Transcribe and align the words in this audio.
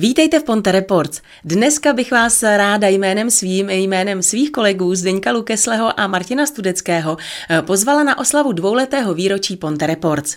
Vítejte 0.00 0.40
v 0.40 0.44
Ponte 0.44 0.72
Reports. 0.72 1.20
Dneska 1.44 1.92
bych 1.92 2.12
vás 2.12 2.42
ráda 2.42 2.88
jménem 2.88 3.30
svým, 3.30 3.70
jménem 3.70 4.22
svých 4.22 4.52
kolegů 4.52 4.94
Zdeňka 4.94 5.32
Lukesleho 5.32 6.00
a 6.00 6.06
Martina 6.06 6.46
Studeckého 6.46 7.16
eh, 7.50 7.62
pozvala 7.62 8.02
na 8.02 8.18
oslavu 8.18 8.52
dvouletého 8.52 9.14
výročí 9.14 9.56
Ponte 9.56 9.86
Reports. 9.86 10.36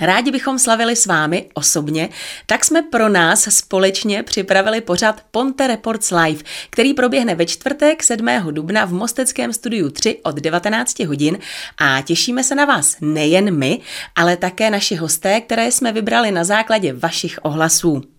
Rádi 0.00 0.30
bychom 0.30 0.58
slavili 0.58 0.96
s 0.96 1.06
vámi 1.06 1.48
osobně, 1.54 2.08
tak 2.46 2.64
jsme 2.64 2.82
pro 2.82 3.08
nás 3.08 3.42
společně 3.42 4.22
připravili 4.22 4.80
pořad 4.80 5.22
Ponte 5.30 5.66
Reports 5.66 6.10
Live, 6.10 6.42
který 6.70 6.94
proběhne 6.94 7.34
ve 7.34 7.46
čtvrtek 7.46 8.02
7. 8.02 8.26
dubna 8.50 8.84
v 8.84 8.92
Mosteckém 8.92 9.52
studiu 9.52 9.90
3 9.90 10.18
od 10.22 10.36
19 10.36 10.98
hodin 10.98 11.38
a 11.78 12.02
těšíme 12.02 12.44
se 12.44 12.54
na 12.54 12.64
vás 12.64 12.96
nejen 13.00 13.58
my, 13.58 13.80
ale 14.16 14.36
také 14.36 14.70
naši 14.70 14.94
hosté, 14.94 15.40
které 15.40 15.72
jsme 15.72 15.92
vybrali 15.92 16.30
na 16.30 16.44
základě 16.44 16.92
vašich 16.92 17.38
ohlasů. 17.42 18.11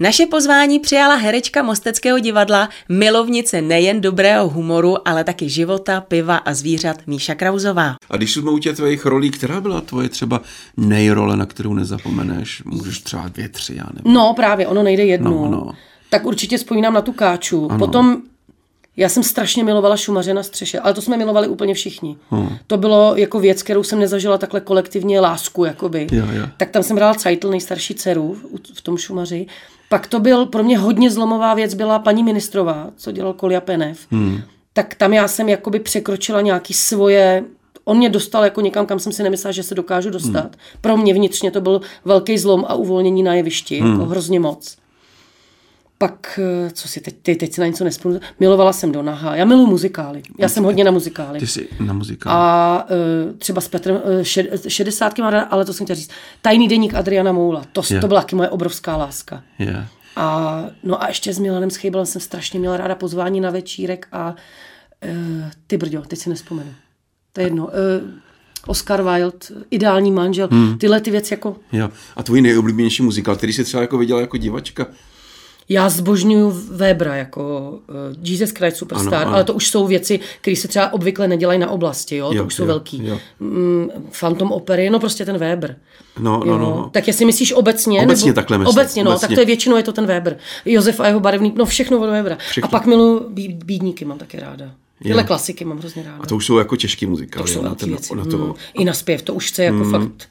Naše 0.00 0.26
pozvání 0.26 0.78
přijala 0.78 1.14
herečka 1.14 1.62
Mosteckého 1.62 2.18
divadla, 2.18 2.68
milovnice 2.88 3.62
nejen 3.62 4.00
dobrého 4.00 4.48
humoru, 4.48 5.08
ale 5.08 5.24
taky 5.24 5.48
života, 5.48 6.00
piva 6.00 6.36
a 6.36 6.54
zvířat 6.54 6.96
Míša 7.06 7.34
Krauzová. 7.34 7.96
A 8.10 8.16
když 8.16 8.34
jsme 8.34 8.50
u 8.50 8.58
těch 8.58 8.76
tvojich 8.76 9.06
rolí, 9.06 9.30
která 9.30 9.60
byla 9.60 9.80
tvoje 9.80 10.08
třeba 10.08 10.40
nejrole, 10.76 11.36
na 11.36 11.46
kterou 11.46 11.74
nezapomeneš? 11.74 12.62
Můžeš 12.64 13.00
třeba 13.00 13.28
dvě, 13.28 13.48
tři, 13.48 13.74
já 13.76 13.84
nevím. 13.94 14.14
No 14.14 14.34
právě, 14.36 14.66
ono 14.66 14.82
nejde 14.82 15.04
jednou. 15.04 15.44
No, 15.44 15.50
no. 15.50 15.72
Tak 16.10 16.26
určitě 16.26 16.58
vzpomínám 16.58 16.94
na 16.94 17.00
tu 17.00 17.12
káču. 17.12 17.68
Ano. 17.70 17.78
Potom 17.78 18.22
já 18.98 19.08
jsem 19.08 19.22
strašně 19.22 19.64
milovala 19.64 19.96
šumaře 19.96 20.34
na 20.34 20.42
střeše, 20.42 20.80
ale 20.80 20.94
to 20.94 21.02
jsme 21.02 21.16
milovali 21.16 21.48
úplně 21.48 21.74
všichni. 21.74 22.16
Hmm. 22.30 22.48
To 22.66 22.76
bylo 22.76 23.16
jako 23.16 23.40
věc, 23.40 23.62
kterou 23.62 23.82
jsem 23.82 23.98
nezažila 23.98 24.38
takhle 24.38 24.60
kolektivně 24.60 25.20
lásku, 25.20 25.64
jakoby. 25.64 26.06
Jo, 26.12 26.24
jo. 26.32 26.46
Tak 26.56 26.70
tam 26.70 26.82
jsem 26.82 26.96
hrála 26.96 27.14
Ceitl, 27.14 27.50
nejstarší 27.50 27.94
dceru 27.94 28.36
v- 28.74 28.82
tom 28.82 28.96
šumaři. 28.96 29.46
Pak 29.88 30.06
to 30.06 30.20
byl 30.20 30.46
pro 30.46 30.62
mě 30.62 30.78
hodně 30.78 31.10
zlomová 31.10 31.54
věc, 31.54 31.74
byla 31.74 31.98
paní 31.98 32.22
ministrová, 32.22 32.90
co 32.96 33.12
dělal 33.12 33.32
Kolja 33.32 33.60
Penev. 33.60 33.98
Hmm. 34.10 34.40
Tak 34.72 34.94
tam 34.94 35.12
já 35.12 35.28
jsem 35.28 35.48
jakoby 35.48 35.80
překročila 35.80 36.40
nějaký 36.40 36.74
svoje 36.74 37.44
On 37.84 37.96
mě 37.96 38.08
dostal 38.10 38.44
jako 38.44 38.60
někam, 38.60 38.86
kam 38.86 38.98
jsem 38.98 39.12
si 39.12 39.22
nemyslela, 39.22 39.52
že 39.52 39.62
se 39.62 39.74
dokážu 39.74 40.10
dostat. 40.10 40.42
Hmm. 40.42 40.80
Pro 40.80 40.96
mě 40.96 41.14
vnitřně 41.14 41.50
to 41.50 41.60
byl 41.60 41.80
velký 42.04 42.38
zlom 42.38 42.64
a 42.68 42.74
uvolnění 42.74 43.22
na 43.22 43.34
jevišti, 43.34 43.80
hmm. 43.80 43.92
jako 43.92 44.04
hrozně 44.04 44.40
moc. 44.40 44.76
Pak, 45.98 46.40
eh, 46.42 46.70
co 46.70 46.88
si 46.88 47.00
teď, 47.00 47.16
ty, 47.22 47.36
teď 47.36 47.52
si 47.52 47.60
na 47.60 47.66
něco 47.66 47.84
nespomínám, 47.84 48.22
milovala 48.40 48.72
jsem 48.72 48.92
do 48.92 49.02
Naha. 49.02 49.36
Já 49.36 49.44
miluji 49.44 49.66
muzikály. 49.66 50.22
Já 50.38 50.48
jsem 50.48 50.64
hodně 50.64 50.84
na 50.84 50.90
muzikály. 50.90 51.38
Ty 51.38 51.46
jsi 51.46 51.68
na 51.80 51.92
muzikál. 51.92 52.32
A 52.32 52.86
uh, 52.90 53.36
třeba 53.38 53.60
s 53.60 53.68
Petrem, 53.68 53.96
uh, 53.96 54.22
šed, 54.22 54.64
šedesátky, 54.68 55.22
má 55.22 55.30
ráda, 55.30 55.44
ale 55.44 55.64
to 55.64 55.72
jsem 55.72 55.86
chtěla 55.86 55.94
říct. 55.96 56.10
Tajný 56.42 56.68
deník 56.68 56.94
Adriana 56.94 57.32
Moula. 57.32 57.64
To, 57.72 57.82
Je. 57.90 58.00
to 58.00 58.08
byla 58.08 58.20
taky 58.20 58.36
moje 58.36 58.48
obrovská 58.48 58.96
láska. 58.96 59.42
Je. 59.58 59.86
A, 60.16 60.64
no 60.82 61.02
a 61.02 61.08
ještě 61.08 61.34
s 61.34 61.38
Milanem 61.38 61.70
Schejbalem 61.70 62.06
jsem 62.06 62.20
strašně 62.20 62.58
měla 62.58 62.76
ráda 62.76 62.94
pozvání 62.94 63.40
na 63.40 63.50
večírek 63.50 64.08
a 64.12 64.34
uh, 65.04 65.50
ty 65.66 65.76
brďo, 65.76 66.02
teď 66.02 66.18
si 66.18 66.30
nespomenu. 66.30 66.70
To 67.32 67.40
je 67.40 67.46
jedno. 67.46 67.66
Uh, 67.66 67.72
Oscar 68.66 69.02
Wilde, 69.02 69.66
ideální 69.70 70.10
manžel, 70.10 70.48
hmm. 70.50 70.78
tyhle 70.78 71.00
ty 71.00 71.10
věci 71.10 71.34
jako... 71.34 71.56
Jo. 71.72 71.90
A 72.16 72.22
tvůj 72.22 72.40
nejoblíbenější 72.40 73.02
muzikál, 73.02 73.36
který 73.36 73.52
jsi 73.52 73.64
třeba 73.64 73.80
jako 73.80 73.98
viděla 73.98 74.20
jako 74.20 74.36
divačka? 74.36 74.86
Já 75.68 75.88
zbožňuju 75.88 76.50
Webra 76.70 77.16
jako 77.16 77.70
uh, 77.88 77.94
Jesus 78.22 78.50
Christ 78.50 78.76
Superstar, 78.76 79.14
Ano, 79.14 79.26
ano, 79.26 79.34
ale 79.34 79.44
to 79.44 79.54
už 79.54 79.68
jsou 79.68 79.86
věci, 79.86 80.20
které 80.40 80.56
se 80.56 80.68
třeba 80.68 80.92
obvykle 80.92 81.28
nedělají 81.28 81.58
na 81.58 81.70
oblasti, 81.70 82.16
jo, 82.16 82.30
Jo, 82.32 82.42
to 82.42 82.46
už 82.46 82.54
jsou 82.54 82.62
jo, 82.62 82.66
velký. 82.66 83.06
jo. 83.06 83.18
Mm, 83.40 83.88
Phantom 84.20 84.52
opery, 84.52 84.90
no 84.90 85.00
prostě 85.00 85.24
ten 85.24 85.38
Weber. 85.38 85.76
No, 86.18 86.42
Jo. 86.46 86.58
no, 86.58 86.58
no. 86.58 86.90
Tak 86.92 87.06
jestli 87.06 87.24
myslíš 87.24 87.52
obecně? 87.52 88.02
Obecně 88.02 88.26
nebo, 88.26 88.34
takhle 88.34 88.58
myslím, 88.58 88.70
Obecně, 88.78 89.04
no, 89.04 89.10
obecně. 89.10 89.28
tak 89.28 89.34
to 89.34 89.40
je 89.40 89.46
většinou 89.46 89.76
je 89.76 89.82
to 89.82 89.92
ten 89.92 90.06
Weber. 90.06 90.38
Josef 90.64 91.00
a 91.00 91.06
jeho 91.06 91.20
barevný, 91.20 91.52
no 91.56 91.64
všechno 91.66 91.98
od 92.00 92.10
Webera. 92.10 92.36
Všechno. 92.50 92.68
A 92.68 92.70
pak 92.70 92.86
milu 92.86 93.26
bí, 93.28 93.48
bídníky, 93.64 94.04
mám 94.04 94.18
taky 94.18 94.40
ráda. 94.40 94.70
Tyhle 95.02 95.24
klasiky 95.24 95.64
mám 95.64 95.78
hrozně 95.78 96.02
ráda. 96.02 96.18
A 96.22 96.26
to 96.26 96.36
už 96.36 96.46
jsou 96.46 96.58
jako 96.58 96.76
těžký 96.76 97.06
muzikály. 97.06 97.46
to 97.46 97.52
jsou 97.52 97.62
na, 97.62 97.74
ten, 97.74 97.88
věci. 97.88 98.16
na 98.16 98.24
to. 98.24 98.38
Mm. 98.38 98.52
I 98.74 98.84
na 98.84 98.92
zpěv, 98.92 99.22
to 99.22 99.34
už 99.34 99.48
chce 99.48 99.64
jako 99.64 99.84
fakt... 99.84 100.28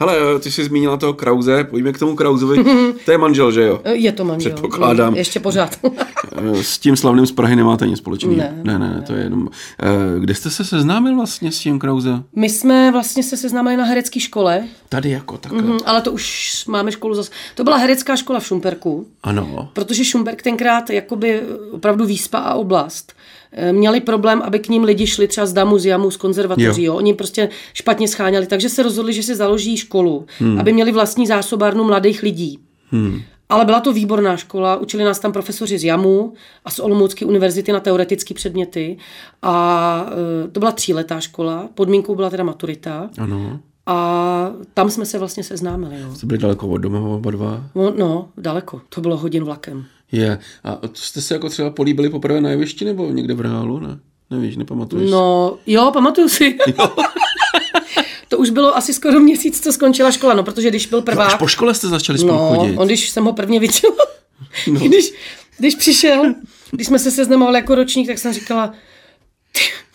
Hele, 0.00 0.40
ty 0.40 0.50
jsi 0.50 0.64
zmínila 0.64 0.96
toho 0.96 1.12
Krause, 1.14 1.64
pojďme 1.64 1.92
k 1.92 1.98
tomu 1.98 2.16
Krauzovi. 2.16 2.64
to 3.04 3.10
je 3.10 3.18
manžel, 3.18 3.52
že 3.52 3.62
jo? 3.62 3.80
Je 3.92 4.12
to 4.12 4.24
manžel. 4.24 4.52
Předpokládám. 4.52 5.14
Ještě 5.14 5.40
pořád. 5.40 5.78
Eh, 5.84 6.62
S 6.62 6.78
tím 6.78 6.96
slavným 6.96 7.26
z 7.26 7.32
Prahy 7.32 7.56
nemáte 7.56 7.86
nic 7.86 7.98
společného. 7.98 8.36
Ne, 8.36 8.60
ne, 8.64 8.78
ne, 8.78 8.88
ne, 8.94 9.02
to 9.06 9.12
je 9.12 9.22
jenom... 9.22 9.48
Eh, 9.82 10.20
Kde 10.20 10.34
jste 10.34 10.50
se 10.50 10.64
seznámil 10.64 11.14
vlastně 11.16 11.52
s 11.52 11.58
tím 11.58 11.78
Krause? 11.78 12.22
My 12.36 12.48
jsme 12.50 12.92
vlastně 12.92 13.22
se 13.22 13.36
seznámili 13.36 13.76
na 13.76 13.84
herecké 13.84 14.20
škole, 14.20 14.64
Tady 14.88 15.10
jako 15.10 15.38
takhle. 15.38 15.62
Mm, 15.62 15.78
ale 15.86 16.00
to 16.02 16.12
už 16.12 16.50
máme 16.68 16.92
školu 16.92 17.14
zase. 17.14 17.30
To 17.54 17.64
byla 17.64 17.76
herecká 17.76 18.16
škola 18.16 18.40
v 18.40 18.46
Šumperku, 18.46 19.06
Ano. 19.22 19.68
protože 19.72 20.04
Šumperk 20.04 20.42
tenkrát 20.42 20.90
jakoby 20.90 21.42
opravdu 21.72 22.04
výspa 22.06 22.38
a 22.38 22.54
oblast 22.54 23.12
eh, 23.49 23.49
měli 23.72 24.00
problém, 24.00 24.42
aby 24.42 24.58
k 24.58 24.68
ním 24.68 24.84
lidi 24.84 25.06
šli 25.06 25.28
třeba 25.28 25.46
z 25.46 25.52
DAMu, 25.52 25.78
z 25.78 25.86
JAMu, 25.86 26.10
z 26.10 26.16
konzervatoří. 26.16 26.84
Jo. 26.84 26.92
Jo. 26.92 26.94
Oni 26.94 27.14
prostě 27.14 27.48
špatně 27.74 28.08
scháněli, 28.08 28.46
takže 28.46 28.68
se 28.68 28.82
rozhodli, 28.82 29.12
že 29.12 29.22
si 29.22 29.36
založí 29.36 29.76
školu, 29.76 30.26
hmm. 30.38 30.60
aby 30.60 30.72
měli 30.72 30.92
vlastní 30.92 31.26
zásobárnu 31.26 31.84
mladých 31.84 32.22
lidí. 32.22 32.58
Hmm. 32.90 33.20
Ale 33.48 33.64
byla 33.64 33.80
to 33.80 33.92
výborná 33.92 34.36
škola, 34.36 34.76
učili 34.76 35.04
nás 35.04 35.18
tam 35.18 35.32
profesoři 35.32 35.78
z 35.78 35.84
JAMu 35.84 36.32
a 36.64 36.70
z 36.70 36.78
Olomoucké 36.78 37.24
univerzity 37.24 37.72
na 37.72 37.80
teoretické 37.80 38.34
předměty. 38.34 38.96
A 39.42 40.06
eh, 40.44 40.48
to 40.48 40.60
byla 40.60 40.72
tříletá 40.72 41.20
škola, 41.20 41.68
podmínkou 41.74 42.14
byla 42.14 42.30
teda 42.30 42.44
maturita. 42.44 43.10
Ano. 43.18 43.60
A 43.86 44.50
tam 44.74 44.90
jsme 44.90 45.06
se 45.06 45.18
vlastně 45.18 45.44
seznámili. 45.44 45.96
No. 46.02 46.14
Jste 46.14 46.26
byli 46.26 46.38
daleko 46.38 46.68
od 46.68 46.78
doma 46.78 47.00
oba 47.00 47.30
dva? 47.30 47.64
No, 47.74 47.92
no, 47.96 48.28
daleko. 48.36 48.80
To 48.88 49.00
bylo 49.00 49.16
hodin 49.16 49.44
vlakem. 49.44 49.84
Je. 50.12 50.38
A 50.64 50.78
jste 50.94 51.20
se 51.20 51.34
jako 51.34 51.48
třeba 51.48 51.70
políbili 51.70 52.08
poprvé 52.10 52.40
na 52.40 52.50
jevišti 52.50 52.84
nebo 52.84 53.06
někde 53.10 53.34
v 53.34 53.40
reálu? 53.40 53.78
Ne? 53.78 53.98
Nevíš, 54.30 54.56
nepamatuješ? 54.56 55.10
No, 55.10 55.56
jo, 55.66 55.90
pamatuju 55.92 56.28
si. 56.28 56.58
to 58.28 58.38
už 58.38 58.50
bylo 58.50 58.76
asi 58.76 58.94
skoro 58.94 59.20
měsíc, 59.20 59.60
co 59.64 59.72
skončila 59.72 60.10
škola, 60.12 60.34
no, 60.34 60.42
protože 60.42 60.68
když 60.70 60.86
byl 60.86 60.98
No, 60.98 61.02
prvák... 61.04 61.26
až 61.28 61.34
po 61.38 61.46
škole 61.46 61.74
jste 61.74 61.88
začali 61.88 62.18
spolu 62.18 62.32
no, 62.32 62.54
chodit. 62.56 62.76
on 62.76 62.86
když 62.86 63.10
jsem 63.10 63.24
ho 63.24 63.32
prvně 63.32 63.60
viděla, 63.60 63.96
no. 64.72 64.80
když, 64.88 65.12
když 65.58 65.74
přišel, 65.74 66.34
když 66.70 66.86
jsme 66.86 66.98
se 66.98 67.10
seznamovali 67.10 67.58
jako 67.58 67.74
ročník, 67.74 68.06
tak 68.06 68.18
jsem 68.18 68.32
říkala, 68.32 68.72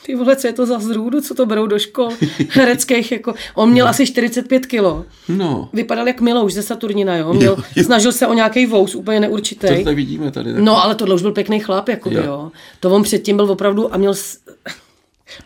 ty, 0.05 0.15
vole, 0.15 0.35
co 0.35 0.47
je 0.47 0.53
to 0.53 0.65
za 0.65 0.79
zrůdu, 0.79 1.21
co 1.21 1.35
to 1.35 1.45
berou 1.45 1.67
do 1.67 1.79
škol 1.79 2.09
hereckých, 2.49 3.11
jako, 3.11 3.33
on 3.55 3.69
měl 3.71 3.87
asi 3.87 4.05
45 4.07 4.65
kilo. 4.65 5.05
No, 5.29 5.69
Vypadal 5.73 6.07
jak 6.07 6.21
Milouš 6.21 6.53
ze 6.53 6.63
Saturnina, 6.63 7.15
jo? 7.17 7.33
Měl, 7.33 7.51
Jo, 7.51 7.63
jo. 7.75 7.83
Snažil 7.83 8.11
se 8.11 8.27
o 8.27 8.33
nějaký 8.33 8.65
vous, 8.65 8.95
úplně 8.95 9.19
neurčitý. 9.19 9.67
to 9.67 9.83
tady 9.83 9.95
vidíme 9.95 10.31
tady. 10.31 10.53
Tak. 10.53 10.61
No, 10.63 10.83
ale 10.83 10.95
tohle 10.95 11.15
už 11.15 11.21
byl 11.21 11.31
pěkný 11.31 11.59
chlap, 11.59 11.89
jako 11.89 12.11
Jo. 12.11 12.23
jo. 12.25 12.51
To 12.79 12.89
on 12.91 13.03
předtím 13.03 13.35
byl 13.35 13.51
opravdu 13.51 13.93
a 13.93 13.97
měl, 13.97 14.13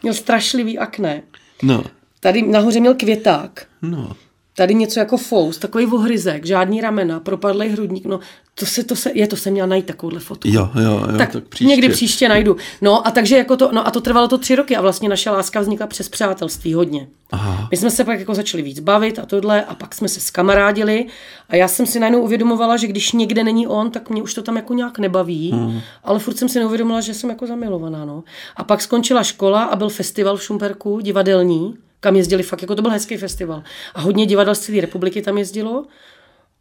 měl 0.03 0.13
strašlivý 0.13 0.77
akné. 0.79 1.21
No, 1.63 1.83
Tady 2.19 2.41
nahoře 2.41 2.79
měl 2.79 2.93
květák, 2.93 3.65
no. 3.81 4.11
Tady 4.59 4.75
něco 4.75 4.99
jako 4.99 5.17
fous, 5.17 5.57
takový 5.57 5.85
ohryzek, 5.85 6.45
žádný 6.45 6.81
ramena, 6.81 7.19
propadlej 7.19 7.69
hrudník, 7.69 8.05
no 8.05 8.19
to 8.55 8.65
se, 8.65 8.83
to 8.83 8.95
se, 8.95 9.11
je, 9.13 9.27
to 9.27 9.35
jsem 9.35 9.53
měla 9.53 9.67
najít 9.67 9.85
takovouhle 9.85 10.19
fotku. 10.19 10.47
Jo, 10.51 10.69
jo, 10.75 10.81
jo, 10.81 11.17
tak, 11.17 11.31
tak 11.31 11.43
příště. 11.43 11.65
někdy 11.65 11.89
příště 11.89 12.29
najdu. 12.29 12.57
No 12.81 13.07
a 13.07 13.11
takže 13.11 13.37
jako 13.37 13.57
to, 13.57 13.69
no 13.71 13.87
a 13.87 13.91
to 13.91 14.01
trvalo 14.01 14.27
to 14.27 14.37
tři 14.37 14.55
roky 14.55 14.75
a 14.75 14.81
vlastně 14.81 15.09
naše 15.09 15.29
láska 15.29 15.59
vznikla 15.59 15.87
přes 15.87 16.09
přátelství 16.09 16.73
hodně. 16.73 17.07
Aha. 17.31 17.67
My 17.71 17.77
jsme 17.77 17.91
se 17.91 18.03
pak 18.03 18.19
jako 18.19 18.35
začali 18.35 18.63
víc 18.63 18.79
bavit 18.79 19.19
a 19.19 19.25
tohle 19.25 19.65
a 19.65 19.75
pak 19.75 19.95
jsme 19.95 20.09
se 20.09 20.19
skamarádili 20.19 21.05
a 21.49 21.55
já 21.55 21.67
jsem 21.67 21.85
si 21.85 21.99
najednou 21.99 22.21
uvědomovala, 22.21 22.77
že 22.77 22.87
když 22.87 23.11
někde 23.11 23.43
není 23.43 23.67
on, 23.67 23.91
tak 23.91 24.09
mě 24.09 24.21
už 24.21 24.33
to 24.33 24.41
tam 24.41 24.55
jako 24.55 24.73
nějak 24.73 24.99
nebaví, 24.99 25.51
hmm. 25.51 25.81
ale 26.03 26.19
furt 26.19 26.37
jsem 26.37 26.49
si 26.49 26.59
neuvědomila, 26.59 27.01
že 27.01 27.13
jsem 27.13 27.29
jako 27.29 27.47
zamilovaná, 27.47 28.05
no. 28.05 28.23
A 28.55 28.63
pak 28.63 28.81
skončila 28.81 29.23
škola 29.23 29.63
a 29.63 29.75
byl 29.75 29.89
festival 29.89 30.37
v 30.37 30.43
Šumperku, 30.43 30.99
divadelní, 30.99 31.73
kam 31.99 32.15
jezdili 32.15 32.43
fakt, 32.43 32.61
jako 32.61 32.75
to 32.75 32.81
byl 32.81 32.91
hezký 32.91 33.17
festival. 33.17 33.63
A 33.93 34.01
hodně 34.01 34.25
divadel 34.25 34.55
z 34.55 34.59
celé 34.59 34.81
republiky 34.81 35.21
tam 35.21 35.37
jezdilo. 35.37 35.85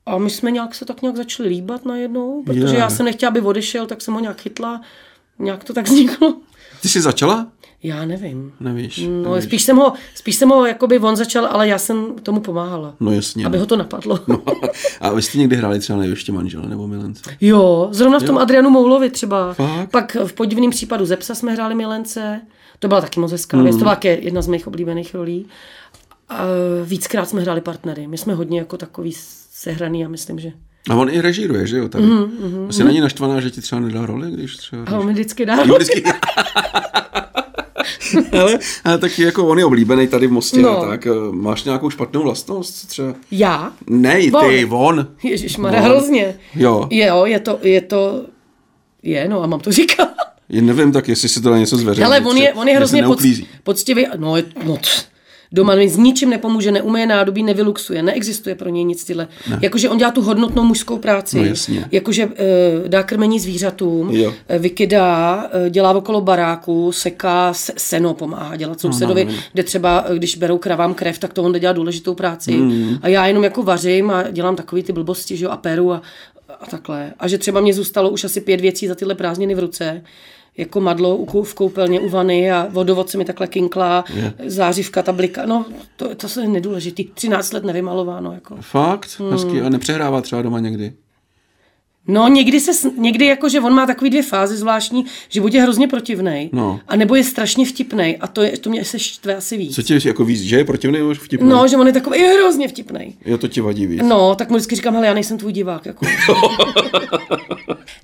A 0.07 0.19
my 0.19 0.31
jsme 0.31 0.51
nějak 0.51 0.75
se 0.75 0.85
tak 0.85 1.03
nějak 1.03 1.17
začali 1.17 1.49
líbat 1.49 1.85
najednou, 1.85 2.43
protože 2.43 2.75
Je. 2.75 2.79
já 2.79 2.91
jsem 2.91 3.07
nechtěla, 3.07 3.31
aby 3.31 3.41
odešel, 3.41 3.87
tak 3.87 4.03
jsem 4.03 4.15
ho 4.15 4.21
nějak 4.21 4.41
chytla. 4.41 4.81
Nějak 5.39 5.65
to 5.65 5.73
tak 5.73 5.87
vzniklo. 5.87 6.35
Ty 6.83 6.89
jsi 6.89 7.01
začala? 7.01 7.47
Já 7.83 8.05
nevím. 8.05 8.53
Nevíš. 8.61 9.07
No, 9.09 9.31
nevíš. 9.31 9.45
spíš 9.45 9.63
jsem 9.63 9.77
ho, 9.77 9.93
spíš 10.15 10.37
jsem 10.37 10.49
ho, 10.49 10.67
jakoby 10.67 10.99
on 10.99 11.17
začal, 11.17 11.47
ale 11.47 11.69
já 11.69 11.79
jsem 11.79 12.15
tomu 12.23 12.41
pomáhala. 12.41 12.95
No 13.01 13.13
jasně. 13.13 13.47
Aby 13.47 13.57
no. 13.57 13.63
ho 13.63 13.67
to 13.67 13.77
napadlo. 13.77 14.21
No. 14.27 14.43
A 15.01 15.13
vy 15.13 15.23
jste 15.23 15.39
někdy 15.39 15.57
hráli 15.57 15.79
třeba 15.79 15.99
na 15.99 16.05
jeviště 16.05 16.33
manžele 16.33 16.69
nebo 16.69 16.87
milence? 16.87 17.37
Jo, 17.41 17.89
zrovna 17.91 18.19
v 18.19 18.23
tom 18.23 18.39
Adrianu 18.39 18.71
Moulovi 18.71 19.11
třeba. 19.11 19.55
Fakt? 19.55 19.91
Pak 19.91 20.17
v 20.25 20.33
podivném 20.33 20.71
případu 20.71 21.07
Zepsa 21.07 21.35
jsme 21.35 21.53
hráli 21.53 21.75
Milence. 21.75 22.41
To 22.79 22.89
byla 22.89 23.01
taky 23.01 23.21
moc 23.21 23.33
hezká 23.33 23.63
věc. 23.63 23.77
To 23.77 23.83
byla 23.83 23.95
také 23.95 24.19
jedna 24.21 24.43
z 24.43 24.47
mých 24.49 24.67
oblíbených 24.67 25.15
rolí. 25.15 25.47
A 26.29 26.41
víckrát 26.85 27.29
jsme 27.29 27.41
hráli 27.41 27.61
partnery. 27.61 28.07
My 28.07 28.19
jsme 28.19 28.35
hodně 28.35 28.59
jako 28.59 28.77
takový 28.77 29.13
sehraný 29.51 30.05
a 30.05 30.09
myslím, 30.09 30.39
že... 30.39 30.53
A 30.91 30.95
on 30.95 31.11
i 31.11 31.21
režíruje, 31.21 31.67
že 31.67 31.79
jo? 31.79 31.89
Tady. 31.89 32.05
Mm, 32.05 32.19
mm, 32.19 32.67
Asi 32.69 32.85
není 32.85 33.01
naštvaná, 33.01 33.41
že 33.41 33.51
ti 33.51 33.61
třeba 33.61 33.81
nedá 33.81 34.07
roli, 34.07 34.31
když 34.31 34.57
třeba... 34.57 34.85
A 34.87 34.99
on 34.99 35.07
mi 35.07 35.13
vždycky 35.13 35.47
dá. 35.47 35.55
Jo, 35.65 35.75
vždycky... 35.75 36.03
ale, 38.41 38.59
ale 38.85 38.99
tak 38.99 39.19
jako 39.19 39.49
on 39.49 39.59
je 39.59 39.65
oblíbený 39.65 40.09
tady 40.09 40.27
v 40.27 40.33
Mostě, 40.33 40.63
No. 40.63 40.87
tak 40.89 41.07
eh, 41.07 41.11
máš 41.31 41.65
nějakou 41.65 41.91
špatnou 41.91 42.23
vlastnost 42.23 42.89
třeba? 42.89 43.15
Já? 43.31 43.73
Ne, 43.87 44.15
ty, 44.21 44.65
on. 44.71 45.07
On. 45.59 45.67
hrozně. 45.67 46.39
Jo. 46.55 46.89
Jo, 46.91 47.25
je 47.27 47.41
to, 47.41 47.59
je 47.63 47.81
to, 47.81 48.25
je, 49.03 49.29
no 49.29 49.43
a 49.43 49.47
mám 49.47 49.61
to 49.61 49.73
říkat. 49.73 50.09
Já 50.49 50.63
nevím, 50.63 50.93
tak 50.93 51.09
jestli 51.09 51.29
si 51.29 51.41
to 51.41 51.57
něco 51.57 51.77
zveřejnit. 51.77 52.07
Ale 52.07 52.21
on 52.21 52.37
je, 52.37 52.53
on 52.53 52.69
je 52.69 52.77
hrozně 52.77 53.03
poctivý. 53.63 54.07
No, 54.17 54.37
je- 54.37 54.45
no 54.65 54.79
doma 55.53 55.75
mi 55.75 55.89
s 55.89 55.97
ničím 55.97 56.31
nepomůže, 56.31 56.73
neumije 56.73 57.07
nádobí, 57.07 57.43
nevyluxuje, 57.43 58.03
neexistuje 58.03 58.55
pro 58.55 58.69
něj 58.69 58.85
nic 58.85 59.05
tyhle. 59.05 59.29
Ne. 59.51 59.59
Jakože 59.63 59.89
on 59.89 59.99
dělá 59.99 60.11
tu 60.11 60.23
hodnotnou 60.23 60.65
mužskou 60.65 60.99
práci. 60.99 61.39
No, 61.39 61.45
jasně. 61.45 61.85
Jakože 61.93 62.27
uh, 62.27 62.33
dá 62.89 63.03
krmení 63.03 63.41
zvířatům, 63.41 64.11
Jo. 64.11 64.35
eh, 64.49 64.59
vykydá, 64.59 65.47
eh, 65.53 65.71
dělá 65.71 65.93
okolo 65.93 66.21
baráku, 66.21 66.93
seká 66.93 67.55
se, 67.55 67.73
seno, 67.77 68.15
pomáhá 68.15 68.57
dělat 68.57 68.81
sousedovi, 68.81 69.25
no, 69.25 69.33
no. 69.33 69.39
kde 69.53 69.63
třeba, 69.63 70.05
když 70.15 70.37
berou 70.37 70.59
kravám 70.59 70.95
krev, 70.95 71.19
tak 71.19 71.33
to 71.33 71.43
on 71.43 71.53
dělat 71.53 71.77
důležitou 71.77 72.15
práci. 72.15 72.53
Mm. 72.53 72.99
A 73.03 73.09
já 73.09 73.27
jenom 73.27 73.45
jako 73.45 73.63
vařím 73.63 74.11
a 74.11 74.23
dělám 74.31 74.57
takový 74.57 74.83
ty 74.83 74.93
blbosti, 74.93 75.37
že 75.37 75.45
jo, 75.45 75.51
a 75.51 75.57
peru 75.57 75.93
a, 75.93 76.03
a 76.61 76.67
takhle. 76.67 77.13
A 77.19 77.29
že 77.29 77.39
třeba 77.39 77.61
mě 77.61 77.75
zůstalo 77.75 78.11
už 78.11 78.25
asi 78.25 78.41
pět 78.41 78.61
věcí 78.61 78.87
za 78.87 78.95
tyhle 78.95 79.15
prázdniny 79.15 79.55
v 79.55 79.59
ruce, 79.59 80.03
jako 80.59 80.81
madlo 80.81 81.17
u 81.17 81.43
v 81.43 81.55
koupelně 81.55 82.01
u 82.01 82.09
vany 82.09 82.53
a 82.53 82.69
vodovod 82.71 83.11
se 83.11 83.19
mi 83.19 83.25
takhle 83.25 83.47
kinkla, 83.47 84.05
Je. 84.15 84.33
zářivka, 84.47 85.03
tablika, 85.03 85.47
no 85.47 85.65
to, 85.97 86.15
to 86.15 86.29
se 86.29 86.49
nedůležitý. 86.49 87.05
13 87.15 87.53
let 87.53 87.65
nevymalováno. 87.65 88.33
Jako. 88.33 88.57
Fakt? 88.61 89.21
Hmm. 89.21 89.31
Hezky. 89.33 89.61
A 89.61 89.69
nepřehrává 89.69 90.21
třeba 90.21 90.43
doma 90.43 90.61
někdy? 90.61 90.93
No 92.11 92.29
někdy 92.29 92.61
se, 92.61 92.91
někdy 92.99 93.27
jako, 93.27 93.49
že 93.49 93.61
on 93.61 93.73
má 93.73 93.87
takový 93.87 94.11
dvě 94.11 94.23
fáze 94.23 94.57
zvláštní, 94.57 95.05
že 95.29 95.41
buď 95.41 95.55
je 95.55 95.63
hrozně 95.63 95.89
protivnej, 95.89 96.51
No. 96.53 96.81
a 96.89 96.97
nebo 96.97 97.15
je 97.15 97.25
strašně 97.25 97.67
vtipnej 97.67 98.19
a 98.21 98.27
to, 98.27 98.43
je, 98.43 98.59
to 98.59 98.71
mě 98.71 98.85
se 98.85 98.99
štve 98.99 99.37
asi 99.37 99.57
víc. 99.57 99.75
Co 99.75 99.83
ti 99.83 99.99
jako 100.05 100.25
víc, 100.25 100.41
že 100.43 100.57
je 100.57 100.65
protivný 100.65 100.99
nebo 100.99 101.15
vtipný? 101.15 101.49
No, 101.49 101.69
že 101.69 101.77
on 101.77 101.87
je 101.87 101.93
takový 101.93 102.21
je 102.21 102.29
hrozně 102.29 102.69
vtipnej. 102.69 103.15
Jo, 103.27 103.39
to 103.39 103.49
ti 103.49 103.61
vadí 103.61 103.87
víc. 103.87 104.03
No, 104.05 104.35
tak 104.35 104.51
mu 104.51 104.57
vždycky 104.57 104.77
říkám, 104.77 104.95
hele, 104.95 105.07
já 105.07 105.15
nejsem 105.15 105.39
tvůj 105.39 105.53
divák. 105.53 105.87
Jako. 105.87 106.07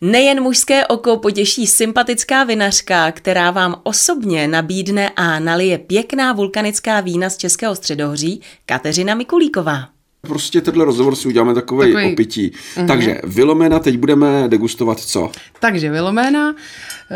Nejen 0.01 0.43
mužské 0.43 0.87
oko 0.87 1.17
potěší 1.17 1.67
sympatická 1.67 2.45
vinařka, 2.45 3.13
která 3.13 3.51
vám 3.51 3.81
osobně 3.83 4.49
nabídne 4.49 5.11
a 5.17 5.39
nalije 5.39 5.79
pěkná 5.79 6.33
vulkanická 6.33 7.01
vína 7.01 7.31
z 7.31 7.37
Českého 7.37 7.75
středohoří, 7.75 8.41
Kateřina 8.67 9.15
Mikulíková. 9.15 9.89
Prostě 10.21 10.61
tenhle 10.61 10.85
rozhovor 10.85 11.17
si 11.17 11.29
uděláme 11.29 11.55
takový 11.55 11.93
Takový- 11.93 12.13
opití. 12.13 12.53
Takže 12.87 13.21
Vilomena 13.25 13.79
teď 13.79 13.99
budeme 13.99 14.49
degustovat 14.49 15.01
co? 15.01 15.31
Takže 15.61 15.91
Viloména. 15.91 16.55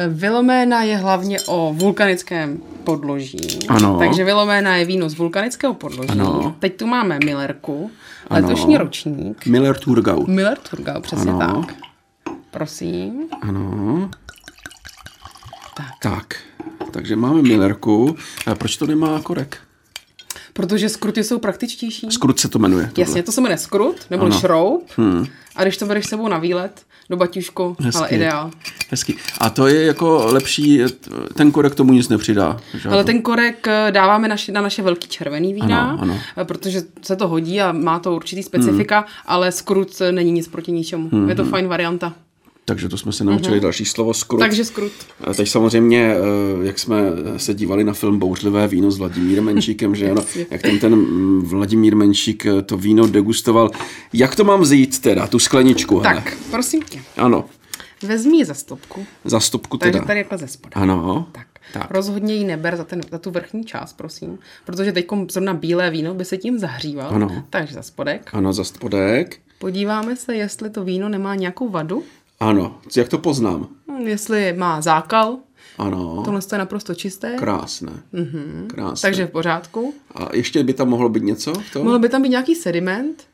Viloména 0.08 0.82
je 0.82 0.96
hlavně 0.96 1.38
o 1.46 1.72
vulkanickém 1.76 2.58
podloží. 2.84 3.38
Ano. 3.68 3.98
Takže 3.98 4.24
Viloména 4.24 4.76
je 4.76 4.84
víno 4.84 5.08
z 5.08 5.14
vulkanického 5.14 5.74
podloží. 5.74 6.08
Ano. 6.10 6.56
Teď 6.58 6.76
tu 6.76 6.86
máme 6.86 7.18
Millerku, 7.24 7.90
Ano. 8.30 8.48
letošní 8.48 8.76
ročník. 8.78 9.46
Miller 9.46 9.78
Turgau. 9.78 10.26
Miller 10.26 10.58
Turgau, 10.70 11.00
přesně 11.00 11.32
Ano. 11.32 11.64
tak. 11.66 11.74
Prosím. 12.50 13.28
Ano. 13.42 14.10
Tak. 16.02 16.36
Takže 16.90 17.16
máme 17.16 17.42
Millerku. 17.42 18.16
A 18.46 18.54
proč 18.54 18.76
to 18.76 18.86
nemá 18.86 19.20
korek? 19.20 19.58
Protože 20.52 20.88
skruty 20.88 21.24
jsou 21.24 21.38
praktičtější. 21.38 22.06
Skrut 22.10 22.40
se 22.40 22.48
to 22.48 22.58
jmenuje. 22.58 22.86
Tohle. 22.86 23.02
Jasně, 23.08 23.22
to 23.22 23.32
se 23.32 23.40
jmenuje 23.40 23.58
skrut, 23.58 23.96
nebo 24.10 24.24
Ano. 24.24 24.38
šroub. 24.40 24.88
Hmm. 24.96 25.26
A 25.56 25.62
když 25.62 25.76
to 25.76 25.86
bereš 25.86 26.06
sebou 26.06 26.28
na 26.28 26.38
výlet, 26.38 26.82
do 27.10 27.16
baťušku, 27.16 27.76
Hezky. 27.80 27.98
ale 27.98 28.08
ideál. 28.08 28.50
Hezky. 28.90 29.16
A 29.38 29.50
to 29.50 29.66
je 29.66 29.82
jako 29.84 30.26
lepší, 30.26 30.80
ten 31.34 31.50
korek 31.52 31.74
tomu 31.74 31.92
nic 31.92 32.08
nepřidá. 32.08 32.60
Že? 32.74 32.88
Ale 32.88 33.04
ten 33.04 33.22
korek 33.22 33.68
eh, 33.68 33.88
dáváme 33.92 34.28
naši, 34.28 34.52
na 34.52 34.60
naše 34.60 34.82
velký 34.82 35.08
červený 35.08 35.54
vína, 35.54 35.90
Ano, 35.90 35.98
ano. 36.02 36.18
eh, 36.36 36.44
protože 36.44 36.82
se 37.02 37.16
to 37.16 37.28
hodí 37.28 37.60
a 37.60 37.72
má 37.72 37.98
to 37.98 38.14
určitý 38.16 38.42
specifika, 38.42 39.04
ale 39.26 39.52
skrut 39.52 40.00
eh, 40.00 40.12
není 40.12 40.32
nic 40.32 40.48
proti 40.48 40.72
ničemu. 40.72 41.28
Je 41.28 41.34
to 41.34 41.44
fajn 41.44 41.68
varianta. 41.68 42.14
Takže 42.68 42.88
to 42.88 42.98
jsme 42.98 43.12
se 43.12 43.24
naučili 43.24 43.60
další 43.60 43.84
slovo 43.84 44.14
skrut. 44.14 44.40
Takže 44.40 44.64
skrut. 44.64 44.92
A 45.24 45.34
teď 45.34 45.48
samozřejmě, 45.48 46.14
eh, 46.14 46.66
jak 46.66 46.78
jsme 46.78 47.02
se 47.36 47.54
dívali 47.54 47.84
na 47.84 47.92
film 47.92 48.18
Bouřlivé 48.18 48.68
víno 48.68 48.90
s 48.90 48.98
Vladimírem 48.98 49.44
Menšíkem, 49.44 49.94
že 49.94 50.10
ano, 50.10 50.24
jak 50.50 50.62
tam 50.62 50.78
ten 50.78 50.94
mm, 50.96 51.42
Vladimír 51.44 51.96
Menšík 51.96 52.46
eh, 52.46 52.62
to 52.62 52.76
víno 52.76 53.06
degustoval. 53.06 53.70
Jak 54.12 54.36
to 54.36 54.44
mám 54.44 54.60
vzít 54.60 54.98
teda, 54.98 55.26
tu 55.26 55.38
skleničku? 55.38 55.98
hele? 55.98 56.14
Tak, 56.14 56.36
prosím 56.50 56.82
tě, 56.82 57.00
Ano, 57.16 57.44
vezmi 58.02 58.36
ji 58.36 58.44
za 58.44 58.54
stopku, 58.54 59.06
za 59.24 59.40
stopku 59.40 59.78
takže 59.78 59.92
teda. 59.92 60.04
tady 60.04 60.20
takhle 60.24 60.38
ze 60.38 60.48
spoda. 60.48 60.72
Ano. 60.74 61.26
Tak. 61.32 61.46
Tak. 61.72 61.82
tak. 61.82 61.90
Rozhodně 61.90 62.34
ji 62.34 62.44
neber 62.44 62.76
za, 62.76 62.84
ten, 62.84 63.00
za 63.10 63.18
tu 63.18 63.30
vrchní 63.30 63.64
část, 63.64 63.92
prosím, 63.92 64.38
protože 64.64 64.92
teď 64.92 65.06
zrovna 65.30 65.54
bílé 65.54 65.90
víno 65.90 66.14
by 66.14 66.24
se 66.24 66.36
tím 66.36 66.58
zahříval. 66.58 67.14
Ano. 67.14 67.44
Takže 67.50 67.74
za 67.74 67.82
spodek. 67.82 68.30
Ano, 68.32 68.52
za 68.52 68.64
spodek. 68.64 69.36
Podíváme 69.58 70.16
se, 70.16 70.36
jestli 70.36 70.70
to 70.70 70.84
víno 70.84 71.08
nemá 71.08 71.34
nějakou 71.34 71.68
vadu, 71.68 72.04
Ano, 72.40 72.78
jak 72.96 73.08
to 73.08 73.18
poznám? 73.18 73.68
Hm, 73.90 74.06
jestli 74.06 74.52
má 74.52 74.80
zákal, 74.80 75.36
Ano, 75.78 76.22
tohle 76.24 76.40
je 76.52 76.58
naprosto 76.58 76.94
čisté, 76.94 77.34
krásné. 77.38 77.92
Mm-hmm. 78.14 78.66
Krásné. 78.66 79.08
takže 79.08 79.26
v 79.26 79.30
pořádku. 79.30 79.94
A 80.14 80.28
ještě 80.36 80.64
by 80.64 80.74
tam 80.74 80.88
mohlo 80.88 81.08
být 81.08 81.22
něco? 81.22 81.52
v 81.52 81.72
tom? 81.72 81.84
Mohl 81.84 81.98
by 81.98 82.08
tam 82.08 82.22
být 82.22 82.28
nějaký 82.28 82.54
sediment, 82.54 83.24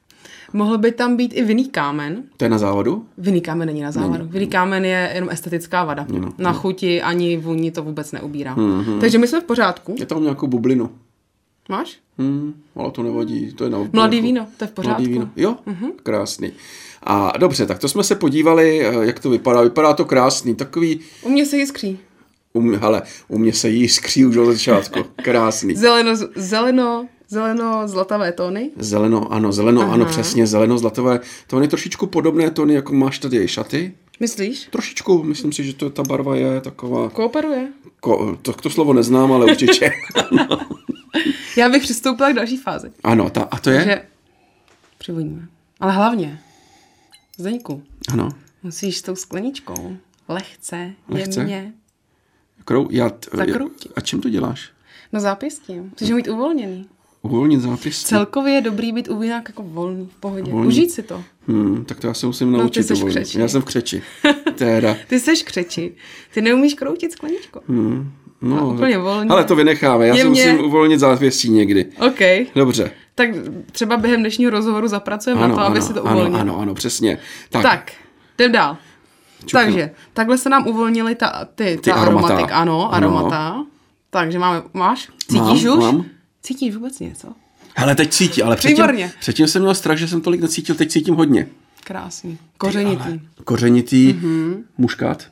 mohl 0.52 0.78
by 0.78 0.92
tam 0.92 1.16
být 1.16 1.32
i 1.34 1.44
vinný 1.44 1.68
kámen. 1.68 2.22
To 2.36 2.44
je 2.44 2.48
na 2.48 2.58
závodu? 2.58 3.06
Vinný 3.18 3.40
kámen 3.40 3.66
není 3.68 3.82
na 3.82 3.92
závadu. 3.92 4.24
Vinný 4.28 4.46
kámen 4.46 4.84
je 4.84 5.10
jenom 5.14 5.30
estetická 5.30 5.84
vada. 5.84 6.06
No, 6.08 6.32
na 6.38 6.52
chuti 6.52 7.02
ani 7.02 7.36
vůni 7.36 7.70
to 7.70 7.82
vůbec 7.82 8.12
neubírá. 8.12 8.56
Takže 9.00 9.18
my 9.18 9.26
jsme 9.28 9.40
v 9.40 9.44
pořádku. 9.44 9.94
Je 9.98 10.06
tam 10.06 10.22
nějakou 10.22 10.46
bublinu. 10.46 10.90
Máš? 11.68 11.96
Hmm, 12.18 12.54
ale 12.76 12.90
to 12.90 13.02
nevadí, 13.02 13.52
to 13.52 13.64
je 13.64 13.70
na 13.70 13.78
Mladý 13.92 14.20
víno, 14.20 14.46
to 14.56 14.64
je 14.64 14.68
v 14.68 14.72
pořádku. 14.72 15.00
Mladý 15.02 15.12
víno, 15.12 15.30
jo, 15.36 15.56
mm-hmm. 15.66 15.90
krásný. 16.02 16.52
A 17.02 17.38
dobře, 17.38 17.66
tak 17.66 17.78
to 17.78 17.88
jsme 17.88 18.04
se 18.04 18.14
podívali, 18.14 18.80
eh, 18.86 19.06
jak 19.06 19.20
to 19.20 19.30
vypadá. 19.30 19.62
Vypadá 19.62 19.92
to 19.92 20.04
krásný, 20.04 20.54
takový, 20.54 21.00
U 21.22 21.28
mě 21.28 21.46
se 21.46 21.56
jiskří. 21.56 21.98
u 22.52 22.60
mě, 22.60 22.78
hele, 22.78 23.02
u 23.28 23.38
mě 23.38 23.52
se 23.52 23.68
jí 23.68 23.88
skří 23.88 24.26
už 24.26 24.36
od 24.36 24.46
začátku. 24.46 24.98
Krásný. 25.22 25.74
Zeleno, 25.76 26.12
zeleno, 26.34 27.06
zeleno, 27.28 27.88
zlatavé 27.88 28.32
tóny. 28.32 28.70
Zeleno, 28.78 29.32
ano, 29.32 29.52
zeleno, 29.52 29.82
Aha. 29.82 29.94
ano, 29.94 30.04
přesně, 30.04 30.46
zeleno, 30.46 30.78
zlatové. 30.78 31.20
To 31.46 31.60
je 31.60 31.68
trošičku 31.68 32.06
podobné 32.06 32.50
tóny, 32.50 32.74
jako 32.74 32.94
máš 32.94 33.18
tady 33.18 33.48
šaty. 33.48 33.92
Myslíš? 34.20 34.68
Trošičku, 34.70 35.22
myslím 35.22 35.52
si, 35.52 35.64
že 35.64 35.74
to, 35.74 35.90
ta 35.90 36.02
barva 36.02 36.36
je 36.36 36.60
taková, 36.60 37.08
Kooperuje. 37.10 37.68
ko, 38.00 38.36
to, 38.42 38.52
to 38.52 38.70
slovo 38.70 38.92
neznám, 38.92 39.32
ale 39.32 39.46
určitě. 39.46 39.92
Já 41.56 41.68
bych 41.68 41.82
přistoupila 41.82 42.30
k 42.32 42.34
další 42.34 42.56
fázi. 42.56 42.92
ano, 43.04 43.30
ta, 43.30 43.42
a 43.42 43.58
to 43.58 43.70
je? 43.70 43.84
Že 43.84 44.02
přivodíme. 44.98 45.48
Ale 45.80 45.92
hlavně, 45.92 46.40
Zdeňku, 47.38 47.82
Ano. 48.12 48.28
musíš 48.62 48.96
s 48.98 49.02
tou 49.02 49.16
skleničkou 49.16 49.96
lehce, 50.28 50.92
Lehce? 51.08 51.40
jemně 51.40 51.72
Krou, 52.64 52.88
já, 52.90 53.10
Zakroutit. 53.32 53.92
a 53.96 54.00
čím 54.00 54.20
to 54.20 54.28
děláš? 54.28 54.70
na 55.12 55.20
zápěstí. 55.20 55.80
Musíš 55.80 56.10
mít 56.10 56.28
uvolněný. 56.28 56.88
Uvolnit 57.22 57.60
zápis? 57.60 58.02
Celkově 58.02 58.54
je 58.54 58.60
dobrý 58.60 58.92
být 58.92 59.08
u 59.08 59.22
jako 59.22 59.62
volný, 59.62 60.06
v 60.16 60.20
pohodě. 60.20 60.50
Volný. 60.52 60.68
Užít 60.68 60.90
si 60.90 61.02
to. 61.02 61.24
Hmm, 61.48 61.84
tak 61.84 62.00
to 62.00 62.06
já 62.06 62.14
se 62.14 62.26
musím 62.26 62.52
ty 62.52 62.58
naučit. 62.58 62.82
seš 62.84 62.98
uvolnit. 62.98 63.16
křeči. 63.16 63.40
Já 63.40 63.48
jsem 63.48 63.62
v 63.62 63.64
křeči. 63.64 64.02
Teda. 64.54 64.96
Ty 65.08 65.20
seš 65.20 65.42
křeči. 65.42 65.94
Ty 66.34 66.40
neumíš 66.42 66.74
kroutit 66.74 67.12
skleničku. 67.12 67.60
Hmm. 67.68 68.12
No, 68.42 68.58
A 68.58 68.64
úplně 68.64 68.98
volně. 68.98 69.30
Ale 69.30 69.44
to 69.44 69.56
vynecháme, 69.56 70.06
já 70.06 70.14
Jemně. 70.14 70.42
se 70.42 70.52
musím 70.52 70.66
uvolnit 70.66 71.00
závěsí 71.00 71.50
někdy. 71.50 71.86
OK. 72.06 72.18
Dobře. 72.54 72.90
Tak 73.14 73.28
třeba 73.72 73.96
během 73.96 74.20
dnešního 74.20 74.50
rozhovoru 74.50 74.88
zapracujeme 74.88 75.48
na 75.48 75.54
to, 75.54 75.60
aby 75.60 75.82
si 75.82 75.94
to 75.94 76.06
ano, 76.06 76.16
uvolnil. 76.16 76.40
ano, 76.40 76.58
ano, 76.58 76.74
přesně. 76.74 77.18
Tak, 77.50 77.62
Tak, 77.62 77.92
jdem 78.38 78.52
dál. 78.52 78.76
Čuknu. 79.46 79.60
Takže, 79.60 79.90
takhle 80.12 80.38
se 80.38 80.48
nám 80.48 80.66
uvolnily 80.68 81.14
ta, 81.14 81.44
ty, 81.54 81.64
Ty 81.64 81.76
ty 81.76 81.90
ta 81.90 81.96
aromata. 81.96 82.26
aromatik, 82.26 82.52
ano, 82.54 82.92
Ano. 82.94 82.94
aromata. 82.94 83.64
Takže 84.10 84.38
máme, 84.38 84.62
máš? 84.74 85.08
Cítíš 85.28 85.64
Mám, 85.64 85.78
už? 85.78 85.84
mám. 85.84 86.04
Cítíš 86.42 86.74
vůbec 86.74 87.00
něco? 87.00 87.28
Hele, 87.76 87.94
teď 87.94 88.10
cítí, 88.10 88.42
ale 88.42 88.56
předtím, 88.56 88.76
Výborně. 88.76 89.12
předtím 89.20 89.46
jsem 89.46 89.62
měl 89.62 89.74
strach, 89.74 89.98
že 89.98 90.08
jsem 90.08 90.20
tolik 90.20 90.40
necítil, 90.40 90.74
teď 90.74 90.90
cítím 90.90 91.14
hodně. 91.14 91.46
Krásný. 91.84 92.38
Kořenitý. 92.58 93.20
Kořenitý, 93.44 94.12
Mhm. 94.12 94.24
mm-hmm. 94.54 94.62
muškát, 94.78 95.22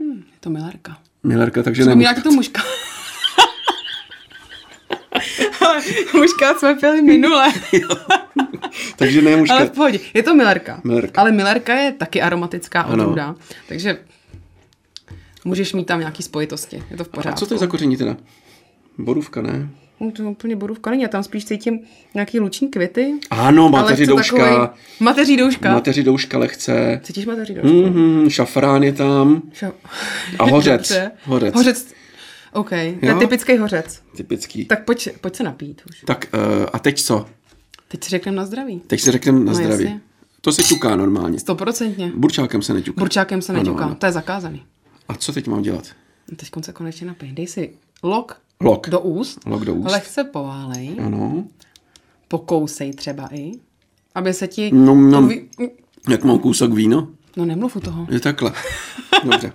Je 0.00 0.06
to 0.40 0.50
Millerka. 0.50 0.98
Milerka, 1.22 1.62
takže 1.62 1.84
ne 1.84 1.94
muškát. 1.94 2.22
to 2.22 2.30
muška. 2.32 2.62
Ale 5.66 5.82
muškát 6.14 6.58
jsme 6.58 6.74
pili 6.74 7.02
minule. 7.02 7.52
Takže 8.96 9.22
ne 9.22 9.30
Ale 9.30 9.36
muškát. 9.40 9.68
v 9.68 9.70
pohodě. 9.74 9.98
Je 10.14 10.22
to 10.22 10.34
Millerka. 10.34 10.80
Millerka. 10.84 11.20
Ale 11.20 11.32
Millerka 11.32 11.74
je 11.74 11.92
taky 11.92 12.22
aromatická 12.22 12.80
Ano. 12.80 13.02
odrůda. 13.04 13.34
Takže 13.68 13.98
můžeš 15.44 15.72
mít 15.72 15.84
tam 15.84 16.00
nějaký 16.00 16.22
spojitosti. 16.22 16.82
Je 16.90 16.96
to 16.96 17.04
v 17.04 17.08
A 17.12 17.16
pořádku. 17.16 17.38
co 17.40 17.46
to 17.46 17.54
je 17.54 17.58
za 17.58 17.66
koření 17.66 17.96
teda? 17.96 18.16
Borůvka, 18.98 19.42
ne? 19.42 19.68
No, 20.00 20.10
to 20.12 20.22
úplně 20.30 20.56
borůvka 20.56 20.90
není, 20.90 21.02
já 21.02 21.08
tam 21.08 21.22
spíš 21.22 21.44
cítím 21.44 21.80
nějaký 22.14 22.40
luční 22.40 22.68
květy. 22.68 23.14
Ano, 23.30 23.72
chce 23.86 24.06
douška, 24.06 24.74
Mateří 25.00 25.36
douška. 25.36 25.72
mateři 25.72 26.02
douška 26.02 26.38
lehce. 26.38 27.00
Cítíš 27.04 27.26
mateří 27.26 27.54
douška? 27.54 27.68
Mm-hmm, 27.70 28.28
šafrán 28.28 28.82
je 28.82 28.92
tam. 28.92 29.42
Šo- 29.52 29.72
A 30.38 30.44
hořec. 30.44 30.92
Hořec. 31.24 31.54
Hořec. 31.54 31.94
OK, 32.52 32.70
to 32.70 33.06
je 33.06 33.14
typický 33.18 33.56
hořec. 33.58 34.02
Typický. 34.16 34.64
Tak 34.64 34.84
pojď, 34.84 35.08
pojď 35.20 35.36
se 35.36 35.42
napít 35.42 35.82
už. 35.90 36.00
Tak 36.06 36.26
uh, 36.34 36.66
a 36.72 36.78
teď 36.78 37.02
co? 37.02 37.26
Teď 37.88 38.04
si 38.04 38.10
řekneme 38.10 38.36
na 38.36 38.46
zdraví. 38.46 38.80
Teď 38.86 39.00
si 39.00 39.10
řekneme 39.10 39.38
na 39.38 39.44
No, 39.44 39.54
zdraví. 39.54 39.84
jasně. 39.84 40.00
To 40.40 40.52
se 40.52 40.62
ťuká 40.62 40.96
normálně. 40.96 41.38
Stoprocentně. 41.38 42.12
Burčákem 42.16 42.62
se 42.62 42.74
neťuká. 42.74 42.98
Burčákem 43.00 43.42
se 43.42 43.52
neťuká, 43.52 43.78
Ano, 43.78 43.86
ano. 43.86 43.94
to 43.94 44.06
je 44.06 44.12
zakázaný. 44.12 44.62
A 45.08 45.14
co 45.14 45.32
teď 45.32 45.46
mám 45.46 45.62
dělat? 45.62 45.84
Teď 46.36 46.48
se 46.62 46.72
konečně 46.72 47.06
napij. 47.06 47.32
Dej 47.32 47.46
si 47.46 47.70
lok 48.02 48.40
Lok. 48.62 48.88
do 48.88 49.00
úst. 49.00 49.38
Lok 49.46 49.64
do 49.64 49.74
úst. 49.74 49.92
Lehce 49.92 50.24
poválej. 50.24 50.96
Ano. 51.06 51.44
Pokousej 52.28 52.92
třeba 52.92 53.28
i. 53.32 53.52
Aby 54.14 54.34
se 54.34 54.48
ti... 54.48 54.70
No, 54.74 54.94
no. 54.94 55.22
vy- 55.22 55.48
Jak 56.08 56.24
mám 56.24 56.38
kousek 56.38 56.72
víno? 56.72 57.08
no 57.36 57.44
nemluv 57.44 57.76
u 57.76 57.80
toho. 57.80 58.06
Je 58.10 58.20
takhle. 58.20 58.52
Dobře. 59.24 59.52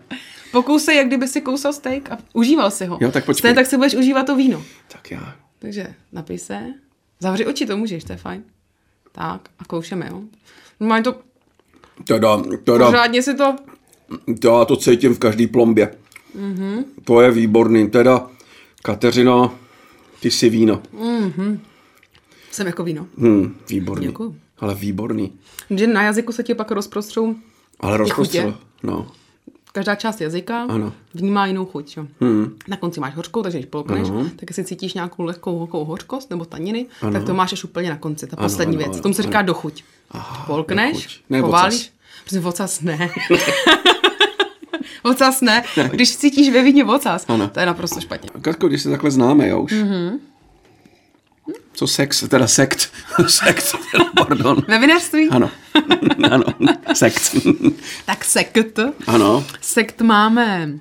Pokousej, 0.51 0.97
jak 0.97 1.07
kdyby 1.07 1.27
si 1.27 1.41
kousal 1.41 1.73
steak 1.73 2.11
a 2.11 2.17
užíval 2.33 2.71
si 2.71 2.85
ho. 2.85 2.97
Jo, 3.01 3.11
tak 3.11 3.25
počkej. 3.25 3.39
Stejně 3.39 3.55
tak 3.55 3.65
si 3.65 3.77
budeš 3.77 3.95
užívat 3.95 4.25
to 4.25 4.35
víno. 4.35 4.63
Tak 4.91 5.11
já. 5.11 5.35
Takže 5.59 5.93
napij 6.11 6.37
se. 6.37 6.73
Zavři 7.19 7.45
oči, 7.45 7.65
to 7.65 7.77
můžeš, 7.77 8.03
to 8.03 8.11
je 8.13 8.17
fajn. 8.17 8.43
Tak 9.11 9.49
a 9.59 9.65
koušeme, 9.65 10.07
jo. 10.11 10.21
Normálně 10.79 11.03
to, 11.03 11.15
Teda, 12.07 12.41
teda, 12.63 12.85
pořádně 12.85 13.21
si 13.23 13.33
to, 13.35 13.55
to 14.41 14.59
já 14.59 14.65
to 14.65 14.75
cítím 14.75 15.13
v 15.15 15.19
každý 15.19 15.47
plombě. 15.47 15.95
Mm-hmm. 16.37 16.53
Mhm. 16.53 16.83
To 17.03 17.21
je 17.21 17.31
výborný. 17.31 17.89
Teda, 17.89 18.27
Kateřina, 18.85 19.51
ty 20.19 20.31
jsi 20.31 20.49
víno. 20.49 20.81
jsem 22.51 22.67
jako 22.67 22.83
víno. 22.83 23.07
Hm, 23.17 23.55
výborný. 23.69 24.05
Děkuju. 24.07 24.35
Ale 24.59 24.75
výborný. 24.75 25.31
Že 25.69 25.87
na 25.87 26.03
jazyku 26.03 26.31
se 26.31 26.43
ti 26.43 26.53
pak 26.55 26.71
rozprostřou 26.71 27.35
Ale 27.79 27.97
rozprostřel. 27.97 28.57
No. 28.83 29.07
každá 29.71 29.95
část 29.95 30.21
jazyka 30.21 30.63
Ano. 30.69 30.93
vnímá 31.13 31.45
jinou 31.45 31.65
chuť. 31.65 31.97
Jo. 31.97 32.05
Hmm. 32.21 32.55
Na 32.67 32.77
konci 32.77 32.99
máš 32.99 33.15
hořkou, 33.15 33.43
takže 33.43 33.57
když 33.57 33.69
polkneš, 33.69 34.09
Ano. 34.09 34.23
tak 34.35 34.49
jestli 34.49 34.63
cítíš 34.65 34.93
nějakou 34.93 35.23
lehkou, 35.23 35.61
lehkou 35.61 35.85
hořkost 35.85 36.29
nebo 36.29 36.45
taniny, 36.45 36.85
Ano. 37.01 37.11
tak 37.13 37.23
to 37.23 37.33
máš 37.33 37.53
až 37.53 37.63
úplně 37.63 37.89
na 37.89 37.97
konci, 37.97 38.27
ta 38.27 38.37
Ano, 38.37 38.45
poslední 38.45 38.75
ano, 38.75 38.83
věc. 38.85 38.93
ano, 38.93 39.01
Tomu 39.01 39.13
se 39.13 39.21
říká 39.21 39.39
ano. 39.39 39.45
dochuť. 39.47 39.83
Aha, 40.11 40.43
Polkneš, 40.47 40.93
dochuť. 40.93 41.21
Ne, 41.29 41.41
poválíš. 41.41 41.75
ocas. 41.81 41.91
Prostě 42.23 42.39
vocas 42.39 42.81
ne. 42.81 43.09
vocas 45.09 45.41
ne. 45.41 45.63
Když 45.91 46.17
cítíš 46.17 46.49
ve 46.49 46.63
víně 46.63 46.83
vocas, 46.83 47.25
Ano. 47.27 47.47
to 47.47 47.59
je 47.59 47.65
naprosto 47.65 48.01
špatně. 48.01 48.29
Katko, 48.41 48.67
když 48.67 48.81
se 48.81 48.89
takhle 48.89 49.11
známe, 49.11 49.47
jo 49.47 49.61
už. 49.61 49.71
Mm-hmm. 49.71 50.19
Co 51.73 51.87
sex, 51.87 52.19
teda 52.29 52.47
sekt. 52.47 52.91
sekt, 53.27 53.75
teda, 53.91 54.05
pardon. 54.17 54.57
Ve 54.67 54.79
vinařství? 54.79 55.29
Ano. 55.29 55.49
ano, 56.31 56.43
sekt. 56.93 57.35
Tak 58.05 58.25
sekt. 58.25 58.79
ano. 59.07 59.45
Sekt 59.61 60.01
máme 60.01 60.71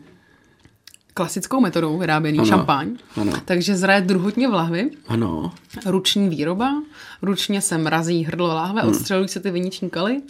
klasickou 1.15 1.61
metodou 1.61 1.99
vyráběný 1.99 2.39
Ano. 2.39 2.47
šampaň. 2.49 2.97
Ano. 3.17 3.33
Takže 3.45 3.77
zraje 3.77 4.01
druhotně 4.01 4.49
v 4.49 4.53
lahvi, 4.53 4.91
Ano. 5.09 5.53
ruční 5.87 6.29
výroba, 6.29 6.83
ručně 7.23 7.61
se 7.61 7.79
mrazí 7.79 8.23
hrdlo 8.25 8.47
láhve, 8.49 8.81
Hmm. 8.81 8.91
odstřelují 8.91 9.29
se 9.29 9.41
ty 9.41 9.51
viniční 9.51 9.91
kaly, 9.91 10.23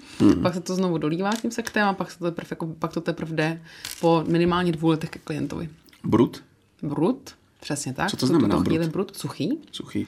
pak 0.43 0.55
se 0.55 0.61
to 0.61 0.75
znovu 0.75 0.99
dolívá 0.99 1.31
tím 1.43 1.51
sektem 1.51 1.87
a 1.89 1.93
pak, 1.93 2.11
se 2.11 2.19
to 2.19 2.25
teprve, 2.25 2.47
jako, 2.51 2.67
pak 2.79 2.93
to 2.93 3.01
teprve 3.01 3.37
jde 3.37 3.63
po 4.01 4.25
minimálně 4.29 4.73
dvou 4.73 4.89
letech 4.89 5.11
ke 5.11 5.19
klientovi. 5.19 5.69
Brut. 6.05 6.43
Brut, 6.83 7.31
přesně 7.61 7.93
tak. 7.95 8.11
Co 8.11 8.17
to 8.17 8.27
znamená 8.27 8.57
tuto 8.57 8.69
chvíli 8.71 8.85
brut? 8.85 8.93
brut, 8.93 9.17
suchý. 9.17 9.59
Suchý. 9.73 10.07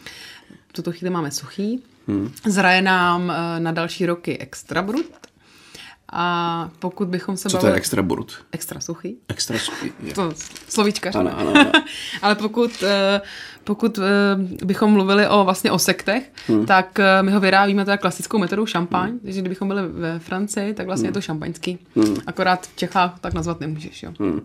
V 0.68 0.72
tuto 0.72 0.92
chvíli 0.92 1.10
máme 1.10 1.30
suchý. 1.30 1.82
Hmm. 2.08 2.30
Zraje 2.46 2.82
nám 2.82 3.30
eh, 3.30 3.60
na 3.60 3.72
další 3.72 4.06
roky 4.06 4.38
extra 4.38 4.82
brut. 4.82 5.06
A 6.12 6.70
pokud 6.78 7.08
bychom 7.08 7.36
se 7.36 7.48
Co 7.48 7.56
to 7.56 7.56
bavili... 7.56 7.72
je 7.72 7.76
extra 7.76 8.02
brut? 8.02 8.44
Extra 8.52 8.80
suchý. 8.80 9.16
Extra 9.28 9.58
suchý. 9.58 9.92
Je. 10.02 10.14
To 10.14 10.32
slovíčka. 10.68 11.10
Ano, 11.14 11.38
ano, 11.38 11.50
ano. 11.50 11.72
Ale 12.22 12.34
pokud, 12.34 12.82
eh, 12.82 13.20
pokud 13.64 13.98
eh, 13.98 14.04
bychom 14.64 14.90
mluvili 14.90 15.28
o 15.28 15.44
vlastně 15.44 15.70
o 15.72 15.78
sektech, 15.78 16.32
hmm. 16.48 16.66
tak 16.66 16.98
eh, 16.98 17.22
my 17.22 17.32
ho 17.32 17.40
vyrábíme 17.40 17.84
teda 17.84 17.96
klasickou 17.96 18.38
metodou 18.38 18.66
šampaň, 18.66 19.10
hmm. 19.10 19.18
takže 19.18 19.40
kdybychom 19.40 19.68
byli 19.68 19.82
ve 19.88 20.18
Francii, 20.18 20.74
tak 20.74 20.86
vlastně 20.86 21.06
hmm. 21.06 21.10
je 21.10 21.14
to 21.14 21.20
šampaňský. 21.20 21.78
Hmm. 21.96 22.16
Akorát 22.26 22.66
v 22.66 22.76
Čechách 22.76 23.20
tak 23.20 23.34
nazvat 23.34 23.60
nemůžeš, 23.60 24.02
jo. 24.02 24.12
Hmm. 24.20 24.40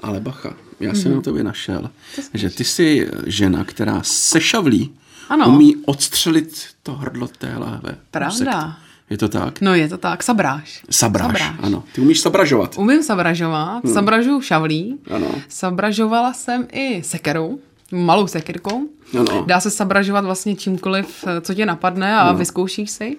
Ale 0.00 0.20
bacha, 0.20 0.54
já 0.80 0.94
jsem 0.94 1.12
mm-hmm. 1.12 1.14
na 1.14 1.22
tobě 1.22 1.44
našel, 1.44 1.90
že 2.34 2.50
ty 2.50 2.64
jsi 2.64 3.10
žena, 3.26 3.64
která 3.64 4.00
se 4.02 4.40
šavlí 4.40 4.94
Ano. 5.28 5.48
umí 5.48 5.76
odstřelit 5.76 6.66
to 6.82 6.92
hrdlo 6.92 7.28
té 7.28 7.56
láhve. 7.56 7.96
Pravda. 8.10 8.78
Je 9.12 9.18
to 9.18 9.28
tak? 9.28 9.60
No 9.60 9.74
je 9.74 9.88
to 9.88 9.98
tak, 9.98 10.22
sabráš. 10.22 10.80
Sabráš, 10.90 11.38
Sabráš. 11.38 11.58
ano. 11.62 11.84
Ty 11.94 12.00
umíš 12.00 12.20
sabražovat. 12.20 12.78
Umím 12.78 13.02
sabražovat, 13.02 13.84
hmm. 13.84 13.94
sabražuju 13.94 14.40
šavlí, 14.40 14.98
Ano. 15.10 15.26
sabražovala 15.48 16.32
jsem 16.32 16.66
i 16.72 17.02
sekerou, 17.02 17.58
malou 17.92 18.26
sekirkou. 18.26 18.88
Ano. 19.18 19.44
Dá 19.46 19.60
se 19.60 19.70
sabražovat 19.70 20.24
vlastně 20.24 20.56
čímkoliv, 20.56 21.24
co 21.40 21.54
tě 21.54 21.66
napadne 21.66 22.16
a 22.16 22.32
no. 22.32 22.38
vyzkoušíš 22.38 22.90
si. 22.90 23.16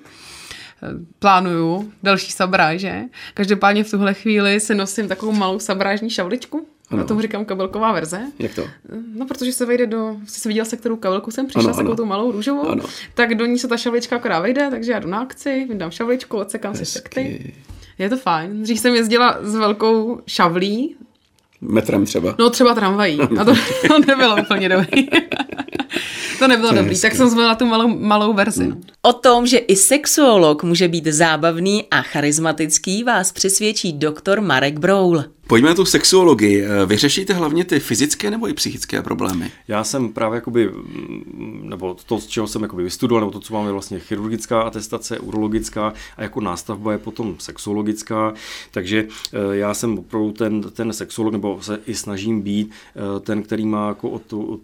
Plánuju 1.19 1.91
další 2.03 2.31
sabráže. 2.31 3.01
Každopádně 3.33 3.83
v 3.83 3.91
tuhle 3.91 4.13
chvíli 4.13 4.59
si 4.59 4.75
nosím 4.75 5.07
takovou 5.07 5.31
malou 5.31 5.59
sabrážní 5.59 6.09
šavličku. 6.09 6.67
Ano. 6.93 7.07
Tomu 7.07 7.21
říkám 7.21 7.45
kabelková 7.45 7.91
verze. 7.91 8.21
Jak 8.39 8.55
to? 8.55 8.67
No, 9.15 9.25
protože 9.27 9.53
se 9.53 9.65
vejde 9.65 9.87
do, 9.87 10.15
jsi 10.27 10.47
viděl 10.47 10.65
se 10.65 10.77
kterou 10.77 10.95
kabelku 10.95 11.31
jsem 11.31 11.47
přišla, 11.47 11.63
Ano, 11.63 11.73
s 11.73 11.77
takovou 11.77 11.91
ano. 11.91 11.97
tou 11.97 12.05
malou 12.05 12.31
růžovou, 12.31 12.67
Ano. 12.69 12.83
tak 13.13 13.35
do 13.35 13.45
ní 13.45 13.59
se 13.59 13.67
ta 13.67 13.77
šavlička 13.77 14.15
akorát 14.15 14.39
vejde, 14.39 14.67
takže 14.69 14.91
já 14.91 14.99
jdu 14.99 15.09
na 15.09 15.19
akci, 15.19 15.65
vydám 15.69 15.91
šavličku, 15.91 16.37
odsekám 16.37 16.75
si 16.75 16.85
sekty. 16.85 17.53
Je 17.97 18.09
to 18.09 18.17
fajn. 18.17 18.63
Dřív 18.63 18.79
jsem 18.79 18.95
jezdila 18.95 19.37
s 19.41 19.55
velkou 19.55 20.21
šavlí, 20.27 20.95
Metrem 21.61 22.05
třeba. 22.05 22.35
no 22.39 22.49
třeba 22.49 22.73
tramvají. 22.75 23.19
A 23.21 23.43
to, 23.45 23.53
to 23.87 23.99
nebylo 23.99 24.35
úplně 24.41 24.69
dobrý. 24.69 25.07
To 26.43 26.47
nebylo 26.47 26.69
To 26.69 26.75
dobrý, 26.75 26.89
hezké. 26.89 27.07
tak 27.09 27.17
jsem 27.17 27.29
zvolila 27.29 27.55
tu 27.55 27.65
malou, 27.65 27.87
malou 27.99 28.33
verzi. 28.33 28.67
no. 28.67 28.77
O 29.01 29.13
tom, 29.13 29.47
že 29.47 29.57
i 29.57 29.75
sexuolog 29.75 30.63
může 30.63 30.87
být 30.87 31.07
zábavný 31.07 31.83
a 31.91 32.01
charismatický, 32.01 33.03
vás 33.03 33.31
přesvědčí 33.31 33.93
doktor 33.93 34.41
Marek 34.41 34.79
Broul. 34.79 35.23
Pojďme 35.47 35.69
na 35.69 35.75
tu 35.75 35.85
sexuologii. 35.85 36.65
Vy 36.85 36.97
řešíte 36.97 37.33
hlavně 37.33 37.65
ty 37.65 37.79
fyzické 37.79 38.31
nebo 38.31 38.47
i 38.49 38.53
psychické 38.53 39.01
problémy? 39.01 39.51
Já 39.67 39.83
jsem 39.83 40.13
právě 40.13 40.35
jakoby, 40.37 40.69
mm, 40.69 41.61
nebo 41.63 41.95
to, 42.05 42.19
z 42.19 42.27
čeho 42.27 42.47
jsem 42.47 42.61
jakoby 42.61 42.83
vystudoval, 42.83 43.21
nebo 43.21 43.31
to, 43.31 43.39
co 43.39 43.53
máme 43.53 43.71
vlastně 43.71 43.99
chirurgická 43.99 44.61
atestace, 44.61 45.19
urologická 45.19 45.93
a 46.17 46.21
jako 46.23 46.41
nástavba 46.41 46.91
je 46.91 46.97
potom 46.97 47.35
sexologická, 47.39 48.33
takže 48.71 49.07
eh, 49.33 49.37
já 49.55 49.73
jsem 49.73 49.97
opravdu 49.99 50.31
ten, 50.31 50.61
ten 50.61 50.93
sexolog, 50.93 51.33
nebo 51.33 51.61
se 51.61 51.79
i 51.85 51.95
snažím 51.95 52.41
být 52.41 52.71
eh, 52.95 53.19
ten, 53.19 53.43
který 53.43 53.65
má 53.65 53.87
jako 53.87 54.09
o 54.09 54.19
tu, 54.19 54.53
o 54.53 54.59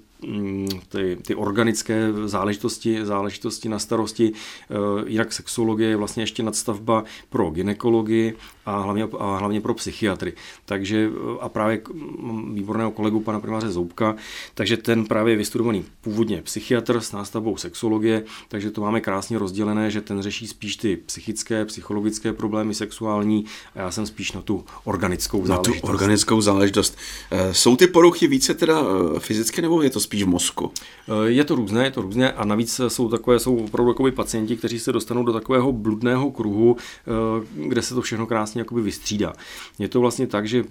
ty, 0.89 1.17
ty 1.21 1.35
organické 1.35 2.07
záležitosti, 2.25 3.05
záležitosti 3.05 3.69
na 3.69 3.79
starosti. 3.79 4.31
Eh, 4.33 4.75
Jinak 5.07 5.33
sexologie 5.33 5.89
je 5.89 5.95
vlastně 5.95 6.23
ještě 6.23 6.43
nadstavba 6.43 7.03
pro 7.29 7.49
ginekologii 7.49 8.35
a 8.65 8.79
hlavně, 8.81 9.03
a 9.19 9.37
hlavně 9.37 9.61
pro 9.61 9.73
psychiatry. 9.73 10.33
Takže 10.65 11.09
eh, 11.11 11.37
a 11.39 11.49
právě 11.49 11.81
mám 12.19 12.55
výborného 12.55 12.91
kolegu 12.91 13.19
pana 13.19 13.39
primáře 13.39 13.69
Zoubka, 13.71 14.15
takže 14.53 14.77
ten 14.77 15.05
právě 15.05 15.33
je 15.33 15.37
vystudovaný 15.37 15.85
původně 16.01 16.41
psychiatr 16.41 16.99
s 17.01 17.11
nástavbou 17.11 17.57
sexologie, 17.57 18.23
takže 18.47 18.71
to 18.71 18.81
máme 18.81 19.01
krásně 19.01 19.39
rozdělené, 19.39 19.91
že 19.91 20.01
ten 20.01 20.21
řeší 20.21 20.47
spíš 20.47 20.75
ty 20.75 20.97
psychické, 20.97 21.65
psychologické 21.65 22.33
problémy 22.33 22.73
sexuální 22.75 23.45
a 23.75 23.79
já 23.79 23.91
jsem 23.91 24.05
spíš 24.05 24.31
na 24.31 24.41
tu 24.41 24.65
organickou 24.83 25.37
Na 25.45 25.57
tu 25.57 25.63
záležitost. 25.63 25.89
organickou 25.89 26.41
záležitost. 26.41 26.97
Eh, 27.31 27.53
Jsou 27.53 27.75
ty 27.75 27.87
poruchy 27.87 28.27
více 28.27 28.53
teda 28.53 28.81
fyzické 29.19 29.61
nebo 29.61 29.81
je 29.81 29.89
to 29.89 29.99
spíš 30.09 30.23
v 30.23 30.27
mozku? 30.27 30.71
Eh, 31.07 31.29
Je 31.29 31.43
to 31.43 31.55
různé, 31.55 31.83
je 31.83 31.91
to 31.91 32.01
různé 32.01 32.31
a 32.31 32.45
navíc 32.45 32.81
jsou 32.87 33.09
takové, 33.09 33.39
jsou 33.39 33.55
opravdu 33.55 33.91
jakoby 33.91 34.11
pacienti, 34.11 34.57
kteří 34.57 34.79
se 34.79 34.91
dostanou 34.91 35.23
do 35.23 35.33
takového 35.33 35.71
bludného 35.71 36.31
kruhu, 36.31 36.77
eh, 36.77 37.45
kde 37.67 37.81
se 37.81 37.95
to 37.95 38.01
všechno 38.01 38.25
krásně 38.25 38.61
jakoby 38.61 38.81
vystřídá. 38.81 39.33
Je 39.79 39.87
to 39.87 40.01
vlastně 40.01 40.27
tak, 40.27 40.47
že 40.47 40.59
eh, 40.59 40.65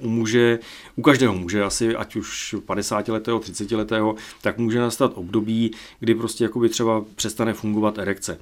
u 0.00 0.08
muže, 0.08 0.58
u 0.96 1.02
každého 1.02 1.34
muže, 1.34 1.62
asi 1.62 1.96
ať 1.96 2.16
už 2.16 2.54
50 2.66 3.08
letého, 3.08 3.38
30 3.38 3.76
letého, 3.76 4.14
tak 4.42 4.58
může 4.58 4.78
nastat 4.80 5.12
období, 5.14 5.70
kdy 6.00 6.14
prostě 6.14 6.44
jakoby 6.44 6.68
třeba 6.68 7.04
přestane 7.14 7.52
fungovat 7.54 7.98
erekce. 7.98 8.38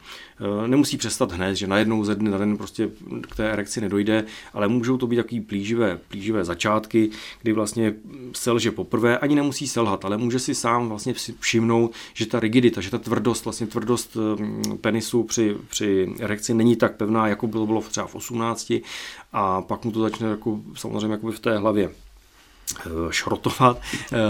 Nemusí 0.67 0.97
přestat 0.97 1.33
hned, 1.33 1.55
že 1.55 1.67
najednou 1.67 2.05
ze 2.05 2.15
dne 2.15 2.31
na 2.31 2.39
den 2.39 2.57
prostě 2.57 2.91
k 3.21 3.37
té 3.37 3.53
erekci 3.53 3.81
nedojde, 3.81 4.25
ale 4.55 4.69
můžou 4.69 4.97
to 4.97 5.07
být 5.07 5.17
takový 5.17 5.41
plíživé, 5.41 5.99
plíživé 6.09 6.45
začátky, 6.45 7.11
kdy 7.43 7.53
vlastně 7.53 7.95
selže 8.33 8.71
poprvé, 8.71 9.19
ani 9.19 9.35
nemusí 9.35 9.69
selhat, 9.69 10.05
ale 10.05 10.17
může 10.17 10.38
si 10.39 10.55
sám 10.55 10.89
vlastně 10.89 11.15
všimnout, 11.41 11.93
že 12.15 12.27
ta 12.27 12.41
rigidita, 12.41 12.81
že 12.81 12.91
ta 12.91 12.99
tvrdost, 12.99 13.45
vlastně 13.45 13.67
tvrdost 13.67 14.17
mm, 14.17 14.79
penisu 14.81 15.23
při, 15.23 15.57
při 15.69 16.15
erekci 16.21 16.55
není 16.55 16.77
tak 16.77 16.97
pevná, 16.97 17.29
jako 17.29 17.47
bylo, 17.47 17.67
bylo 17.67 17.81
třeba 17.81 18.07
v 18.07 18.15
18 18.15 18.73
a 19.33 19.63
pak 19.63 19.85
mu 19.85 19.91
to 19.91 20.01
začne 20.01 20.29
jako, 20.29 20.61
samozřejmě 20.75 21.13
jako 21.13 21.33
v 21.33 21.41
té 21.41 21.59
hlavě 21.59 21.91
šrotovat 23.11 23.81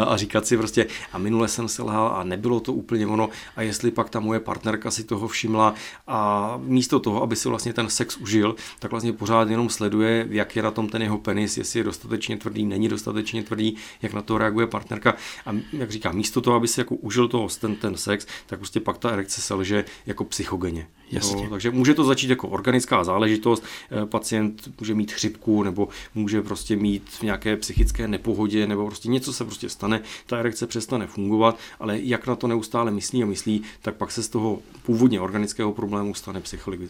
a 0.06 0.16
říkat 0.16 0.46
si 0.46 0.56
prostě 0.56 0.86
a 1.12 1.18
minule 1.18 1.48
jsem 1.48 1.68
selhal 1.68 2.12
a 2.16 2.24
nebylo 2.24 2.60
to 2.60 2.72
úplně 2.72 3.06
ono 3.06 3.28
a 3.56 3.62
jestli 3.62 3.90
pak 3.90 4.10
ta 4.10 4.20
moje 4.20 4.40
partnerka 4.40 4.90
si 4.90 5.04
toho 5.04 5.28
všimla 5.28 5.74
a 6.06 6.54
místo 6.62 7.00
toho, 7.00 7.22
aby 7.22 7.36
si 7.36 7.48
vlastně 7.48 7.72
ten 7.72 7.88
sex 7.88 8.16
užil, 8.16 8.56
tak 8.78 8.90
vlastně 8.90 9.12
pořád 9.12 9.50
jenom 9.50 9.70
sleduje, 9.70 10.26
jak 10.30 10.56
je 10.56 10.62
na 10.62 10.70
tom 10.70 10.88
ten 10.88 11.02
jeho 11.02 11.18
penis, 11.18 11.58
jestli 11.58 11.80
je 11.80 11.84
dostatečně 11.84 12.36
tvrdý, 12.36 12.64
není 12.64 12.88
dostatečně 12.88 13.42
tvrdý, 13.42 13.76
jak 14.02 14.12
na 14.12 14.22
to 14.22 14.38
reaguje 14.38 14.66
partnerka 14.66 15.14
a 15.46 15.56
jak 15.72 15.90
říká, 15.90 16.12
místo 16.12 16.40
toho, 16.40 16.56
aby 16.56 16.68
si 16.68 16.80
jako 16.80 16.94
užil 16.94 17.28
toho 17.28 17.48
ten, 17.60 17.76
ten 17.76 17.96
sex, 17.96 18.26
tak 18.46 18.58
prostě 18.58 18.80
pak 18.80 18.98
ta 18.98 19.10
erekce 19.10 19.40
selže 19.40 19.84
jako 20.06 20.24
psychogeně. 20.24 20.88
Jasně. 21.10 21.44
No, 21.44 21.50
takže 21.50 21.70
může 21.70 21.94
to 21.94 22.04
začít 22.04 22.30
jako 22.30 22.48
organická 22.48 23.04
záležitost, 23.04 23.64
pacient 24.04 24.68
může 24.80 24.94
mít 24.94 25.12
chřipku 25.12 25.62
nebo 25.62 25.88
může 26.14 26.42
prostě 26.42 26.76
mít 26.76 27.10
nějaké 27.22 27.56
psychické 27.56 28.08
nepohodě 28.28 28.66
nebo 28.66 28.86
prostě 28.86 29.08
něco 29.08 29.32
se 29.32 29.44
prostě 29.44 29.68
stane, 29.68 30.00
ta 30.26 30.38
erekce 30.38 30.66
přestane 30.66 31.06
fungovat, 31.06 31.58
ale 31.80 31.98
jak 31.98 32.26
na 32.26 32.36
to 32.36 32.46
neustále 32.46 32.90
myslí 32.90 33.22
a 33.22 33.26
myslí, 33.26 33.62
tak 33.82 33.96
pak 33.96 34.10
se 34.10 34.22
z 34.22 34.28
toho 34.28 34.58
původně 34.82 35.20
organického 35.20 35.72
problému 35.72 36.14
stane 36.14 36.40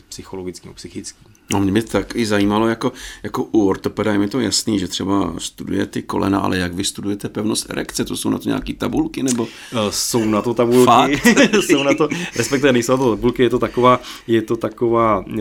psychologický, 0.08 0.68
psychický. 0.74 1.18
No 1.52 1.60
mě 1.60 1.72
by 1.72 1.82
tak 1.82 2.16
i 2.16 2.26
zajímalo, 2.26 2.68
jako, 2.68 2.92
jako 3.22 3.42
u 3.52 3.68
ortopeda 3.68 4.12
je 4.12 4.18
mi 4.18 4.28
to 4.28 4.40
jasný, 4.40 4.78
že 4.78 4.88
třeba 4.88 5.34
studuje 5.38 5.86
ty 5.86 6.02
kolena, 6.02 6.38
ale 6.40 6.58
jak 6.58 6.74
vy 6.74 6.84
studujete 6.84 7.28
pevnost 7.28 7.70
erekce, 7.70 8.04
to 8.04 8.16
jsou 8.16 8.30
na 8.30 8.38
to 8.38 8.48
nějaké 8.48 8.74
tabulky 8.74 9.22
nebo? 9.22 9.46
Jsou 9.90 10.24
na 10.24 10.42
to 10.42 10.54
tabulky, 10.54 11.20
jsou 11.62 11.82
na 11.82 11.94
to, 11.94 12.08
respektive 12.36 12.72
nejsou 12.72 12.92
na 12.92 12.98
to 12.98 13.10
tabulky, 13.16 13.42
je 13.42 13.50
to 13.50 13.58
taková, 13.58 14.00
je 14.26 14.42
to 14.42 14.56
taková 14.56 15.24
uh, 15.26 15.34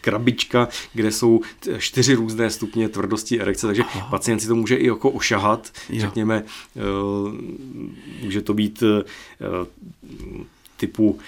krabička, 0.00 0.68
kde 0.92 1.12
jsou 1.12 1.40
čtyři 1.78 2.14
různé 2.14 2.50
stupně 2.50 2.88
tvrdosti 2.88 3.40
erekce, 3.40 3.66
takže 3.66 3.82
Aha. 3.82 4.08
pacient 4.10 4.40
si 4.40 4.48
to 4.48 4.54
může 4.54 4.76
i 4.76 4.86
jako 4.86 5.10
ošahat, 5.10 5.72
jo. 5.90 6.00
řekněme, 6.00 6.44
může 8.22 8.42
to 8.42 8.54
být 8.54 8.82
typu 10.76 11.18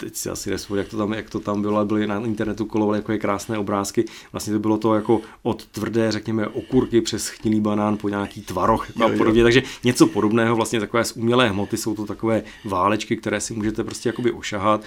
teď 0.00 0.16
si 0.16 0.30
asi 0.30 0.50
nespoň, 0.50 0.78
jak 0.78 0.88
to 0.88 0.96
tam, 0.96 1.12
jak 1.12 1.30
to 1.30 1.40
tam 1.40 1.62
bylo, 1.62 1.84
byly 1.84 2.06
na 2.06 2.18
internetu 2.18 2.64
kolovaly 2.64 2.98
jako 2.98 3.12
je 3.12 3.18
krásné 3.18 3.58
obrázky. 3.58 4.04
Vlastně 4.32 4.52
to 4.52 4.58
bylo 4.58 4.78
to 4.78 4.94
jako 4.94 5.20
od 5.42 5.66
tvrdé, 5.66 6.12
řekněme, 6.12 6.46
okurky 6.46 7.00
přes 7.00 7.24
schnilý 7.24 7.60
banán 7.60 7.96
po 7.96 8.08
nějaký 8.08 8.42
tvaroch 8.42 8.88
jako 8.88 9.04
a 9.04 9.16
podobně. 9.18 9.42
Takže 9.42 9.62
něco 9.84 10.06
podobného, 10.06 10.56
vlastně 10.56 10.80
takové 10.80 11.04
z 11.04 11.12
umělé 11.12 11.48
hmoty, 11.48 11.76
jsou 11.76 11.94
to 11.94 12.06
takové 12.06 12.42
válečky, 12.64 13.16
které 13.16 13.40
si 13.40 13.54
můžete 13.54 13.84
prostě 13.84 14.08
jakoby 14.08 14.32
ošahat. 14.32 14.84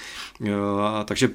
takže 1.06 1.30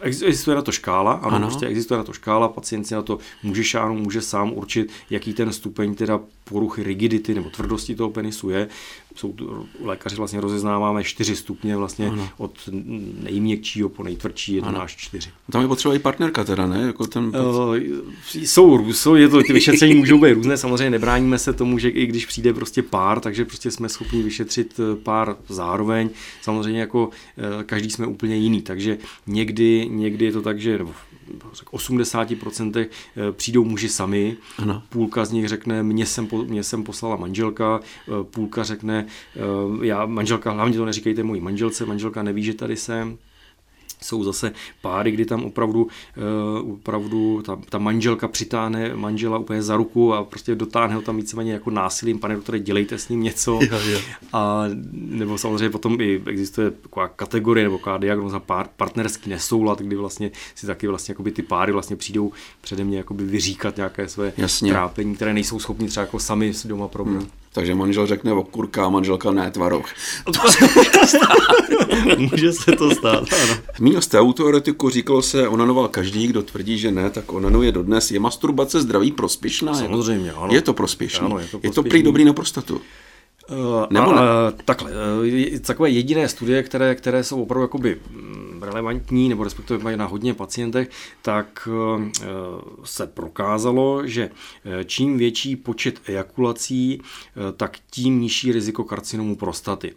existuje 0.00 0.56
na 0.56 0.62
to 0.62 0.72
škála, 0.72 1.12
ano, 1.12 1.36
ano. 1.36 1.46
prostě 1.46 1.66
existuje 1.66 1.98
na 1.98 2.04
to 2.04 2.12
škála, 2.12 2.48
pacient 2.48 2.84
si 2.84 2.94
na 2.94 3.02
to 3.02 3.18
může 3.42 3.64
šáhnout, 3.64 3.98
může 3.98 4.22
sám 4.22 4.52
určit, 4.52 4.92
jaký 5.10 5.34
ten 5.34 5.52
stupeň 5.52 5.94
teda 5.94 6.20
poruchy 6.44 6.82
rigidity 6.82 7.34
nebo 7.34 7.50
tvrdosti 7.50 7.94
toho 7.94 8.10
penisu 8.10 8.50
je. 8.50 8.68
Jsou, 9.16 9.34
lékaři 9.80 10.16
vlastně 10.16 10.40
rozeznáváme 10.40 11.04
čtyři 11.04 11.36
stupně 11.36 11.76
vlastně 11.76 12.08
ano. 12.08 12.28
od 12.36 12.68
nejměkčího 13.22 13.88
po 13.88 14.02
nejtvrdší, 14.02 14.54
jedna 14.54 14.80
až 14.80 14.96
čtyři. 14.96 15.30
Tam 15.50 15.62
je 15.62 15.68
potřeba 15.68 15.94
i 15.94 15.98
partnerka 15.98 16.44
teda, 16.44 16.66
ne? 16.66 16.82
Jako 16.86 17.06
ten... 17.06 17.24
Uh, 17.24 17.76
jsou, 18.32 18.92
jsou, 18.92 19.14
je 19.14 19.28
to, 19.28 19.42
ty 19.42 19.52
vyšetření 19.52 19.94
můžou 19.94 20.18
být 20.18 20.32
různé, 20.32 20.56
samozřejmě 20.56 20.90
nebráníme 20.90 21.38
se 21.38 21.52
tomu, 21.52 21.78
že 21.78 21.88
i 21.88 22.06
když 22.06 22.26
přijde 22.26 22.54
prostě 22.54 22.82
pár, 22.82 23.20
takže 23.20 23.44
prostě 23.44 23.70
jsme 23.70 23.88
schopni 23.88 24.22
vyšetřit 24.22 24.80
eh, 24.80 24.96
pár 24.96 25.36
zároveň. 25.48 26.10
Samozřejmě 26.42 26.80
jako 26.80 27.06
uh, 27.06 27.62
každý 27.62 27.90
jsme 27.90 28.06
úplně 28.06 28.36
jiný, 28.36 28.62
takže 28.62 28.98
někdy, 29.26 29.88
někdy 29.90 30.24
je 30.24 30.32
to 30.32 30.42
tak, 30.42 30.60
že 30.60 30.78
nebo 30.78 30.92
80% 31.72 32.86
eh, 32.86 33.32
přijdou 33.32 33.64
muži 33.64 33.88
sami, 33.88 34.36
ano. 34.58 34.82
půlka 34.88 35.24
z 35.24 35.32
nich 35.32 35.48
řekne, 35.48 35.82
mě 35.82 36.06
jsem, 36.06 36.28
mě 36.46 36.62
jsem 36.64 36.84
poslala 36.84 37.16
manželka, 37.16 37.80
eh, 38.08 38.24
půlka 38.24 38.62
řekne, 38.62 39.06
eh, 39.36 39.86
já 39.86 40.06
manželka, 40.06 40.50
hlavně 40.50 40.76
to 40.76 40.84
neříkejte 40.84 41.22
mojí 41.22 41.40
manželce, 41.40 41.86
manželka 41.86 42.22
neví, 42.22 42.42
že 42.42 42.54
tady 42.54 42.76
jsem, 42.76 43.18
jsou 44.02 44.24
zase 44.24 44.52
páry, 44.80 45.10
kdy 45.10 45.24
tam 45.24 45.44
opravdu, 45.44 45.88
uh, 46.62 46.72
opravdu 46.72 47.42
ta, 47.42 47.58
ta 47.68 47.78
manželka 47.78 48.28
přitáhne 48.28 48.94
manžela 48.94 49.38
úplně 49.38 49.62
za 49.62 49.76
ruku 49.76 50.14
a 50.14 50.24
prostě 50.24 50.54
dotáhne 50.54 50.94
ho 50.94 51.02
tam 51.02 51.16
víceméně 51.16 51.52
jako 51.52 51.70
násilím, 51.70 52.18
pane 52.18 52.34
doktore, 52.34 52.58
dělejte 52.58 52.98
s 52.98 53.08
ním 53.08 53.22
něco. 53.22 53.58
Jo, 53.62 53.78
jo. 53.90 54.00
A 54.32 54.64
nebo 54.92 55.38
samozřejmě 55.38 55.70
potom 55.70 56.00
i 56.00 56.22
existuje 56.26 56.70
taková 56.70 57.08
kategorie 57.08 57.64
nebo 57.64 57.78
taková 57.78 57.98
diagnoza 57.98 58.40
pár, 58.40 58.68
partnerský 58.76 59.30
nesoulad, 59.30 59.78
kdy 59.80 59.96
vlastně 59.96 60.30
si 60.54 60.66
taky 60.66 60.88
vlastně 60.88 61.12
jakoby 61.12 61.30
ty 61.30 61.42
páry 61.42 61.72
vlastně 61.72 61.96
přijdou 61.96 62.32
přede 62.60 62.84
mě 62.84 62.96
jakoby 62.98 63.24
vyříkat 63.24 63.76
nějaké 63.76 64.08
své 64.08 64.32
Jasně. 64.36 64.72
trápení, 64.72 65.16
které 65.16 65.34
nejsou 65.34 65.58
schopni 65.58 65.88
třeba 65.88 66.04
jako 66.04 66.18
sami 66.18 66.52
doma 66.64 66.88
probrat. 66.88 67.22
Hmm. 67.22 67.41
Takže 67.54 67.74
manžel 67.74 68.06
řekne 68.06 68.32
okurka 68.32 68.86
a 68.86 68.88
manželka 68.88 69.30
ne 69.30 69.50
tvaroh. 69.50 69.86
Může 72.18 72.52
se 72.52 72.72
to 72.72 72.90
stát, 72.90 73.24
ano. 73.32 73.54
Zmínil 73.76 74.00
jste 74.00 74.18
autoeretiku, 74.20 74.90
říkalo 74.90 75.22
se, 75.22 75.48
onanoval 75.48 75.88
každý, 75.88 76.26
kdo 76.26 76.42
tvrdí, 76.42 76.78
že 76.78 76.90
ne, 76.90 77.10
tak 77.10 77.32
onanuje 77.32 77.72
dodnes. 77.72 78.10
Je 78.10 78.20
masturbace 78.20 78.80
zdraví 78.80 79.12
prospěšná? 79.12 79.74
Samozřejmě, 79.74 80.32
ano. 80.32 80.54
Je 80.54 80.62
to 80.62 80.72
prospěšné. 80.72 81.26
Ano, 81.26 81.38
je, 81.38 81.44
to 81.44 81.58
prospěšný. 81.58 81.70
je 81.70 81.74
to 81.74 81.82
prý 81.82 82.02
dobrý 82.02 82.24
na 82.24 82.32
prostatu. 82.32 82.80
Uh, 83.50 83.86
Nebo 83.90 84.12
ne? 84.12 84.20
Uh, 84.20 84.60
takhle, 84.64 84.90
uh, 84.90 85.58
takové 85.58 85.90
jediné 85.90 86.28
studie, 86.28 86.62
které, 86.62 86.94
které 86.94 87.24
jsou 87.24 87.42
opravdu 87.42 87.62
jakoby 87.62 87.98
mm, 88.10 88.51
relevantní, 88.64 89.28
nebo 89.28 89.44
respektive 89.44 89.84
mají 89.84 89.96
na 89.96 90.06
hodně 90.06 90.34
pacientech, 90.34 90.90
tak 91.22 91.68
uh, 91.72 92.02
se 92.84 93.06
prokázalo, 93.06 94.06
že 94.06 94.30
čím 94.84 95.18
větší 95.18 95.56
počet 95.56 96.00
ejakulací, 96.04 97.00
uh, 97.00 97.42
tak 97.56 97.78
tím 97.90 98.20
nižší 98.20 98.52
riziko 98.52 98.84
karcinomu 98.84 99.36
prostaty. 99.36 99.94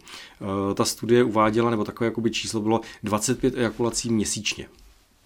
Ta 0.74 0.84
studie 0.84 1.24
uváděla, 1.24 1.70
nebo 1.70 1.84
takové 1.84 2.06
jakoby 2.06 2.30
číslo 2.30 2.60
bylo 2.60 2.80
25 3.02 3.58
ejakulací 3.58 4.10
měsíčně 4.10 4.66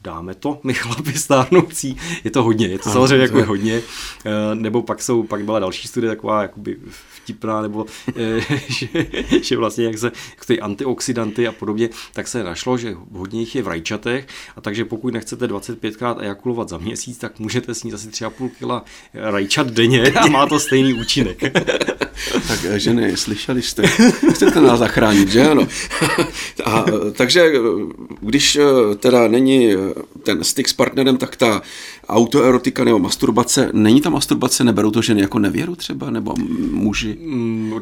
dáme 0.02 0.34
to, 0.34 0.60
my 0.62 0.74
chlapi 0.74 1.12
stárnoucí, 1.12 1.96
je 2.24 2.30
to 2.30 2.42
hodně, 2.42 2.66
je 2.66 2.78
to 2.78 2.90
samozřejmě 2.90 3.22
jako 3.22 3.44
hodně, 3.44 3.82
nebo 4.54 4.82
pak 4.82 5.02
jsou, 5.02 5.22
pak 5.22 5.44
byla 5.44 5.58
další 5.58 5.88
studie 5.88 6.10
taková 6.10 6.42
jakoby 6.42 6.76
vtipná, 7.30 7.62
nebo 7.62 7.86
eh, 8.16 8.40
že, 8.68 8.88
že 9.42 9.56
vlastně 9.56 9.84
jak 9.84 9.98
se 9.98 10.12
jak 10.30 10.46
ty 10.46 10.60
antioxidanty 10.60 11.48
a 11.48 11.52
podobně, 11.52 11.88
tak 12.12 12.28
se 12.28 12.44
našlo, 12.44 12.78
že 12.78 12.96
hodně 13.12 13.40
jich 13.40 13.54
je 13.54 13.62
v 13.62 13.68
rajčatech 13.68 14.26
a 14.56 14.60
takže 14.60 14.84
pokud 14.84 15.14
nechcete 15.14 15.46
25krát 15.46 16.20
ejakulovat 16.20 16.68
za 16.68 16.78
měsíc, 16.78 17.18
tak 17.18 17.38
můžete 17.38 17.74
sníst 17.74 17.94
asi 17.94 18.08
3,5 18.08 18.50
kg 18.50 18.86
rajčat 19.14 19.66
denně 19.66 20.02
a 20.02 20.26
má 20.26 20.46
to 20.46 20.60
stejný 20.60 20.94
účinek. 20.94 21.40
tak 22.48 22.64
eh, 22.64 22.78
ženy, 22.78 23.16
slyšeli 23.16 23.62
jste, 23.62 23.86
chcete 24.30 24.60
nás 24.60 24.78
zachránit, 24.78 25.28
že 25.28 25.48
ano? 25.48 25.68
A, 26.64 26.84
eh, 26.88 27.10
takže 27.10 27.52
když 28.20 28.58
teda 28.98 29.28
není 29.28 29.72
ten 30.22 30.44
styk 30.44 30.68
s 30.68 30.72
partnerem, 30.72 31.16
tak 31.16 31.37
ta 31.37 31.62
autoerotika 32.09 32.85
nebo 32.85 32.98
masturbace, 32.98 33.70
není 33.72 34.00
ta 34.00 34.11
masturbace, 34.11 34.64
neberou 34.64 34.90
to 34.90 35.03
ženy 35.03 35.20
jako 35.20 35.38
nevěru 35.38 35.76
třeba, 35.76 36.11
nebo 36.11 36.35
muži? 36.70 37.18
Mm, 37.20 37.74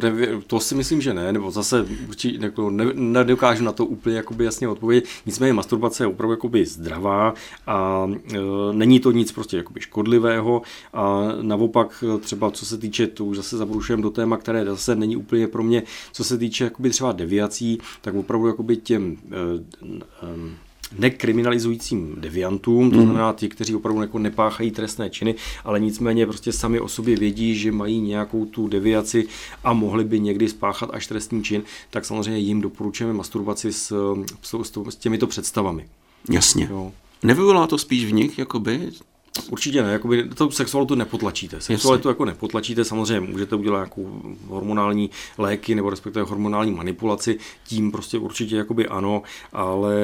to 0.46 0.60
si 0.60 0.74
myslím, 0.74 1.00
že 1.00 1.14
ne, 1.14 1.32
nebo 1.32 1.50
zase 1.50 1.86
určitě 2.08 2.44
jako 2.44 2.70
ne, 2.70 2.84
nedokážu 2.94 3.64
na 3.64 3.72
to 3.72 3.86
úplně 3.86 4.16
jakoby 4.16 4.44
jasně 4.44 4.68
odpovědět. 4.68 5.08
Nicméně 5.26 5.52
masturbace 5.52 6.02
je 6.02 6.06
opravdu 6.06 6.32
jakoby 6.32 6.66
zdravá 6.66 7.34
a 7.66 8.08
e, 8.34 8.38
není 8.72 9.00
to 9.00 9.12
nic 9.12 9.32
prostě 9.32 9.56
jakoby 9.56 9.80
škodlivého 9.80 10.62
a 10.92 11.28
naopak 11.42 12.04
třeba 12.20 12.50
co 12.50 12.66
se 12.66 12.78
týče, 12.78 13.06
to 13.06 13.24
už 13.24 13.36
zase 13.36 13.56
zabrušujeme 13.56 14.02
do 14.02 14.10
téma, 14.10 14.36
které 14.36 14.64
zase 14.64 14.96
není 14.96 15.16
úplně 15.16 15.46
pro 15.46 15.62
mě, 15.62 15.82
co 16.12 16.24
se 16.24 16.38
týče 16.38 16.64
jakoby 16.64 16.90
třeba 16.90 17.12
deviací, 17.12 17.78
tak 18.00 18.14
opravdu 18.14 18.46
jakoby 18.46 18.76
těm 18.76 19.16
e, 19.30 19.36
e, 20.22 20.67
nekriminalizujícím 20.98 22.14
deviantům, 22.18 22.90
to 22.90 22.96
mhm. 22.96 23.04
znamená 23.04 23.32
ti, 23.32 23.48
kteří 23.48 23.74
opravdu 23.74 24.00
jako 24.00 24.18
nepáchají 24.18 24.70
trestné 24.70 25.10
činy, 25.10 25.34
ale 25.64 25.80
nicméně 25.80 26.26
prostě 26.26 26.52
sami 26.52 26.80
o 26.80 26.88
sobě 26.88 27.16
vědí, 27.16 27.54
že 27.56 27.72
mají 27.72 28.00
nějakou 28.00 28.44
tu 28.44 28.68
deviaci 28.68 29.26
a 29.64 29.72
mohli 29.72 30.04
by 30.04 30.20
někdy 30.20 30.48
spáchat 30.48 30.90
až 30.92 31.06
trestný 31.06 31.44
čin, 31.44 31.62
tak 31.90 32.04
samozřejmě 32.04 32.40
jim 32.40 32.60
doporučujeme 32.60 33.12
masturbaci 33.12 33.72
s, 33.72 34.14
s, 34.42 34.54
s 34.88 34.96
těmito 34.96 35.26
představami. 35.26 35.88
Jasně. 36.30 36.68
Jo. 36.70 36.92
Nevyvolá 37.22 37.66
to 37.66 37.78
spíš 37.78 38.04
v 38.04 38.12
nich, 38.12 38.38
jakoby, 38.38 38.90
Určitě 39.50 39.82
ne, 39.82 39.92
jakoby 39.92 40.28
to 40.34 40.50
sexualitu 40.50 40.94
nepotlačíte. 40.94 41.60
Sexualitu 41.60 42.08
jako 42.08 42.24
nepotlačíte, 42.24 42.84
samozřejmě 42.84 43.20
můžete 43.20 43.56
udělat 43.56 43.78
nějakou 43.78 44.22
hormonální 44.46 45.10
léky 45.38 45.74
nebo 45.74 45.90
respektive 45.90 46.24
hormonální 46.24 46.72
manipulaci, 46.72 47.38
tím 47.66 47.92
prostě 47.92 48.18
určitě 48.18 48.56
jakoby 48.56 48.86
ano, 48.86 49.22
ale 49.52 49.94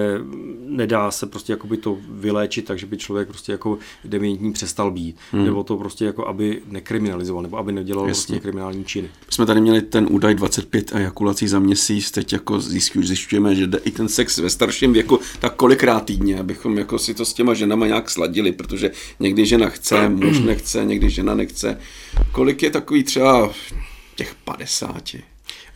nedá 0.66 1.10
se 1.10 1.26
prostě 1.26 1.52
jakoby 1.52 1.76
to 1.76 1.98
vyléčit, 2.08 2.64
takže 2.64 2.86
by 2.86 2.96
člověk 2.96 3.28
prostě 3.28 3.52
jako 3.52 3.78
dementní 4.04 4.52
přestal 4.52 4.90
být, 4.90 5.16
hmm. 5.32 5.44
nebo 5.44 5.64
to 5.64 5.76
prostě 5.76 6.04
jako 6.04 6.28
aby 6.28 6.62
nekriminalizoval, 6.66 7.42
nebo 7.42 7.58
aby 7.58 7.72
nedělal 7.72 8.08
Jasně. 8.08 8.22
prostě 8.22 8.40
kriminální 8.40 8.84
činy. 8.84 9.08
Jsme 9.30 9.46
tady 9.46 9.60
měli 9.60 9.82
ten 9.82 10.06
údaj 10.10 10.34
25 10.34 10.94
ejakulací 10.94 11.48
za 11.48 11.58
měsíc, 11.58 12.10
teď 12.10 12.32
jako 12.32 12.60
zjišťujeme, 12.60 13.54
že 13.54 13.66
jde 13.66 13.78
i 13.78 13.90
ten 13.90 14.08
sex 14.08 14.38
ve 14.38 14.50
starším 14.50 14.92
věku, 14.92 15.20
tak 15.40 15.54
kolikrát 15.54 16.04
týdně, 16.04 16.38
abychom 16.38 16.78
jako 16.78 16.98
si 16.98 17.14
to 17.14 17.24
s 17.24 17.32
těma 17.32 17.54
ženama 17.54 17.86
nějak 17.86 18.10
sladili, 18.10 18.52
protože 18.52 18.90
někdy 19.20 19.46
žena 19.46 19.68
chce, 19.68 20.08
muž 20.08 20.38
nechce, 20.38 20.84
někdy 20.84 21.10
žena 21.10 21.34
nechce. 21.34 21.78
Kolik 22.32 22.62
je 22.62 22.70
takový 22.70 23.04
třeba 23.04 23.50
těch 24.16 24.34
50? 24.34 25.14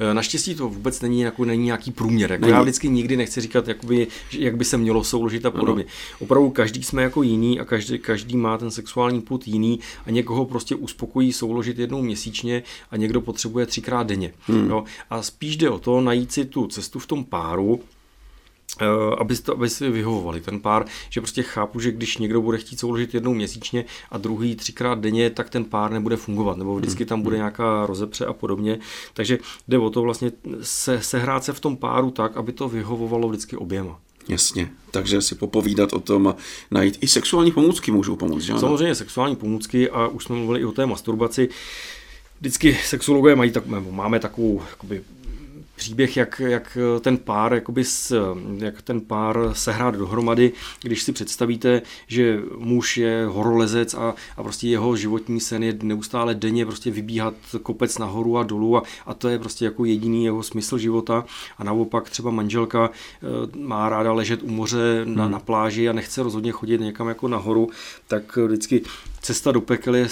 Eh, 0.00 0.14
naštěstí 0.14 0.54
to 0.54 0.68
vůbec 0.68 1.00
není, 1.00 1.20
jako, 1.20 1.44
není 1.44 1.64
nějaký 1.64 1.90
průměr. 1.90 2.32
Jako 2.32 2.46
já 2.46 2.62
vždycky 2.62 2.88
nikdy 2.88 3.16
nechci 3.16 3.40
říkat, 3.40 3.68
jakoby, 3.68 4.06
jak 4.32 4.56
by 4.56 4.64
se 4.64 4.76
mělo 4.76 5.04
souložit 5.04 5.46
a 5.46 5.50
podobně. 5.50 5.84
Ano. 5.84 5.92
Opravdu 6.18 6.50
každý 6.50 6.82
jsme 6.82 7.02
jako 7.02 7.22
jiný 7.22 7.60
a 7.60 7.64
každý, 7.64 7.98
každý 7.98 8.36
má 8.36 8.58
ten 8.58 8.70
sexuální 8.70 9.20
put 9.20 9.48
jiný 9.48 9.80
a 10.06 10.10
někoho 10.10 10.44
prostě 10.44 10.74
uspokojí 10.74 11.32
souložit 11.32 11.78
jednou 11.78 12.02
měsíčně 12.02 12.62
a 12.90 12.96
někdo 12.96 13.20
potřebuje 13.20 13.66
třikrát 13.66 14.06
denně. 14.06 14.32
Hmm. 14.40 14.68
No, 14.68 14.84
a 15.10 15.22
spíš 15.22 15.56
jde 15.56 15.70
o 15.70 15.78
to 15.78 16.00
najít 16.00 16.32
si 16.32 16.44
tu 16.44 16.66
cestu 16.66 16.98
v 16.98 17.06
tom 17.06 17.24
páru, 17.24 17.80
aby, 19.18 19.36
to, 19.36 19.52
aby 19.52 19.70
si 19.70 19.90
vyhovovali 19.90 20.40
ten 20.40 20.60
pár, 20.60 20.84
že 21.10 21.20
prostě 21.20 21.42
chápu, 21.42 21.80
že 21.80 21.92
když 21.92 22.18
někdo 22.18 22.42
bude 22.42 22.58
chtít 22.58 22.80
souložit 22.80 23.14
jednou 23.14 23.34
měsíčně 23.34 23.84
a 24.10 24.18
druhý 24.18 24.56
třikrát 24.56 24.98
denně, 24.98 25.30
tak 25.30 25.50
ten 25.50 25.64
pár 25.64 25.90
nebude 25.90 26.16
fungovat, 26.16 26.56
nebo 26.56 26.76
vždycky 26.76 27.04
tam 27.04 27.22
bude 27.22 27.36
nějaká 27.36 27.86
rozepře 27.86 28.26
a 28.26 28.32
podobně. 28.32 28.78
Takže 29.14 29.38
jde 29.68 29.78
o 29.78 29.90
to 29.90 30.02
vlastně 30.02 30.32
se, 30.62 31.00
sehrát 31.02 31.44
se 31.44 31.52
v 31.52 31.60
tom 31.60 31.76
páru 31.76 32.10
tak, 32.10 32.36
aby 32.36 32.52
to 32.52 32.68
vyhovovalo 32.68 33.28
vždycky 33.28 33.56
oběma. 33.56 33.98
Jasně, 34.28 34.70
takže 34.90 35.22
si 35.22 35.34
popovídat 35.34 35.92
o 35.92 36.00
tom 36.00 36.28
a 36.28 36.36
najít 36.70 36.98
i 37.00 37.08
sexuální 37.08 37.52
pomůcky 37.52 37.90
můžou 37.90 38.16
pomoct, 38.16 38.42
že? 38.42 38.58
Samozřejmě 38.58 38.94
sexuální 38.94 39.36
pomůcky 39.36 39.90
a 39.90 40.06
už 40.06 40.24
jsme 40.24 40.36
mluvili 40.36 40.60
i 40.60 40.64
o 40.64 40.72
té 40.72 40.86
masturbaci. 40.86 41.48
Vždycky 42.40 42.78
sexologové 42.84 43.36
mají 43.36 43.50
tak, 43.50 43.66
máme 43.90 44.20
takovou 44.20 44.62
jakoby, 44.70 45.02
příběh, 45.78 46.16
jak, 46.16 46.40
jak 46.40 46.78
ten 47.00 47.16
pár, 47.16 47.54
jakoby 47.54 47.84
s, 47.84 48.34
jak 48.56 48.82
ten 48.82 49.00
pár 49.00 49.50
sehrát 49.52 49.94
dohromady, 49.94 50.52
když 50.82 51.02
si 51.02 51.12
představíte, 51.12 51.82
že 52.06 52.40
muž 52.56 52.96
je 52.96 53.26
horolezec 53.26 53.94
a, 53.94 54.14
a 54.36 54.42
prostě 54.42 54.68
jeho 54.68 54.96
životní 54.96 55.40
sen 55.40 55.62
je 55.62 55.78
neustále 55.82 56.34
denně 56.34 56.66
prostě 56.66 56.90
vybíhat 56.90 57.34
kopec 57.62 57.98
nahoru 57.98 58.38
a 58.38 58.42
dolů 58.42 58.76
a, 58.76 58.82
a 59.06 59.14
to 59.14 59.28
je 59.28 59.38
prostě 59.38 59.64
jako 59.64 59.84
jediný 59.84 60.24
jeho 60.24 60.42
smysl 60.42 60.78
života 60.78 61.24
a 61.58 61.64
naopak 61.64 62.10
třeba 62.10 62.30
manželka 62.30 62.90
eh, 62.90 63.58
má 63.58 63.88
ráda 63.88 64.12
ležet 64.12 64.42
u 64.42 64.50
moře 64.50 65.02
na, 65.04 65.24
hmm. 65.24 65.32
na 65.32 65.38
pláži 65.38 65.88
a 65.88 65.92
nechce 65.92 66.22
rozhodně 66.22 66.52
chodit 66.52 66.80
někam 66.80 67.08
jako 67.08 67.28
nahoru, 67.28 67.70
tak 68.08 68.36
vždycky 68.36 68.82
cesta 69.20 69.52
do 69.52 69.60
pekel 69.60 69.94
je 69.94 70.08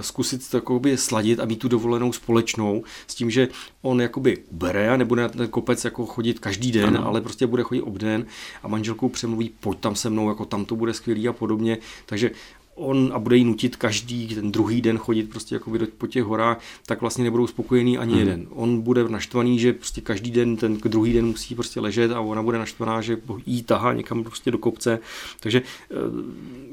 zkusit 0.00 0.50
to 0.50 0.56
jakoby 0.56 0.96
sladit 0.96 1.40
a 1.40 1.44
mít 1.44 1.58
tu 1.58 1.68
dovolenou 1.68 2.12
společnou 2.12 2.84
s 3.06 3.14
tím, 3.14 3.30
že 3.30 3.48
on 3.82 4.00
jakoby 4.00 4.38
ubere 4.50 4.90
a 4.90 4.96
nebude 4.96 5.22
na 5.22 5.28
ten 5.28 5.48
kopec 5.48 5.84
jako 5.84 6.06
chodit 6.06 6.38
každý 6.38 6.72
den, 6.72 6.96
ano. 6.96 7.06
ale 7.06 7.20
prostě 7.20 7.46
bude 7.46 7.62
chodit 7.62 7.82
obden 7.82 8.26
a 8.62 8.68
manželkou 8.68 9.08
přemluví, 9.08 9.50
pojď 9.60 9.78
tam 9.78 9.94
se 9.94 10.10
mnou, 10.10 10.28
jako 10.28 10.44
tam 10.44 10.64
to 10.64 10.76
bude 10.76 10.94
skvělý 10.94 11.28
a 11.28 11.32
podobně. 11.32 11.78
Takže 12.06 12.30
on 12.78 13.10
a 13.14 13.18
bude 13.18 13.36
jí 13.36 13.44
nutit 13.44 13.76
každý 13.76 14.34
ten 14.34 14.52
druhý 14.52 14.80
den 14.80 14.98
chodit 14.98 15.30
prostě 15.30 15.54
jako 15.54 15.72
po 15.98 16.06
těch 16.06 16.24
horách, 16.24 16.60
tak 16.86 17.00
vlastně 17.00 17.24
nebudou 17.24 17.46
spokojený 17.46 17.98
ani 17.98 18.12
mm. 18.12 18.18
jeden. 18.18 18.46
On 18.50 18.80
bude 18.80 19.08
naštvaný, 19.08 19.58
že 19.58 19.72
prostě 19.72 20.00
každý 20.00 20.30
den, 20.30 20.56
ten 20.56 20.76
druhý 20.76 21.12
den 21.12 21.26
musí 21.26 21.54
prostě 21.54 21.80
ležet 21.80 22.12
a 22.12 22.20
ona 22.20 22.42
bude 22.42 22.58
naštvaná, 22.58 23.00
že 23.00 23.18
jí 23.46 23.62
tahá 23.62 23.92
někam 23.92 24.24
prostě 24.24 24.50
do 24.50 24.58
kopce. 24.58 24.98
Takže 25.40 25.62
eh, 25.90 25.94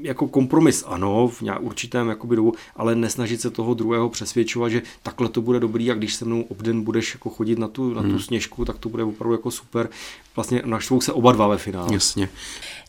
jako 0.00 0.28
kompromis 0.28 0.84
ano, 0.86 1.28
v 1.28 1.42
nějak 1.42 1.62
určitém 1.62 2.08
jakoby 2.08 2.36
dobu, 2.36 2.54
ale 2.76 2.94
nesnažit 2.94 3.40
se 3.40 3.50
toho 3.50 3.74
druhého 3.74 4.08
přesvědčovat, 4.08 4.72
že 4.72 4.82
takhle 5.02 5.28
to 5.28 5.42
bude 5.42 5.60
dobrý 5.60 5.90
a 5.90 5.94
když 5.94 6.14
se 6.14 6.24
mnou 6.24 6.42
obden 6.42 6.82
budeš 6.82 7.14
jako 7.14 7.30
chodit 7.30 7.58
na 7.58 7.68
tu, 7.68 7.94
na 7.94 8.02
tu 8.02 8.08
mm. 8.08 8.20
sněžku, 8.20 8.64
tak 8.64 8.78
to 8.78 8.88
bude 8.88 9.04
opravdu 9.04 9.34
jako 9.34 9.50
super. 9.50 9.88
Vlastně 10.36 10.62
naštvou 10.64 11.00
se 11.00 11.12
oba 11.12 11.32
dva 11.32 11.48
ve 11.48 11.58
finále. 11.58 11.88
Jasně. 11.94 12.28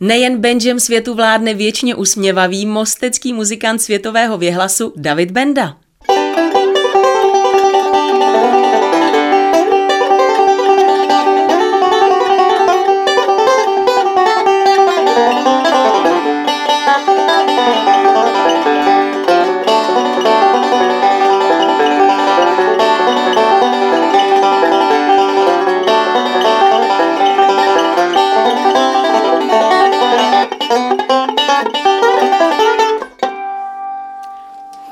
Nejen 0.01 0.38
Benjem 0.38 0.79
světu 0.79 1.13
vládne 1.13 1.53
věčně 1.53 1.95
usměvavý 1.95 2.65
mostecký 2.65 3.33
muzikant 3.33 3.81
světového 3.81 4.38
věhlasu 4.38 4.93
David 4.95 5.31
Benda. 5.31 5.77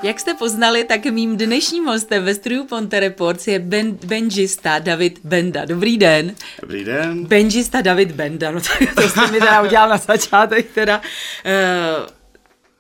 Jak 0.06 0.20
jste 0.20 0.34
poznali, 0.34 0.84
tak 0.84 1.06
mým 1.06 1.38
dnešním 1.38 1.86
hostem 1.86 2.26
ve 2.26 2.36
studiu 2.36 2.64
Ponte 2.66 3.00
Reports 3.00 3.48
je 3.48 3.60
ben, 3.60 3.92
benžista 4.06 4.80
David 4.80 5.20
Benda. 5.24 5.66
Dobrý 5.66 5.98
den. 5.98 6.36
Dobrý 6.62 6.84
den. 6.84 7.26
Benžista 7.26 7.82
David 7.82 8.12
Benda, 8.12 8.52
no 8.52 8.62
tak 8.62 8.96
to 8.96 9.10
jste 9.10 9.32
mi 9.32 9.40
teda 9.40 9.62
udělal 9.62 9.90
na 9.90 9.98
začátek 9.98 10.72
teda. 10.72 11.02
Uh, 11.46 12.08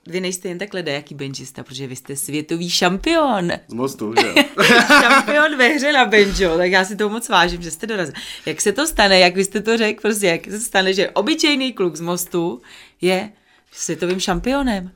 vy 0.07 0.21
nejste 0.21 0.47
jen 0.47 0.57
takhle 0.57 0.83
jaký 0.85 1.15
benžista, 1.15 1.63
protože 1.63 1.87
vy 1.87 1.95
jste 1.95 2.15
světový 2.15 2.69
šampion. 2.69 3.51
Z 3.67 3.73
mostu, 3.73 4.13
že 4.21 4.33
šampion 4.87 5.57
ve 5.57 5.67
hře 5.67 5.93
na 5.93 6.05
benjo, 6.05 6.57
tak 6.57 6.71
já 6.71 6.85
si 6.85 6.95
to 6.95 7.09
moc 7.09 7.29
vážím, 7.29 7.61
že 7.61 7.71
jste 7.71 7.87
dorazil. 7.87 8.13
Jak 8.45 8.61
se 8.61 8.71
to 8.71 8.87
stane, 8.87 9.19
jak 9.19 9.35
vy 9.35 9.45
jste 9.45 9.61
to 9.61 9.77
řekl, 9.77 10.01
prostě 10.01 10.27
jak 10.27 10.45
se 10.45 10.59
stane, 10.59 10.93
že 10.93 11.09
obyčejný 11.09 11.73
kluk 11.73 11.95
z 11.95 12.01
mostu 12.01 12.61
je 13.01 13.31
světovým 13.71 14.19
šampionem? 14.19 14.91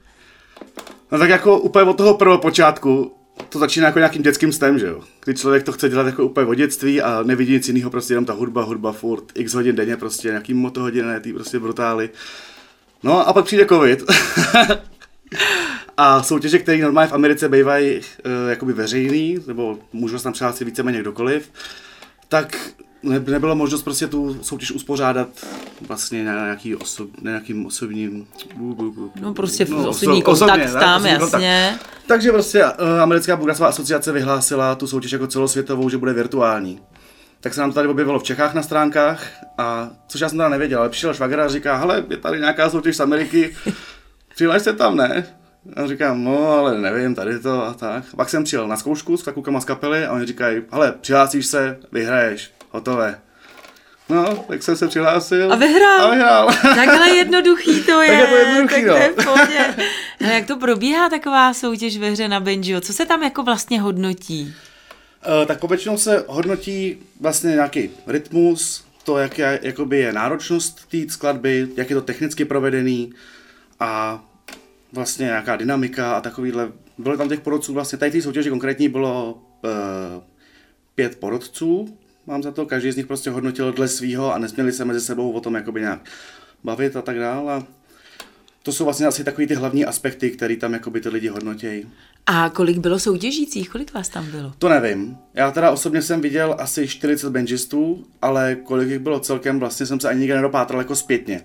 No 1.12 1.20
tak 1.20 1.30
jako 1.30 1.60
úplně 1.60 1.86
od 1.86 1.98
toho 1.98 2.14
prvého 2.14 2.38
počátku 2.38 3.16
to 3.50 3.60
začíná 3.60 3.86
jako 3.86 4.00
nějakým 4.00 4.22
dětským 4.22 4.52
stem, 4.52 4.80
že 4.80 4.88
jo? 4.88 5.02
Kdy 5.26 5.36
člověk 5.36 5.64
to 5.64 5.72
chce 5.72 5.90
dělat 5.90 6.06
jako 6.06 6.26
úplně 6.26 6.48
od 6.48 6.54
dětství 6.54 7.02
a 7.02 7.24
nevidí 7.24 7.54
nic 7.54 7.68
jiného, 7.68 7.90
prostě 7.90 8.14
jenom 8.14 8.26
ta 8.26 8.34
hudba, 8.34 8.64
hudba 8.64 8.92
furt, 8.92 9.24
x 9.36 9.54
hodin 9.54 9.76
denně, 9.76 9.98
prostě 9.98 10.28
nějaký 10.28 10.54
motohodiny, 10.54 11.20
ty 11.20 11.34
prostě 11.34 11.60
brutály. 11.60 12.10
No 13.04 13.28
a 13.28 13.34
pak 13.34 13.46
přijde 13.46 13.66
covid. 13.66 14.04
a 15.98 16.24
soutěže, 16.24 16.60
které 16.60 16.78
normálně 16.78 17.10
v 17.10 17.14
Americe 17.14 17.50
bývají 17.50 17.98
uh, 17.98 18.50
jakoby 18.50 18.74
veřejný, 18.74 19.38
nebo 19.48 19.80
můžu 19.94 20.18
se 20.18 20.24
tam 20.24 20.34
přihlásit 20.34 20.66
víceméně 20.66 21.00
kdokoliv, 21.00 21.52
tak 22.30 22.58
ne, 23.04 23.20
nebyla 23.20 23.54
možnost 23.54 23.84
prostě 23.84 24.08
tu 24.08 24.38
soutěž 24.42 24.72
uspořádat 24.72 25.28
vlastně 25.88 26.24
na 26.24 26.44
nějaký 26.44 26.76
osob, 26.76 27.10
na 27.22 27.32
nějakým 27.32 27.66
osobním... 27.66 28.28
No 29.22 29.34
prostě 29.34 29.66
no, 29.66 29.90
osobní 29.90 30.22
kontakt 30.22 30.60
osobně, 30.60 30.80
tam, 30.80 31.04
ne, 31.04 31.10
jasně. 31.10 31.20
Kontakt. 31.20 32.00
Takže 32.08 32.32
prostě 32.32 32.66
uh, 32.66 33.02
americká 33.02 33.36
bougařová 33.36 33.68
asociace 33.68 34.12
vyhlásila 34.12 34.76
tu 34.76 34.88
soutěž 34.88 35.12
jako 35.12 35.28
celosvětovou, 35.28 35.90
že 35.90 35.98
bude 35.98 36.14
virtuální. 36.14 36.80
Tak 37.42 37.54
se 37.54 37.62
nám 37.62 37.70
to 37.70 37.76
tady 37.76 37.88
objevilo 37.88 38.20
v 38.20 38.24
Čechách 38.24 38.54
na 38.54 38.62
stránkách, 38.62 39.28
a 39.58 39.90
což 40.08 40.22
já 40.22 40.30
jsem 40.30 40.38
teda 40.38 40.50
nevěděl, 40.50 40.80
ale 40.80 40.90
přišel 40.90 41.14
švagr 41.14 41.40
a 41.40 41.48
říká, 41.48 41.76
hele, 41.76 42.06
je 42.10 42.18
tady 42.18 42.40
nějaká 42.40 42.70
soutěž 42.70 42.96
z 42.96 43.00
Ameriky, 43.00 43.56
přihlaš 44.36 44.62
se 44.62 44.74
tam, 44.74 44.98
ne? 44.98 45.26
A 45.76 45.88
říkám, 45.88 46.24
no, 46.24 46.52
ale 46.52 46.82
nevím, 46.82 47.16
tady 47.16 47.40
to 47.40 47.66
a 47.66 47.74
tak. 47.74 48.04
Pak 48.16 48.30
jsem 48.30 48.44
přijel 48.44 48.68
na 48.68 48.78
zkoušku 48.78 49.18
s 49.18 49.24
klukama 49.24 49.60
z 49.62 49.66
kapely 49.66 50.06
a 50.06 50.12
oni 50.14 50.26
říkají, 50.26 50.62
hele, 50.72 50.94
přihlásíš 51.02 51.46
se, 51.46 51.80
vyhraješ 51.92 52.59
hotové. 52.70 53.22
No, 54.10 54.46
tak 54.48 54.64
jsem 54.64 54.78
se 54.78 54.88
přihlásil. 54.88 55.54
A 55.54 55.56
vyhrál. 55.56 56.02
A 56.02 56.10
vyhrál. 56.12 56.48
Takhle 56.62 57.10
jednoduchý 57.10 57.84
to 57.84 58.02
je. 58.02 58.08
tak 58.08 58.20
je 58.20 58.28
to 58.28 58.36
jednoduchý, 58.36 58.86
tak 58.86 58.86
no. 59.18 59.24
to 59.24 59.52
je 59.52 59.76
no. 60.22 60.28
jak 60.28 60.46
to 60.46 60.58
probíhá 60.58 61.10
taková 61.10 61.54
soutěž 61.54 61.98
ve 61.98 62.10
hře 62.10 62.28
na 62.28 62.40
banjo? 62.40 62.82
Co 62.82 62.94
se 62.94 63.06
tam 63.06 63.24
jako 63.24 63.44
vlastně 63.44 63.82
hodnotí? 63.82 64.56
Uh, 65.40 65.46
tak 65.46 65.60
povětšinou 65.60 65.98
se 65.98 66.24
hodnotí 66.28 66.98
vlastně 67.20 67.52
nějaký 67.52 67.90
rytmus, 68.08 68.86
to, 69.04 69.18
jak 69.18 69.40
je, 69.40 69.60
jakoby 69.62 70.00
je 70.00 70.14
náročnost 70.14 70.90
té 70.90 70.98
skladby, 71.10 71.68
jak 71.76 71.90
je 71.90 71.96
to 71.96 72.02
technicky 72.02 72.46
provedený 72.46 73.14
a 73.80 74.24
vlastně 74.94 75.26
nějaká 75.26 75.56
dynamika 75.56 76.14
a 76.14 76.22
takovýhle. 76.22 76.72
Bylo 76.98 77.18
tam 77.18 77.30
těch 77.30 77.40
porodců 77.40 77.74
vlastně, 77.74 77.98
tady 77.98 78.12
té 78.12 78.22
soutěži 78.22 78.50
konkrétní 78.50 78.90
bylo 78.90 79.34
uh, 79.34 80.24
pět 80.96 81.20
porodců, 81.20 81.98
mám 82.30 82.44
za 82.44 82.52
to, 82.52 82.66
každý 82.66 82.92
z 82.92 82.96
nich 82.96 83.08
prostě 83.08 83.30
hodnotil 83.30 83.74
dle 83.74 83.88
svýho 83.88 84.34
a 84.34 84.38
nesměli 84.38 84.72
se 84.72 84.86
mezi 84.86 85.02
sebou 85.02 85.32
o 85.32 85.42
tom 85.42 85.56
jakoby 85.56 85.82
nějak 85.82 86.00
bavit 86.64 86.96
a 86.96 87.02
tak 87.02 87.20
dále. 87.20 87.54
A 87.54 87.64
to 88.64 88.72
jsou 88.72 88.84
vlastně 88.84 89.08
asi 89.08 89.24
takový 89.24 89.48
ty 89.48 89.56
hlavní 89.56 89.86
aspekty, 89.86 90.32
které 90.32 90.56
tam 90.56 90.74
jakoby 90.74 91.02
ty 91.02 91.10
lidi 91.10 91.28
hodnotějí. 91.28 91.86
A 92.26 92.50
kolik 92.50 92.78
bylo 92.78 93.00
soutěžících? 93.00 93.70
Kolik 93.70 93.94
vás 93.94 94.10
tam 94.10 94.32
bylo? 94.32 94.54
To 94.58 94.70
nevím. 94.70 95.18
Já 95.34 95.52
teda 95.52 95.72
osobně 95.72 96.02
jsem 96.02 96.22
viděl 96.22 96.56
asi 96.60 96.88
40 96.88 97.30
benžistů, 97.30 98.06
ale 98.22 98.56
kolik 98.56 98.90
jich 98.90 99.00
bylo 99.00 99.20
celkem, 99.20 99.60
vlastně 99.60 99.86
jsem 99.86 100.00
se 100.00 100.10
ani 100.10 100.20
nikdy 100.20 100.36
nedopátral 100.36 100.82
jako 100.82 100.96
zpětně. 100.96 101.44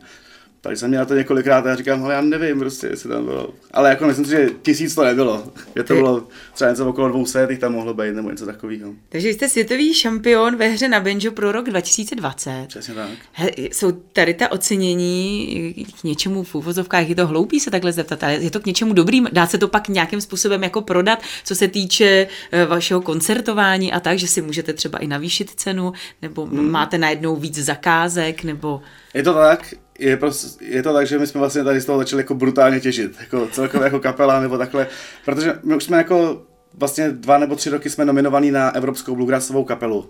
Tak 0.64 0.77
jsem 0.77 0.90
měl 0.90 1.07
to 1.07 1.14
několikrát 1.14 1.66
a 1.66 1.68
já 1.68 1.77
říkám, 1.77 2.05
ale 2.05 2.14
já 2.14 2.20
nevím 2.20 2.59
prostě, 2.59 2.87
jestli 2.87 3.09
tam 3.09 3.24
bylo. 3.24 3.55
Ale 3.70 3.90
jako 3.90 4.07
myslím 4.07 4.24
si, 4.24 4.31
že 4.31 4.50
tisíc 4.62 4.94
to 4.94 5.05
nebylo. 5.05 5.53
Je 5.77 5.85
to 5.85 5.94
bylo 5.94 6.29
třeba 6.55 6.70
něco 6.70 6.88
okolo 6.88 7.09
dvou 7.09 7.27
set, 7.27 7.50
jich 7.50 7.59
tam 7.59 7.72
mohlo 7.72 7.94
být, 7.94 8.14
nebo 8.14 8.31
něco 8.31 8.46
takového. 8.46 8.92
Takže 9.09 9.29
jste 9.29 9.48
světový 9.48 9.94
šampion 9.94 10.57
ve 10.57 10.68
hře 10.68 10.88
na 10.88 11.00
banjo 11.00 11.33
pro 11.33 11.53
rok 11.53 11.70
2020. 11.70 12.66
Přesně 12.68 12.94
tak. 12.94 13.11
He, 13.33 13.50
jsou 13.57 13.92
tady 13.92 14.35
ta 14.35 14.53
ocenění 14.53 15.87
k 16.00 16.05
něčemu 16.05 16.42
v 16.42 16.55
úvozovkách, 16.55 17.09
je 17.09 17.14
to 17.14 17.27
hloupý 17.27 17.61
se 17.61 17.70
takhle 17.70 17.92
zeptat, 17.92 18.24
ale 18.24 18.35
je 18.35 18.50
to 18.50 18.61
k 18.61 18.66
něčemu 18.66 18.92
dobrým, 18.92 19.29
dá 19.33 19.46
se 19.46 19.59
to 19.59 19.68
pak 19.68 19.88
nějakým 19.88 20.20
způsobem 20.20 20.62
jako 20.62 20.83
prodat, 20.83 21.22
co 21.44 21.55
se 21.55 21.68
týče 21.68 22.27
eh, 22.53 22.66
vašeho 22.66 23.00
koncertování 23.00 23.92
a 23.92 24.00
tak, 24.00 24.18
že 24.18 24.29
si 24.29 24.42
můžete 24.42 24.72
třeba 24.72 24.98
i 24.98 25.07
navýšit 25.07 25.50
cenu, 25.50 25.92
nebo 26.22 26.46
hmm. 26.46 26.70
máte 26.70 26.98
najednou 26.98 27.37
víc 27.37 27.59
zakázek, 27.59 28.44
nebo... 28.44 28.83
Je 29.14 29.22
to 29.22 29.35
tak, 29.35 29.74
je, 29.99 30.17
prostě, 30.17 30.65
je 30.65 30.83
to 30.83 30.93
tak, 30.93 31.07
že 31.07 31.19
my 31.19 31.27
jsme 31.27 31.39
vlastně 31.39 31.65
tady 31.65 31.81
z 31.81 31.85
toho 31.85 31.99
začali 31.99 32.21
jako 32.21 32.35
brutálně 32.35 32.81
těžit, 32.81 33.17
jako 33.21 33.49
celkově 33.53 33.85
jako 33.85 34.01
kapela 34.01 34.41
nebo 34.41 34.59
takhle, 34.59 34.87
protože 35.25 35.59
my 35.63 35.77
už 35.77 35.85
jsme 35.85 35.97
jako 35.97 36.43
vlastně 36.75 37.11
dva 37.11 37.39
nebo 37.39 37.57
tři 37.57 37.71
roky 37.71 37.91
jsme 37.91 38.05
nominovaní 38.05 38.51
na 38.51 38.75
Evropskou 38.75 39.17
bluegrassovou 39.17 39.65
kapelu 39.65 40.09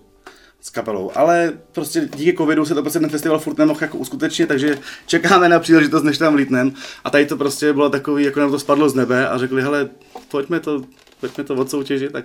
s 0.60 0.70
kapelou, 0.70 1.10
ale 1.14 1.52
prostě 1.72 2.08
díky 2.16 2.36
covidu 2.36 2.66
se 2.66 2.74
to 2.74 2.82
prostě 2.82 3.00
ten 3.00 3.08
festival 3.08 3.38
furt 3.38 3.58
nemohl 3.58 3.78
jako 3.82 3.98
uskutečnit, 3.98 4.46
takže 4.46 4.78
čekáme 5.06 5.48
na 5.48 5.58
příležitost, 5.58 6.02
než 6.02 6.18
tam 6.18 6.34
lítnem 6.34 6.72
a 7.04 7.10
tady 7.10 7.26
to 7.26 7.36
prostě 7.36 7.72
bylo 7.72 7.90
takový, 7.90 8.24
jako 8.24 8.40
nám 8.40 8.50
to 8.50 8.58
spadlo 8.58 8.88
z 8.88 8.94
nebe 8.94 9.28
a 9.28 9.38
řekli, 9.38 9.62
hele, 9.62 9.88
pojďme 10.28 10.60
to, 10.60 10.84
pojďme 11.20 11.44
to 11.44 11.54
odsoutěžit, 11.54 12.12
tak 12.12 12.24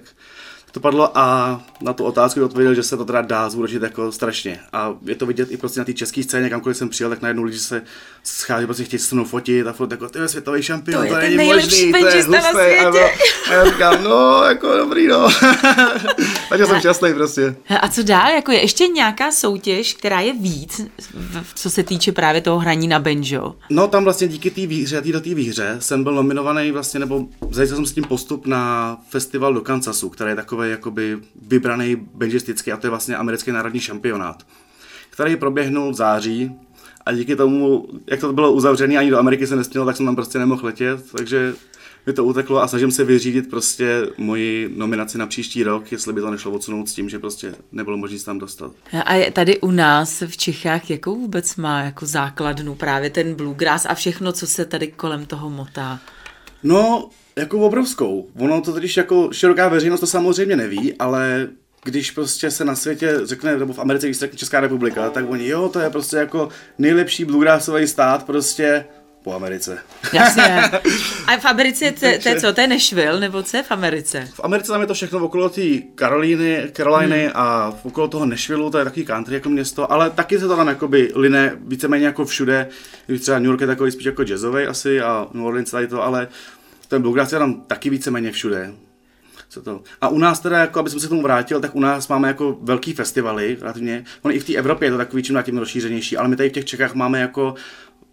to 0.71 0.79
padlo 0.79 1.17
a 1.17 1.61
na 1.81 1.93
tu 1.93 2.03
otázku 2.03 2.45
odpověděl, 2.45 2.73
že 2.73 2.83
se 2.83 2.97
to 2.97 3.05
teda 3.05 3.21
dá 3.21 3.49
zúročit 3.49 3.83
jako 3.83 4.11
strašně. 4.11 4.59
A 4.73 4.93
je 5.05 5.15
to 5.15 5.25
vidět 5.25 5.51
i 5.51 5.57
prostě 5.57 5.79
na 5.79 5.85
té 5.85 5.93
české 5.93 6.23
scéně, 6.23 6.49
kamkoliv 6.49 6.77
jsem 6.77 6.89
přijel, 6.89 7.09
tak 7.09 7.21
najednou 7.21 7.43
lidi 7.43 7.59
se 7.59 7.81
schází, 8.23 8.65
prostě 8.65 8.83
chtějí 8.83 8.99
se 8.99 9.15
mnou 9.15 9.25
fotit 9.25 9.67
a 9.67 9.73
fot 9.73 9.91
jako, 9.91 10.09
ty 10.09 10.19
světový 10.27 10.63
šampion, 10.63 11.07
to, 11.07 11.13
to 11.13 11.19
není 11.19 11.37
možný, 11.37 11.91
to 11.91 11.97
je 11.97 12.23
hustý. 12.23 12.35
A, 12.35 12.89
a, 12.89 13.53
já 13.53 13.65
říkám, 13.65 14.03
no, 14.03 14.43
jako 14.43 14.77
dobrý, 14.77 15.07
no. 15.07 15.27
Takže 16.49 16.65
jsem 16.65 16.79
šťastný 16.79 17.13
prostě. 17.13 17.55
A 17.81 17.87
co 17.87 18.03
dál, 18.03 18.31
jako 18.31 18.51
je 18.51 18.61
ještě 18.61 18.87
nějaká 18.87 19.31
soutěž, 19.31 19.93
která 19.93 20.19
je 20.19 20.33
víc, 20.33 20.81
co 21.55 21.69
se 21.69 21.83
týče 21.83 22.11
právě 22.11 22.41
toho 22.41 22.59
hraní 22.59 22.87
na 22.87 22.99
banjo? 22.99 23.55
No 23.69 23.87
tam 23.87 24.03
vlastně 24.03 24.27
díky 24.27 24.51
té 24.51 24.67
výhře, 24.67 25.01
tý 25.01 25.11
do 25.11 25.21
té 25.21 25.33
výhře 25.33 25.77
jsem 25.79 26.03
byl 26.03 26.13
nominovaný 26.13 26.71
vlastně, 26.71 26.99
nebo 26.99 27.25
zajistil 27.51 27.77
jsem 27.77 27.85
s 27.85 27.93
tím 27.93 28.03
postup 28.03 28.45
na 28.45 28.97
festival 29.09 29.53
do 29.53 29.61
Kansasu, 29.61 30.09
který 30.09 30.29
je 30.29 30.35
takový 30.35 30.58
takový 30.59 30.71
jakoby 30.71 31.17
vybraný 31.41 31.95
benžistický 31.95 32.71
a 32.71 32.77
to 32.77 32.87
je 32.87 32.89
vlastně 32.89 33.15
americký 33.15 33.51
národní 33.51 33.79
šampionát, 33.79 34.43
který 35.09 35.35
proběhnul 35.35 35.91
v 35.91 35.95
září 35.95 36.51
a 37.05 37.11
díky 37.11 37.35
tomu, 37.35 37.87
jak 38.07 38.19
to 38.19 38.33
bylo 38.33 38.51
uzavřené, 38.51 38.97
ani 38.97 39.09
do 39.09 39.17
Ameriky 39.17 39.47
se 39.47 39.55
nesmělo, 39.55 39.85
tak 39.85 39.97
jsem 39.97 40.05
tam 40.05 40.15
prostě 40.15 40.39
nemohl 40.39 40.65
letět, 40.65 41.11
takže 41.11 41.53
mi 42.05 42.13
to 42.13 42.25
uteklo 42.25 42.61
a 42.61 42.67
snažím 42.67 42.91
se 42.91 43.03
vyřídit 43.03 43.49
prostě 43.49 44.07
moji 44.17 44.73
nominaci 44.77 45.17
na 45.17 45.27
příští 45.27 45.63
rok, 45.63 45.91
jestli 45.91 46.13
by 46.13 46.21
to 46.21 46.31
nešlo 46.31 46.51
odsunout 46.51 46.89
s 46.89 46.93
tím, 46.93 47.09
že 47.09 47.19
prostě 47.19 47.55
nebylo 47.71 47.97
možné 47.97 48.19
se 48.19 48.25
tam 48.25 48.39
dostat. 48.39 48.71
A 49.05 49.31
tady 49.31 49.59
u 49.59 49.71
nás 49.71 50.23
v 50.27 50.37
Čechách, 50.37 50.89
jakou 50.89 51.15
vůbec 51.15 51.55
má 51.55 51.81
jako 51.81 52.05
základnu 52.05 52.75
právě 52.75 53.09
ten 53.09 53.35
bluegrass 53.35 53.85
a 53.85 53.93
všechno, 53.93 54.31
co 54.31 54.47
se 54.47 54.65
tady 54.65 54.87
kolem 54.87 55.25
toho 55.25 55.49
motá? 55.49 55.99
No, 56.63 57.09
jako 57.39 57.59
obrovskou. 57.59 58.27
Ono 58.39 58.61
to 58.61 58.73
totiž 58.73 58.97
jako 58.97 59.29
široká 59.31 59.67
veřejnost 59.67 59.99
to 59.99 60.07
samozřejmě 60.07 60.55
neví, 60.55 60.93
ale 60.99 61.47
když 61.83 62.11
prostě 62.11 62.51
se 62.51 62.65
na 62.65 62.75
světě 62.75 63.19
řekne, 63.23 63.57
nebo 63.57 63.73
v 63.73 63.79
Americe, 63.79 64.07
když 64.07 64.17
se 64.17 64.25
řekne 64.25 64.37
Česká 64.37 64.59
republika, 64.59 65.09
tak 65.09 65.29
oni, 65.29 65.47
jo, 65.47 65.69
to 65.69 65.79
je 65.79 65.89
prostě 65.89 66.17
jako 66.17 66.49
nejlepší 66.77 67.25
bluegrassový 67.25 67.87
stát 67.87 68.23
prostě 68.23 68.85
po 69.23 69.33
Americe. 69.33 69.77
Jasně. 70.13 70.63
A 71.27 71.37
v 71.37 71.45
Americe 71.45 71.91
to, 71.91 71.99
to 71.99 72.29
je 72.29 72.41
co, 72.41 72.53
to 72.53 72.61
je 72.61 72.67
Nashville, 72.67 73.19
nebo 73.19 73.43
co 73.43 73.57
je 73.57 73.63
v 73.63 73.71
Americe? 73.71 74.27
V 74.33 74.39
Americe 74.43 74.71
tam 74.71 74.81
je 74.81 74.87
to 74.87 74.93
všechno 74.93 75.19
okolo 75.19 75.49
té 75.49 75.61
Karolíny, 75.95 76.71
Caroliny 76.73 77.23
hmm. 77.23 77.31
a 77.35 77.73
okolo 77.83 78.07
toho 78.07 78.25
Nashville, 78.25 78.71
to 78.71 78.77
je 78.77 78.83
takový 78.83 79.05
country 79.05 79.35
jako 79.35 79.49
město, 79.49 79.91
ale 79.91 80.09
taky 80.09 80.39
se 80.39 80.47
to 80.47 80.55
tam 80.55 80.67
jakoby 80.67 81.11
line 81.15 81.51
víceméně 81.67 82.05
jako 82.05 82.25
všude, 82.25 82.67
když 83.07 83.21
třeba 83.21 83.39
New 83.39 83.45
York 83.45 83.61
je 83.61 83.67
takový 83.67 83.91
spíš 83.91 84.05
jako 84.05 84.23
jazzový 84.23 84.63
asi 84.63 85.01
a 85.01 85.27
New 85.33 85.45
Orleans 85.45 85.71
tady 85.71 85.87
to, 85.87 86.03
ale 86.03 86.27
ten 86.89 87.01
bluegrass 87.01 87.33
je 87.33 87.39
tam 87.39 87.61
taky 87.61 87.89
víceméně 87.89 88.31
všude. 88.31 88.73
Co 89.49 89.61
to? 89.61 89.81
A 90.01 90.07
u 90.07 90.17
nás 90.17 90.39
teda, 90.39 90.57
jako, 90.57 90.79
aby 90.79 90.89
se 90.89 91.05
k 91.05 91.09
tomu 91.09 91.21
vrátil, 91.21 91.59
tak 91.61 91.75
u 91.75 91.79
nás 91.79 92.07
máme 92.07 92.27
jako 92.27 92.57
velký 92.61 92.93
festivaly, 92.93 93.57
relativně. 93.61 94.05
On 94.21 94.31
i 94.31 94.39
v 94.39 94.45
té 94.45 94.53
Evropě 94.53 94.87
je 94.87 94.91
to 94.91 94.97
takový 94.97 95.23
čím 95.23 95.35
na 95.35 95.41
tím 95.41 95.57
rozšířenější, 95.57 96.17
ale 96.17 96.27
my 96.27 96.35
tady 96.35 96.49
v 96.49 96.53
těch 96.53 96.65
Čechách 96.65 96.95
máme 96.95 97.19
jako 97.19 97.55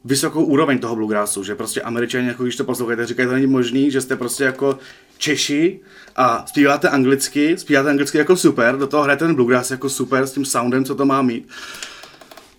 vysokou 0.04 0.44
úroveň 0.44 0.78
toho 0.78 0.96
bluegrassu, 0.96 1.44
že 1.44 1.54
prostě 1.54 1.82
američani, 1.82 2.28
jako 2.28 2.42
když 2.42 2.56
to 2.56 2.64
posloucháte, 2.64 3.06
říkají, 3.06 3.28
to 3.28 3.34
není 3.34 3.46
možný, 3.46 3.90
že 3.90 4.00
jste 4.00 4.16
prostě 4.16 4.44
jako 4.44 4.78
Češi 5.18 5.80
a 6.16 6.46
zpíváte 6.46 6.88
anglicky, 6.88 7.58
zpíváte 7.58 7.90
anglicky 7.90 8.18
jako 8.18 8.36
super, 8.36 8.76
do 8.76 8.86
toho 8.86 9.02
hrajete 9.02 9.26
ten 9.26 9.34
bluegrass 9.34 9.70
jako 9.70 9.88
super 9.88 10.26
s 10.26 10.32
tím 10.32 10.44
soundem, 10.44 10.84
co 10.84 10.94
to 10.94 11.06
má 11.06 11.22
mít. 11.22 11.48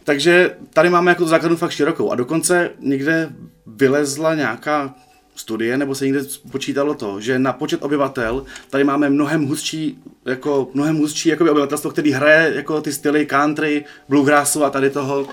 Takže 0.03 0.55
tady 0.73 0.89
máme 0.89 1.11
jako 1.11 1.25
základnu 1.25 1.57
fakt 1.57 1.71
širokou 1.71 2.11
a 2.11 2.15
dokonce 2.15 2.69
někde 2.79 3.29
vylezla 3.65 4.35
nějaká 4.35 4.95
studie, 5.39 5.77
nebo 5.77 5.95
se 5.95 6.05
někde 6.05 6.19
počítalo 6.51 6.93
to, 6.93 7.21
že 7.21 7.39
na 7.39 7.53
počet 7.53 7.83
obyvatel 7.83 8.45
tady 8.69 8.83
máme 8.83 9.09
mnohem 9.09 9.45
hustší, 9.45 9.99
jako 10.25 10.69
mnohem 10.73 10.97
hustší 10.97 11.29
jako 11.29 11.51
obyvatelstvo, 11.51 11.91
který 11.91 12.11
hraje 12.11 12.51
jako 12.55 12.81
ty 12.81 12.93
styly 12.93 13.25
country, 13.25 13.85
bluegrassu 14.09 14.63
a 14.63 14.69
tady 14.69 14.89
toho, 14.89 15.27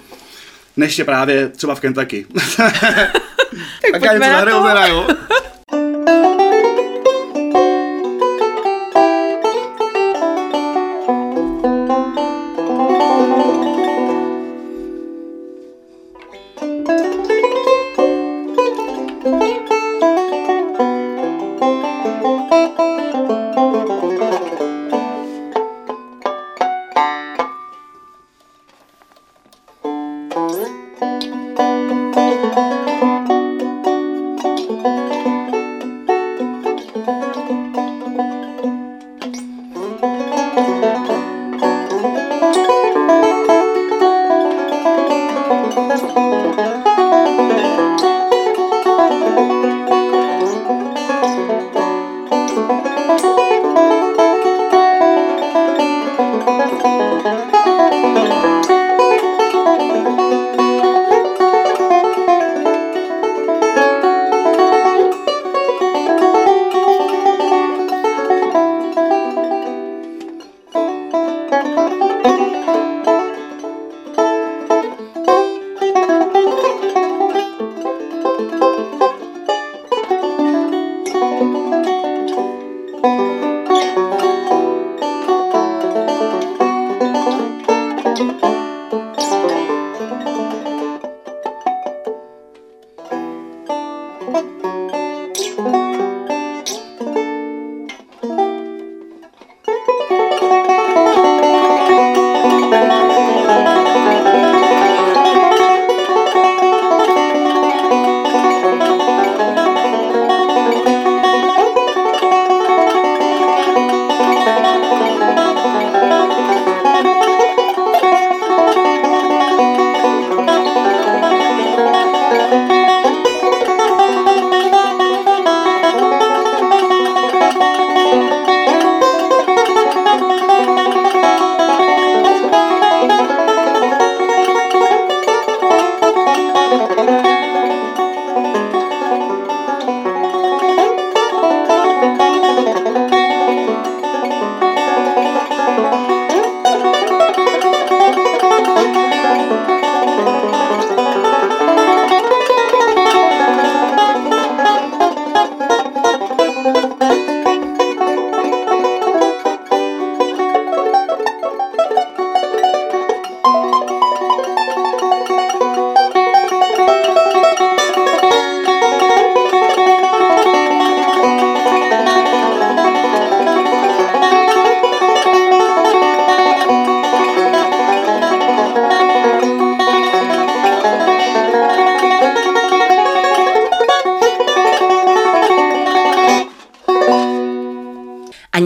než 0.77 0.99
je 0.99 1.05
právě 1.05 1.49
třeba 1.49 1.75
v 1.75 1.81
Kentucky. 1.81 2.27
tak, 2.57 2.73
tak 3.93 4.03
já 4.03 4.12
něco 4.12 4.62
zahraju, 4.62 5.03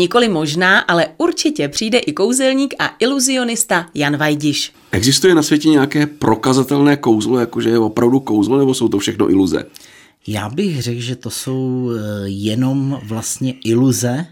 Nikoli 0.09 0.29
možná, 0.29 0.79
ale 0.79 1.07
určitě 1.19 1.69
přijde 1.69 1.99
i 1.99 2.13
kouzelník 2.13 2.75
a 2.79 2.97
iluzionista 2.99 3.87
Jan 3.95 4.17
Vajdiš. 4.17 4.73
Existuje 4.93 5.35
na 5.35 5.43
světě 5.43 5.69
nějaké 5.69 6.07
prokazatelné 6.07 6.97
kouzlo, 6.97 7.39
jakože 7.39 7.71
je 7.71 7.79
opravdu 7.79 8.21
kouzlo, 8.21 8.59
nebo 8.59 8.75
jsou 8.75 8.89
to 8.89 8.99
všechno 8.99 9.31
iluze? 9.31 9.65
Já 10.27 10.49
bych 10.49 10.83
řekl, 10.83 11.01
že 11.01 11.17
to 11.17 11.31
jsou 11.31 11.91
eh, 11.91 12.01
jenom 12.25 13.01
vlastně 13.03 13.55
iluze 13.65 14.27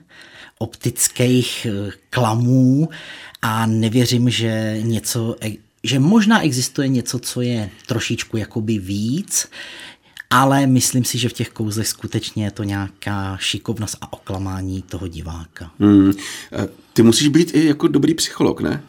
optických 0.59 1.67
eh, 1.67 1.91
klamů 2.11 2.89
a 3.43 3.67
nevěřím, 3.67 4.31
že 4.31 4.79
něco, 4.83 5.37
e- 5.45 5.57
že 5.85 5.99
možná 5.99 6.45
existuje 6.45 6.89
něco, 6.89 7.19
co 7.19 7.41
je 7.41 7.71
trošičku 7.87 8.37
jakoby 8.37 8.79
víc, 8.79 9.49
ale 10.31 10.67
myslím 10.67 11.05
si, 11.05 11.19
že 11.19 11.29
v 11.29 11.33
těch 11.33 11.49
kouzlech 11.49 11.89
skutečně 11.89 12.45
je 12.45 12.51
to 12.51 12.63
nějaká 12.63 13.37
šikovnost 13.41 13.97
a 14.01 14.13
oklamání 14.13 14.83
toho 14.83 15.09
diváka. 15.09 15.71
Hmm. 15.79 16.13
Eh, 16.53 16.69
Ty 16.93 17.03
musíš 17.03 17.29
být 17.29 17.55
i 17.55 17.67
jako 17.67 17.89
dobrý 17.89 18.15
psycholog, 18.15 18.61
ne? 18.61 18.83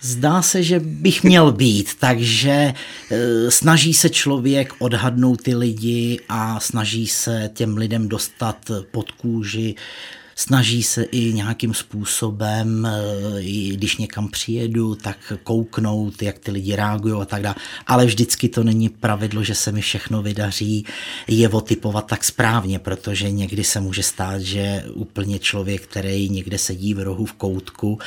Zdá 0.00 0.42
se, 0.42 0.62
že 0.62 0.80
bych 0.80 1.24
měl 1.24 1.52
být, 1.52 1.94
takže 2.00 2.50
e, 2.50 2.74
snaží 3.50 3.94
se 3.94 4.10
člověk 4.10 4.74
odhadnout 4.78 5.42
ty 5.42 5.54
lidi 5.54 6.20
a 6.28 6.60
snaží 6.60 7.06
se 7.06 7.50
těm 7.54 7.76
lidem 7.76 8.08
dostat 8.08 8.70
pod 8.90 9.10
kůži, 9.10 9.74
snaží 10.38 10.82
se 10.82 11.02
i 11.02 11.32
nějakým 11.32 11.74
způsobem, 11.74 12.86
e, 12.86 13.42
i 13.42 13.70
když 13.76 13.96
někam 13.96 14.28
přijedu, 14.28 14.94
tak 14.94 15.32
kouknout, 15.42 16.22
jak 16.22 16.38
ty 16.38 16.50
lidi 16.50 16.76
reagují 16.76 17.14
a 17.22 17.24
tak 17.24 17.42
dále. 17.42 17.54
Ale 17.86 18.06
vždycky 18.06 18.48
to 18.48 18.64
není 18.64 18.88
pravidlo, 18.88 19.44
že 19.44 19.54
se 19.54 19.72
mi 19.72 19.80
všechno 19.80 20.22
vydaří 20.22 20.84
je 21.28 21.48
otypovat 21.48 22.06
tak 22.06 22.24
správně, 22.24 22.78
protože 22.78 23.30
někdy 23.30 23.64
se 23.64 23.80
může 23.80 24.02
stát, 24.02 24.40
že 24.40 24.84
úplně 24.94 25.38
člověk, 25.38 25.82
který 25.82 26.28
někde 26.28 26.58
sedí 26.58 26.94
v 26.94 27.02
rohu 27.02 27.26
v 27.26 27.32
koutku, 27.32 27.98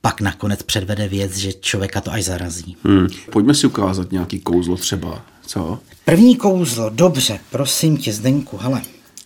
pak 0.00 0.20
nakonec 0.20 0.62
předvede 0.62 1.08
věc, 1.08 1.36
že 1.36 1.52
člověka 1.52 2.00
to 2.00 2.12
až 2.12 2.24
zarazí. 2.24 2.76
Hmm. 2.84 3.08
Pojďme 3.32 3.54
si 3.54 3.66
ukázat 3.66 4.12
nějaký 4.12 4.40
kouzlo 4.40 4.76
třeba, 4.76 5.22
co? 5.46 5.78
První 6.04 6.36
kouzlo, 6.36 6.90
dobře, 6.90 7.38
prosím 7.50 7.96
tě, 7.96 8.12
Zdenku, 8.12 8.56
hele, 8.56 8.82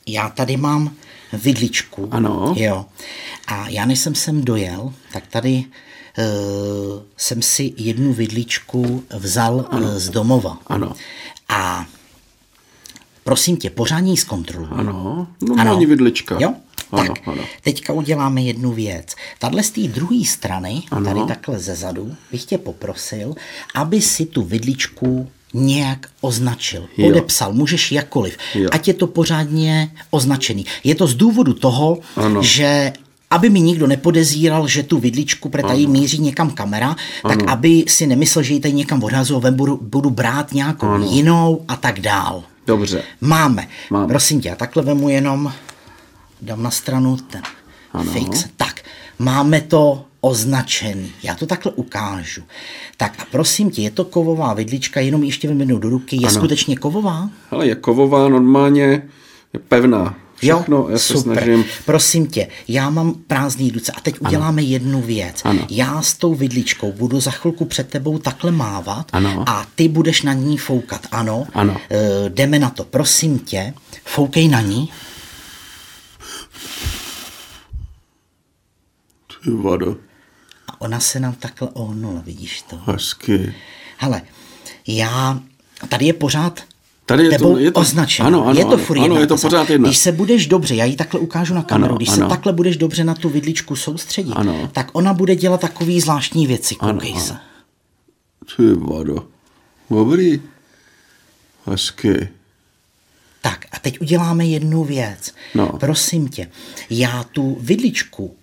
já 0.06 0.28
tady 0.28 0.56
mám 0.56 0.94
vidličku. 1.32 2.08
Ano. 2.10 2.54
Jo. 2.56 2.86
A 3.46 3.68
já 3.68 3.84
než 3.84 3.98
jsem 3.98 4.14
sem 4.14 4.44
dojel, 4.44 4.92
tak 5.12 5.26
tady 5.26 5.64
uh, 6.18 6.24
jsem 7.16 7.42
si 7.42 7.72
jednu 7.76 8.12
vidličku 8.12 9.04
vzal 9.18 9.66
ano. 9.70 10.00
z 10.00 10.08
domova. 10.08 10.58
Ano. 10.66 10.92
A 11.48 11.86
prosím 13.24 13.56
tě, 13.56 13.70
pořádně 13.70 14.10
ji 14.10 14.16
zkontroluji. 14.16 14.72
Ano, 14.72 15.26
normální 15.40 15.86
vidlička. 15.86 16.36
Jo? 16.40 16.54
Ano, 16.92 17.14
tak, 17.14 17.28
ano. 17.28 17.44
teďka 17.62 17.92
uděláme 17.92 18.42
jednu 18.42 18.72
věc. 18.72 19.14
Tadle 19.38 19.62
z 19.62 19.70
té 19.70 19.80
druhé 19.80 20.24
strany, 20.24 20.82
Ano. 20.90 21.04
tady 21.04 21.20
takhle 21.28 21.58
ze 21.58 21.74
zadu, 21.74 22.16
bych 22.32 22.44
tě 22.44 22.58
poprosil, 22.58 23.34
aby 23.74 24.02
si 24.02 24.26
tu 24.26 24.42
vidličku 24.42 25.30
nějak 25.54 26.06
označil, 26.20 26.86
Jo. 26.96 27.08
podepsal, 27.08 27.52
můžeš 27.52 27.92
jakkoliv, 27.92 28.36
Jo. 28.54 28.68
ať 28.72 28.88
je 28.88 28.94
to 28.94 29.06
pořádně 29.06 29.90
označený. 30.10 30.66
Je 30.84 30.94
to 30.94 31.06
z 31.06 31.14
důvodu 31.14 31.54
toho, 31.54 31.98
Ano. 32.16 32.42
že 32.42 32.92
aby 33.30 33.50
mi 33.50 33.60
nikdo 33.60 33.86
nepodezíral, 33.86 34.68
že 34.68 34.82
tu 34.82 34.98
vidličku, 34.98 35.48
protože 35.48 35.62
tady 35.66 35.86
míří 35.86 36.18
někam 36.18 36.50
kamera, 36.50 36.96
tak 37.22 37.42
aby 37.48 37.84
si 37.88 38.06
nemyslel, 38.06 38.42
že 38.42 38.54
ji 38.54 38.60
tady 38.60 38.74
někam 38.74 39.02
odhazuju, 39.02 39.40
ven 39.40 39.54
budu, 39.54 39.78
budu 39.82 40.10
brát 40.10 40.52
nějakou 40.52 40.86
Ano. 40.86 41.06
jinou 41.10 41.64
a 41.68 41.76
tak 41.76 42.00
dál. 42.00 42.42
Dobře. 42.66 43.02
Máme. 43.20 43.68
Máme. 43.90 44.06
Prosím 44.08 44.40
tě, 44.40 44.48
já 44.48 44.54
takhle 44.56 44.82
vemu 44.82 45.08
jenom, 45.08 45.52
dám 46.42 46.62
na 46.62 46.70
stranu 46.70 47.16
ten 47.16 47.42
Ano. 47.92 48.12
fix. 48.12 48.44
Tak, 48.56 48.80
máme 49.18 49.60
to 49.60 50.04
označený. 50.20 51.12
Já 51.22 51.34
to 51.34 51.46
takhle 51.46 51.72
ukážu. 51.72 52.42
Tak 52.96 53.14
a 53.18 53.24
prosím 53.30 53.70
tě, 53.70 53.82
je 53.82 53.90
to 53.90 54.04
kovová 54.04 54.54
vidlička, 54.54 55.00
jenom 55.00 55.22
ještě 55.22 55.48
vyměnu 55.48 55.78
do 55.78 55.88
ruky. 55.90 56.16
Je 56.16 56.28
Ano. 56.28 56.34
skutečně 56.34 56.76
kovová? 56.76 57.30
Hele, 57.50 57.66
je 57.66 57.74
kovová, 57.74 58.28
normálně 58.28 58.82
je 59.52 59.60
pevná. 59.68 60.16
Všechno, 60.36 60.76
jo, 60.76 60.88
já 60.90 60.98
se 60.98 61.12
super. 61.12 61.42
snažím. 61.42 61.64
Prosím 61.84 62.26
tě, 62.26 62.48
já 62.68 62.90
mám 62.90 63.14
prázdný 63.14 63.70
ruce 63.70 63.92
a 63.92 64.00
teď 64.00 64.20
uděláme 64.20 64.62
jednu 64.62 65.02
věc. 65.02 65.40
Ano. 65.44 65.66
Já 65.70 66.02
s 66.02 66.14
tou 66.14 66.34
vidličkou 66.34 66.92
budu 66.92 67.20
za 67.20 67.30
chvilku 67.30 67.64
před 67.64 67.88
tebou 67.88 68.18
takhle 68.18 68.50
mávat 68.50 69.06
Ano. 69.12 69.44
a 69.48 69.66
ty 69.74 69.88
budeš 69.88 70.22
na 70.22 70.32
ní 70.32 70.58
foukat. 70.58 71.06
Ano, 71.10 71.46
Ano. 71.54 71.76
E, 71.90 72.28
jdeme 72.30 72.58
na 72.58 72.70
to. 72.70 72.84
Prosím 72.84 73.38
tě, 73.38 73.74
foukej 74.04 74.48
na 74.48 74.60
ní. 74.60 74.90
Ty 79.44 79.50
vado, 79.50 79.96
ona 80.78 81.00
se 81.00 81.20
nám 81.20 81.34
takhle 81.34 81.68
ohnula, 81.72 82.20
vidíš 82.20 82.62
to? 82.62 82.76
hezky. 82.86 83.54
Hele, 83.96 84.22
já, 84.86 85.40
tady 85.88 86.06
je 86.06 86.12
pořád 86.12 86.60
Tady 87.06 87.24
je 87.24 87.38
to- 87.38 87.58
je 87.58 87.70
to- 87.72 87.80
označeno. 87.80 88.26
ano, 88.26 88.46
ano, 88.46 88.58
je 88.58 88.64
to 88.64 88.72
ano, 88.72 88.84
furt 88.84 88.96
ano, 88.96 89.04
jedna 89.06 89.20
je 89.20 89.26
to 89.26 89.36
pořád 89.36 89.70
jedna. 89.70 89.88
Když 89.88 89.98
se 89.98 90.12
budeš 90.12 90.46
dobře, 90.46 90.74
já 90.74 90.84
ji 90.84 90.96
takhle 90.96 91.20
ukážu 91.20 91.54
na 91.54 91.62
kameru, 91.62 91.90
Ano, 91.92 91.96
když 91.96 92.08
ano. 92.08 92.16
se 92.16 92.28
takhle 92.28 92.52
budeš 92.52 92.76
dobře 92.76 93.04
na 93.04 93.14
tu 93.14 93.28
vidličku 93.28 93.76
soustředit, 93.76 94.32
Ano. 94.32 94.70
tak 94.72 94.90
ona 94.92 95.14
bude 95.14 95.36
dělat 95.36 95.60
takový 95.60 96.00
zvláštní 96.00 96.46
věci, 96.46 96.76
Ano, 96.80 96.92
koukej 96.92 97.12
ano. 97.12 97.20
se. 97.20 97.36
Ty 98.56 98.62
vado. 98.74 99.26
Dobrý. 99.90 100.42
Hezky. 101.66 102.28
Tak 103.42 103.64
a 103.72 103.78
teď 103.78 104.00
uděláme 104.00 104.46
jednu 104.46 104.84
věc. 104.84 105.34
No. 105.54 105.66
Prosím 105.80 106.28
tě, 106.28 106.48
já 106.90 107.24
tu 107.24 107.56
vidličku, 107.60 108.36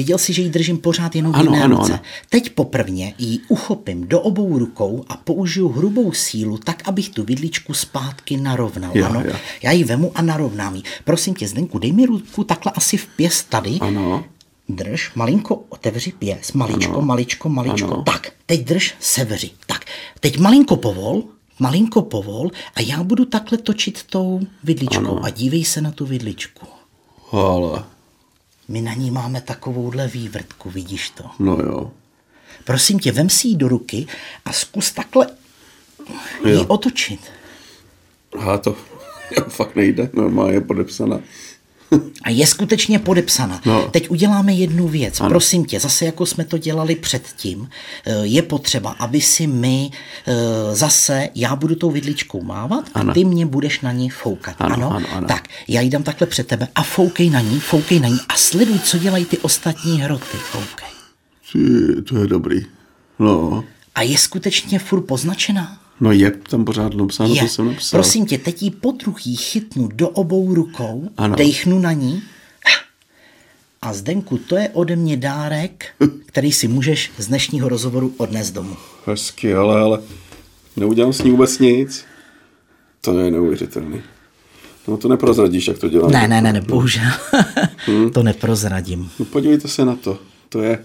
viděl 0.00 0.18
jsi, 0.18 0.32
že 0.32 0.42
ji 0.42 0.48
držím 0.50 0.78
pořád 0.78 1.16
jenom 1.16 1.32
v 1.32 1.36
Ano, 1.36 1.44
jedné 1.52 1.64
ano, 1.64 1.76
ruce. 1.76 1.92
ano. 1.92 2.02
Teď 2.28 2.50
poprvně 2.50 3.14
ji 3.18 3.38
uchopím 3.48 4.08
do 4.08 4.20
obou 4.20 4.58
rukou 4.58 5.04
a 5.08 5.16
použiju 5.16 5.68
hrubou 5.68 6.12
sílu, 6.12 6.58
tak, 6.58 6.88
abych 6.88 7.08
tu 7.08 7.24
vidličku 7.24 7.74
zpátky 7.74 8.36
narovnal. 8.36 8.90
Jo, 8.94 9.06
ano, 9.06 9.20
jo. 9.24 9.32
já 9.62 9.70
ji 9.72 9.84
vemu 9.84 10.12
a 10.14 10.22
narovnám 10.22 10.74
ji. 10.76 10.82
Prosím 11.04 11.34
tě, 11.34 11.48
Zdenku, 11.48 11.78
dej 11.78 11.92
mi 11.92 12.06
ruku 12.06 12.44
takhle 12.44 12.72
asi 12.74 12.96
v 12.96 13.06
pěst 13.06 13.48
tady. 13.48 13.70
Ano. 13.80 14.24
Drž, 14.68 15.12
malinko 15.14 15.62
otevři 15.68 16.12
pěs, 16.12 16.52
maličko, 16.52 16.92
Ano. 16.92 17.02
maličko, 17.02 17.48
maličko. 17.48 17.92
Ano. 17.94 18.02
Tak, 18.02 18.32
teď 18.46 18.60
drž, 18.64 18.94
sevři. 19.00 19.50
Tak, 19.66 19.84
teď 20.20 20.38
malinko 20.38 20.76
povol, 20.76 21.22
malinko 21.58 22.02
povol 22.02 22.50
a 22.74 22.80
já 22.80 23.02
budu 23.02 23.24
takhle 23.24 23.58
točit 23.58 24.02
tou 24.10 24.40
vidličkou 24.64 24.98
Ano. 25.16 25.24
a 25.24 25.30
dívej 25.30 25.64
se 25.64 25.80
na 25.80 25.90
tu 25.90 26.06
vidličku. 26.06 26.66
Ale, 27.32 27.84
My 28.70 28.80
na 28.80 28.94
ní 28.94 29.10
máme 29.10 29.40
takovouhle 29.40 30.08
vývrtku, 30.08 30.70
vidíš 30.70 31.10
to? 31.10 31.24
no 31.38 31.52
jo. 31.56 31.92
Prosím 32.64 32.98
tě, 32.98 33.12
vem 33.12 33.30
si 33.30 33.48
ji 33.48 33.56
do 33.56 33.68
ruky 33.68 34.06
a 34.44 34.52
zkus 34.52 34.92
takhle 34.92 35.26
ji 36.46 36.52
Jo. 36.52 36.64
otočit. 36.68 37.20
A 38.46 38.58
to 38.58 38.76
fakt 39.48 39.76
nejde, 39.76 40.10
normálně 40.12 40.52
je 40.54 40.60
podepsaná. 40.60 41.20
A 42.22 42.30
je 42.30 42.46
skutečně 42.46 42.98
podepsaná. 42.98 43.60
No. 43.66 43.88
Teď 43.90 44.10
uděláme 44.10 44.52
jednu 44.52 44.88
věc. 44.88 45.20
Ano. 45.20 45.28
Prosím 45.30 45.64
tě, 45.64 45.80
zase 45.80 46.04
jako 46.04 46.26
jsme 46.26 46.44
to 46.44 46.58
dělali 46.58 46.94
předtím, 46.96 47.68
eh, 48.06 48.14
je 48.22 48.42
potřeba, 48.42 48.90
aby 48.98 49.20
si 49.20 49.46
my 49.46 49.90
eh, 50.26 50.34
zase, 50.76 51.28
já 51.34 51.56
budu 51.56 51.74
tou 51.74 51.90
vidličkou 51.90 52.42
mávat 52.42 52.84
a 52.94 53.00
Ano. 53.00 53.14
ty 53.14 53.24
mě 53.24 53.46
budeš 53.46 53.80
na 53.80 53.92
ní 53.92 54.10
foukat. 54.10 54.54
Ano, 54.58 54.92
ano, 54.92 55.06
ano. 55.12 55.26
Tak, 55.28 55.48
já 55.68 55.80
ji 55.80 55.90
dám 55.90 56.02
takhle 56.02 56.26
před 56.26 56.46
tebe 56.46 56.68
a 56.74 56.82
foukej 56.82 57.30
na 57.30 57.40
ní, 57.40 57.60
foukej 57.60 58.00
na 58.00 58.08
ní 58.08 58.18
a 58.28 58.36
sleduj, 58.36 58.78
co 58.78 58.98
dělají 58.98 59.24
ty 59.24 59.38
ostatní 59.38 60.00
hroty. 60.00 60.36
Foukej. 60.36 60.88
Ty, 61.52 62.02
to 62.02 62.18
je 62.18 62.26
dobrý. 62.26 62.60
No, 63.18 63.64
A 63.94 64.02
je 64.02 64.18
skutečně 64.18 64.78
furt 64.78 65.00
poznačená? 65.02 65.79
No 66.00 66.12
je 66.12 66.30
tam 66.30 66.64
pořád 66.64 66.94
napsáno, 66.94 67.34
Je. 67.34 67.40
to 67.40 67.48
jsem 67.48 67.66
napsal. 67.66 67.98
Prosím 68.00 68.26
tě, 68.26 68.38
teď 68.38 68.62
ji 68.62 68.70
po 68.70 68.90
druhý 68.90 69.36
chytnu 69.36 69.88
do 69.94 70.08
obou 70.08 70.54
rukou, 70.54 71.08
Ano. 71.16 71.36
dejchnu 71.36 71.78
na 71.78 71.92
ní 71.92 72.22
a 73.82 73.92
Zdenku, 73.92 74.38
to 74.38 74.56
je 74.56 74.68
ode 74.68 74.96
mě 74.96 75.16
dárek, 75.16 75.86
který 76.26 76.52
si 76.52 76.68
můžeš 76.68 77.10
z 77.18 77.26
dnešního 77.26 77.68
rozhovoru 77.68 78.14
odnést 78.16 78.50
domů. 78.50 78.76
Hezky, 79.06 79.54
ale, 79.54 79.80
ale 79.80 80.00
neudělám 80.76 81.12
s 81.12 81.22
ní 81.22 81.30
vůbec 81.30 81.58
nic. 81.58 82.04
To 83.00 83.18
je 83.18 83.30
neuvěřitelný. 83.30 84.02
No 84.88 84.96
to 84.96 85.08
neprozradíš, 85.08 85.68
jak 85.68 85.78
to 85.78 85.88
dělám. 85.88 86.10
Ne, 86.10 86.28
ne, 86.28 86.40
ne, 86.42 86.52
ne, 86.52 86.60
bohužel. 86.60 87.10
to 88.12 88.22
neprozradím. 88.22 89.10
No 89.18 89.24
podívejte 89.24 89.68
se 89.68 89.84
na 89.84 89.96
to. 89.96 90.18
To 90.48 90.62
je... 90.62 90.84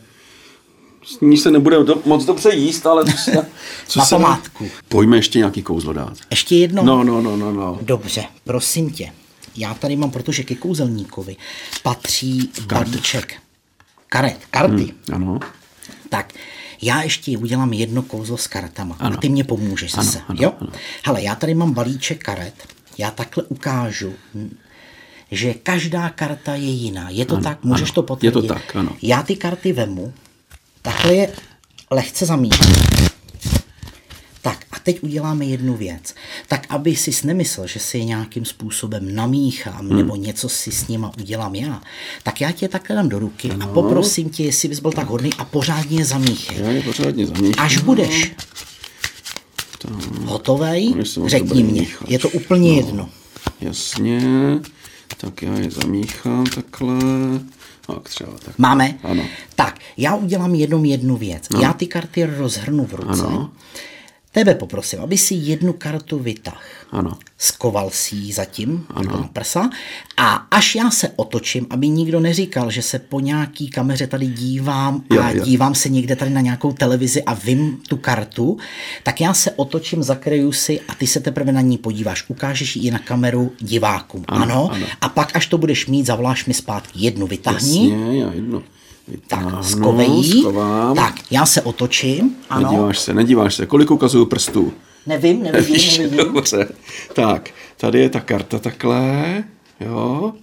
S 1.06 1.20
ní 1.22 1.38
se 1.38 1.52
nebude 1.52 1.84
do, 1.84 2.02
moc 2.06 2.26
dobře 2.26 2.50
jíst, 2.56 2.86
ale 2.86 3.06
co 3.06 3.18
se, 3.18 3.32
co 3.88 4.00
Na 4.00 4.06
se 4.06 4.16
památku. 4.16 4.68
Pojďme 4.90 5.18
ještě 5.18 5.38
nějaký 5.40 5.62
kouzlo 5.62 5.94
dát. 5.94 6.14
Ještě 6.30 6.56
jedno? 6.56 6.84
No, 6.84 7.04
no, 7.04 7.22
no, 7.22 7.38
no, 7.38 7.52
no. 7.52 7.80
Dobře, 7.82 8.24
prosím 8.44 8.90
tě. 8.92 9.12
Já 9.58 9.74
tady 9.74 9.96
mám, 9.96 10.12
protože 10.12 10.44
ke 10.44 10.56
kouzelníkovi 10.56 11.36
patří 11.84 12.50
balíček 12.74 13.34
karet, 14.10 14.38
karty. 14.52 14.84
Hmm, 14.84 15.24
ano. 15.24 15.40
Tak, 16.10 16.34
já 16.82 17.02
ještě 17.02 17.38
udělám 17.38 17.74
jedno 17.74 18.02
kouzlo 18.02 18.38
s 18.38 18.48
kartama. 18.48 18.96
Ano. 19.00 19.18
A 19.18 19.20
ty 19.22 19.30
mě 19.30 19.44
pomůžeš 19.44 19.94
Ano, 19.94 20.04
zase. 20.04 20.22
ano, 20.28 20.40
jo? 20.42 20.54
ano. 20.62 20.70
Hele, 21.06 21.24
já 21.24 21.36
tady 21.36 21.54
mám 21.54 21.74
balíček 21.74 22.24
karet. 22.24 22.54
Já 22.98 23.12
takhle 23.12 23.44
ukážu, 23.44 24.14
že 25.32 25.54
každá 25.54 26.10
karta 26.10 26.56
je 26.56 26.70
jiná. 26.72 27.10
Je 27.10 27.26
to 27.26 27.34
Ano, 27.36 27.44
tak? 27.44 27.64
Můžeš 27.64 27.90
ano. 27.90 27.94
to 27.94 28.04
potvrdit? 28.04 28.26
Je 28.36 28.42
to 28.42 28.42
tak, 28.54 28.76
ano. 28.76 28.92
Já 29.02 29.24
ty 29.24 29.36
karty 29.36 29.74
vemu, 29.74 30.14
takhle 30.86 31.16
je 31.16 31.34
lehce 31.92 32.26
zamítnu. 32.26 32.68
Tak 34.42 34.66
a 34.72 34.80
teď 34.80 35.04
uděláme 35.04 35.46
jednu 35.46 35.78
věc. 35.78 36.16
Tak 36.48 36.66
aby 36.70 36.96
si 36.96 37.12
nemyslel, 37.28 37.68
že 37.68 37.80
si 37.80 37.98
je 37.98 38.04
nějakým 38.06 38.46
způsobem 38.46 39.16
namíchám 39.16 39.88
hmm. 39.88 39.98
nebo 39.98 40.16
něco 40.16 40.50
si 40.50 40.72
s 40.72 40.88
nima 40.88 41.12
udělám 41.20 41.56
já, 41.56 41.82
tak 42.24 42.42
já 42.42 42.52
tě 42.52 42.68
takhle 42.68 42.96
dám 42.96 43.10
do 43.10 43.20
ruky 43.20 43.52
a 43.62 43.68
poprosím 43.68 44.30
tě, 44.30 44.44
jestli 44.44 44.68
bys 44.70 44.80
byl 44.80 44.92
tak 44.92 45.08
hodný 45.08 45.30
a 45.38 45.46
pořádně 45.46 45.98
je 46.00 46.06
zamíchej. 46.06 46.58
Já 46.64 46.70
je 46.70 46.82
pořádně 46.82 47.28
zamíchám. 47.28 47.66
Až 47.66 47.78
budeš 47.78 48.32
hotovej, 50.26 50.90
Oni 50.94 51.06
jsou 51.06 51.30
řekni 51.30 51.64
mě. 51.64 51.82
míchač. 51.82 52.10
Je 52.10 52.20
to 52.20 52.30
úplně 52.30 52.70
No. 52.72 52.76
jedno. 52.78 53.10
Jasně. 53.62 54.22
Tak 55.18 55.42
já 55.42 55.54
je 55.56 55.72
zamíchám 55.72 56.46
takhle. 56.46 56.96
Tak 57.88 58.10
třeba 58.10 58.32
tak. 58.46 58.58
Máme? 58.58 58.98
Ano. 59.04 59.24
Tak, 59.56 59.80
já 59.98 60.16
udělám 60.16 60.56
jenom 60.56 60.86
jednu 60.86 61.18
věc. 61.18 61.48
Já 61.62 61.74
ty 61.74 61.88
karty 61.88 62.26
rozhrnu 62.26 62.86
v 62.86 62.94
ruce. 62.94 63.22
Ano. 63.26 63.52
Tebe 64.36 64.56
poprosím, 64.56 65.00
aby 65.00 65.18
si 65.18 65.34
jednu 65.36 65.74
kartu 65.74 66.20
vytah. 66.20 66.62
Ano. 66.92 67.18
Skoval 67.38 67.90
si 67.90 68.16
ji 68.16 68.34
zatím 68.34 68.86
ano. 68.90 69.12
na 69.12 69.30
prsa 69.34 69.70
a 70.18 70.34
až 70.36 70.76
já 70.76 70.92
se 70.92 71.10
otočím, 71.16 71.68
aby 71.70 71.90
nikdo 71.90 72.20
neříkal, 72.20 72.72
že 72.72 72.82
se 72.82 73.00
po 73.00 73.20
nějaký 73.20 73.70
kameře 73.70 74.08
tady 74.08 74.28
dívám 74.28 75.04
Jo, 75.14 75.22
a 75.22 75.30
jo. 75.32 75.46
dívám 75.46 75.76
se 75.76 75.90
někde 75.90 76.16
tady 76.16 76.32
na 76.32 76.42
nějakou 76.42 76.74
televizi 76.74 77.24
a 77.24 77.34
vím 77.34 77.78
tu 77.88 77.98
kartu, 77.98 78.58
tak 79.04 79.22
já 79.22 79.34
se 79.34 79.52
otočím, 79.52 80.04
zakryju 80.04 80.52
si 80.52 80.82
a 80.82 80.96
ty 80.96 81.08
se 81.08 81.20
teprve 81.20 81.52
na 81.52 81.62
ní 81.62 81.78
podíváš. 81.78 82.26
Ukážeš 82.30 82.76
ji 82.76 82.88
i 82.88 82.92
na 82.92 83.00
kameru 83.00 83.52
divákům. 83.60 84.26
Ano, 84.28 84.44
Ano, 84.44 84.70
ano. 84.72 84.86
A 85.02 85.10
pak, 85.10 85.36
až 85.36 85.48
to 85.48 85.58
budeš 85.58 85.88
mít, 85.88 86.06
zavoláš 86.06 86.46
mi 86.46 86.54
zpátky 86.54 87.00
jednu 87.00 87.28
vytáhni. 87.28 87.90
Jasně, 87.90 88.20
já 88.20 88.34
jedno. 88.34 88.64
Tak, 89.06 89.16
Vytáhnu, 89.16 89.64
skovej 89.64 90.10
ji. 90.10 90.42
Schovám. 90.42 90.96
Tak, 90.96 91.16
já 91.32 91.46
se 91.46 91.62
otočím. 91.62 92.36
Ano. 92.50 92.72
Nedíváš 92.72 93.00
se, 93.00 93.14
nedíváš 93.14 93.56
se. 93.56 93.66
Kolik 93.66 93.92
ukazuju 93.92 94.26
prstů? 94.26 94.74
Nevím, 95.06 95.44
nevidím, 95.44 95.74
Víš, 95.76 95.98
nevidím. 95.98 96.18
Dobře. 96.18 96.68
Tak, 97.14 97.50
tady 97.78 98.00
je 98.00 98.10
ta 98.10 98.20
karta 98.20 98.60
takhle. 98.60 99.44
Jo. 99.80 100.34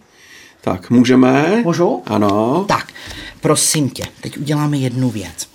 Tak, 0.61 0.91
můžeme? 0.91 1.63
Můžu? 1.65 2.03
Ano. 2.07 2.65
Tak, 2.69 2.93
prosím 3.41 3.91
tě, 3.91 4.05
teď 4.21 4.39
uděláme 4.39 4.77
jednu 4.77 5.11
věc. 5.11 5.49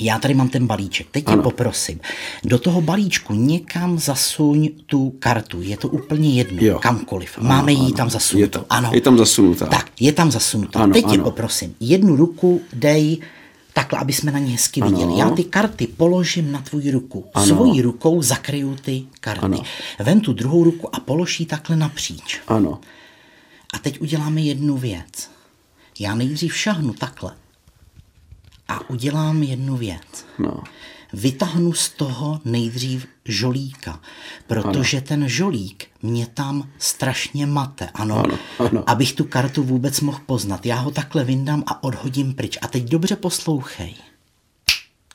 Já 0.00 0.18
tady 0.18 0.34
mám 0.34 0.48
ten 0.48 0.66
balíček, 0.66 1.06
teď 1.10 1.24
tě 1.24 1.32
Ano. 1.32 1.42
poprosím. 1.42 2.00
Do 2.44 2.58
toho 2.58 2.80
balíčku 2.80 3.34
někam 3.34 3.98
zasuň 3.98 4.68
tu 4.86 5.10
kartu. 5.18 5.62
Je 5.62 5.76
to 5.76 5.88
úplně 5.88 6.34
jedno, 6.34 6.58
Jo. 6.62 6.78
kamkoliv. 6.78 7.38
Máme 7.38 7.72
ji 7.72 7.92
tam 7.92 8.06
Je, 8.06 8.10
zasunutou. 8.10 8.58
to, 8.60 8.66
ano. 8.70 8.90
je 8.94 9.00
tam 9.00 9.18
zasunutá. 9.18 9.66
Tak, 9.66 9.90
je 10.00 10.12
tam 10.12 10.30
zasunutá. 10.30 10.78
Ano, 10.80 10.92
teď 10.92 11.04
tě 11.04 11.14
ano. 11.14 11.24
poprosím, 11.24 11.74
jednu 11.80 12.16
ruku 12.16 12.60
dej 12.72 13.18
takhle, 13.72 13.98
aby 13.98 14.12
jsme 14.12 14.32
na 14.32 14.38
ně 14.38 14.52
hezky 14.52 14.80
Ano. 14.80 14.90
viděli. 14.90 15.18
Já 15.18 15.30
ty 15.30 15.44
karty 15.44 15.86
položím 15.86 16.52
na 16.52 16.60
tvoji 16.62 16.90
ruku. 16.90 17.24
Ano. 17.34 17.46
Svojí 17.46 17.82
rukou 17.82 18.22
zakryju 18.22 18.76
ty 18.82 19.04
karty. 19.20 19.44
Ano. 19.44 19.62
Vem 19.98 20.20
tu 20.20 20.32
druhou 20.32 20.64
ruku 20.64 20.96
a 20.96 21.00
polož 21.00 21.40
ji 21.40 21.46
takhle 21.46 21.76
napříč. 21.76 22.40
Ano. 22.48 22.80
A 23.74 23.78
teď 23.78 24.00
uděláme 24.00 24.40
jednu 24.40 24.76
věc. 24.76 25.30
Já 25.98 26.14
nejdřív 26.14 26.56
šahnu 26.56 26.92
takhle. 26.92 27.32
A 28.68 28.90
udělám 28.90 29.42
jednu 29.42 29.76
věc. 29.76 30.26
No. 30.38 30.62
Vytáhnu 31.12 31.72
z 31.72 31.88
toho 31.90 32.40
nejdřív 32.44 33.06
žolíka, 33.24 34.00
protože 34.46 34.96
ano. 34.96 35.06
ten 35.06 35.28
žolík 35.28 35.86
mě 36.02 36.26
tam 36.26 36.70
strašně 36.78 37.46
mate, 37.46 37.90
ano, 37.94 38.18
Ano, 38.18 38.38
ano. 38.58 38.90
abych 38.90 39.12
tu 39.12 39.24
kartu 39.24 39.62
vůbec 39.62 40.00
mohl 40.00 40.20
poznat. 40.26 40.66
Já 40.66 40.76
ho 40.76 40.90
takhle 40.90 41.24
vyndám 41.24 41.62
a 41.66 41.82
odhodím 41.82 42.34
pryč. 42.34 42.58
A 42.62 42.68
teď 42.68 42.84
dobře 42.84 43.16
poslouchej. 43.16 43.94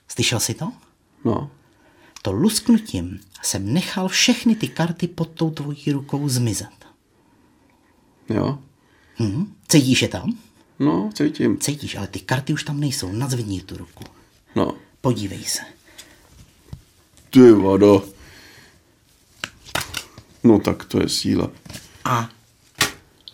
Slyšel 0.08 0.40
jsi 0.40 0.54
to? 0.54 0.72
No. 1.26 1.52
To 2.22 2.32
lusknutím 2.32 3.20
jsem 3.42 3.74
nechal 3.74 4.08
všechny 4.08 4.56
ty 4.56 4.68
karty 4.68 5.08
pod 5.08 5.30
tou 5.30 5.50
tvojí 5.50 5.92
rukou 5.92 6.30
zmizet. 6.30 6.86
Jo. 8.30 8.60
Hm? 9.20 9.54
Cítíš 9.68 10.02
je 10.02 10.08
tam? 10.08 10.38
No, 10.80 11.10
cítím. 11.14 11.58
Cítíš, 11.58 11.96
ale 11.96 12.08
ty 12.08 12.20
karty 12.20 12.54
už 12.54 12.64
tam 12.64 12.80
nejsou. 12.80 13.12
Nadzvedni 13.12 13.62
tu 13.62 13.78
ruku. 13.78 14.04
No. 14.56 14.74
Podívej 15.02 15.44
se. 15.44 15.62
Ty 17.30 17.52
vado. 17.52 18.04
No 20.44 20.60
tak 20.60 20.86
to 20.86 21.02
je 21.02 21.10
síla. 21.10 21.52
A 22.06 22.30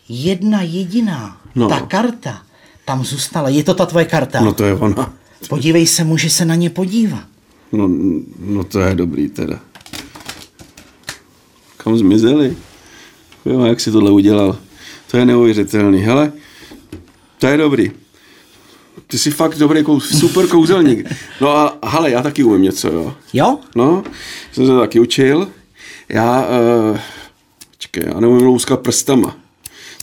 jedna 0.09 0.61
jediná, 0.61 1.41
no. 1.55 1.69
ta 1.69 1.79
karta, 1.79 2.43
tam 2.85 3.05
zůstala. 3.05 3.49
Je 3.49 3.63
to 3.63 3.73
ta 3.73 3.85
tvoje 3.85 4.05
karta? 4.05 4.41
No 4.41 4.53
to 4.53 4.63
je 4.63 4.73
ona. 4.75 5.13
Podívej 5.49 5.87
se, 5.87 6.03
může 6.03 6.29
se 6.29 6.45
na 6.45 6.55
ně 6.55 6.69
podívat. 6.69 7.23
No, 7.71 7.89
no 8.39 8.63
to 8.63 8.79
je 8.79 8.95
dobrý 8.95 9.29
teda. 9.29 9.59
Kam 11.77 11.97
zmizeli? 11.97 12.57
Jo, 13.45 13.65
jak 13.65 13.79
si 13.79 13.91
tohle 13.91 14.11
udělal? 14.11 14.57
To 15.11 15.17
je 15.17 15.25
neuvěřitelný. 15.25 15.99
Hele, 16.01 16.31
to 17.39 17.47
je 17.47 17.57
dobrý. 17.57 17.91
Ty 19.07 19.17
jsi 19.19 19.31
fakt 19.31 19.57
dobrý, 19.57 19.83
kou, 19.83 19.99
super 19.99 20.47
kouzelník. 20.47 21.07
No 21.41 21.49
a 21.57 21.79
hele, 21.89 22.11
já 22.11 22.21
taky 22.21 22.43
umím 22.43 22.61
něco, 22.61 22.87
jo. 22.87 23.15
Jo? 23.33 23.59
No, 23.75 24.03
jsem 24.51 24.65
se 24.67 24.71
taky 24.79 24.99
učil. 24.99 25.47
Já, 26.09 26.47
uh, 26.91 26.97
čekaj, 27.77 28.03
já 28.13 28.19
neumím 28.19 28.45
louskat 28.47 28.79
prstama. 28.79 29.37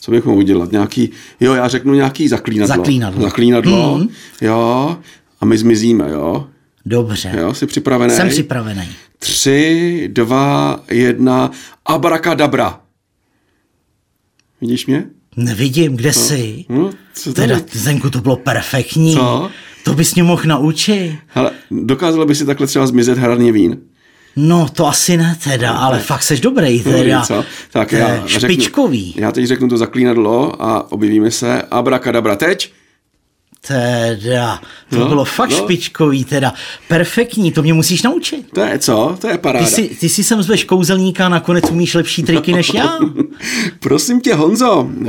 Co 0.00 0.10
bych 0.10 0.24
mohl 0.24 0.38
udělat? 0.38 0.72
Nějaký, 0.72 1.10
jo, 1.40 1.54
já 1.54 1.68
řeknu 1.68 1.94
nějaký 1.94 2.28
zaklínadlo. 2.28 2.76
Zaklínadlo. 2.76 3.22
Zaklínadlo, 3.22 3.96
Mhm. 3.98 4.08
jo. 4.40 4.98
A 5.40 5.44
my 5.44 5.58
zmizíme, 5.58 6.10
jo. 6.10 6.48
Dobře. 6.86 7.32
Jo, 7.40 7.54
jsi 7.54 7.66
připravený? 7.66 8.14
Jsem 8.14 8.28
připravený. 8.28 8.88
Tři, 9.18 10.08
dva, 10.12 10.80
jedna, 10.90 11.50
abracadabra. 11.86 12.80
Vidíš 14.60 14.86
mě? 14.86 15.04
Nevidím, 15.36 15.96
kde 15.96 16.12
jsi. 16.12 16.64
No, 16.68 16.90
co 17.14 17.32
Teda, 17.32 17.54
tady? 17.58 17.68
Zenku, 17.72 18.10
to 18.10 18.20
bylo 18.20 18.36
perfektní. 18.36 19.14
Co? 19.14 19.50
To 19.84 19.94
bys 19.94 20.14
mě 20.14 20.22
mohl 20.22 20.42
naučit. 20.46 21.18
Hele, 21.26 21.50
dokázala 21.70 22.24
by 22.24 22.34
si 22.34 22.46
takhle 22.46 22.66
třeba 22.66 22.86
zmizet 22.86 23.18
hradně 23.18 23.52
vín? 23.52 23.76
No, 24.36 24.68
to 24.72 24.86
asi 24.86 25.16
ne 25.16 25.36
teda, 25.44 25.72
ale 25.72 25.98
fakt 25.98 26.22
seš 26.22 26.40
dobrý 26.40 26.78
Dobrý, 26.78 26.98
teda. 27.02 27.22
co? 27.22 27.44
Tak 27.70 27.92
já 27.92 28.26
špičkový. 28.26 29.06
Řeknu, 29.06 29.22
já 29.22 29.32
teď 29.32 29.44
řeknu 29.44 29.68
to 29.68 29.78
zaklínadlo 29.78 30.62
a 30.62 30.92
objevíme 30.92 31.30
se. 31.30 31.62
Abracadabra 31.62 32.36
teď. 32.36 32.72
Teda, 33.66 34.60
to 34.90 34.98
No, 34.98 35.08
bylo 35.08 35.24
fakt 35.24 35.50
no. 35.50 35.56
špičkový, 35.56 36.24
teda. 36.24 36.54
Perfektní, 36.88 37.52
to 37.52 37.62
mě 37.62 37.72
musíš 37.74 38.02
naučit. 38.02 38.46
To 38.54 38.60
je 38.60 38.78
co? 38.78 39.16
To 39.20 39.28
je 39.28 39.38
paráda. 39.38 39.66
Ty 39.66 39.72
si, 39.72 39.88
ty 40.00 40.08
si 40.08 40.24
sem 40.24 40.42
zveš 40.42 40.64
kouzelníka 40.64 41.26
a 41.26 41.28
nakonec 41.28 41.64
umíš 41.70 41.94
lepší 41.94 42.22
triky 42.22 42.52
než 42.52 42.74
já. 42.74 42.98
Prosím 43.80 44.20
tě, 44.20 44.34
Honzo, 44.34 44.82
uh, 44.82 45.08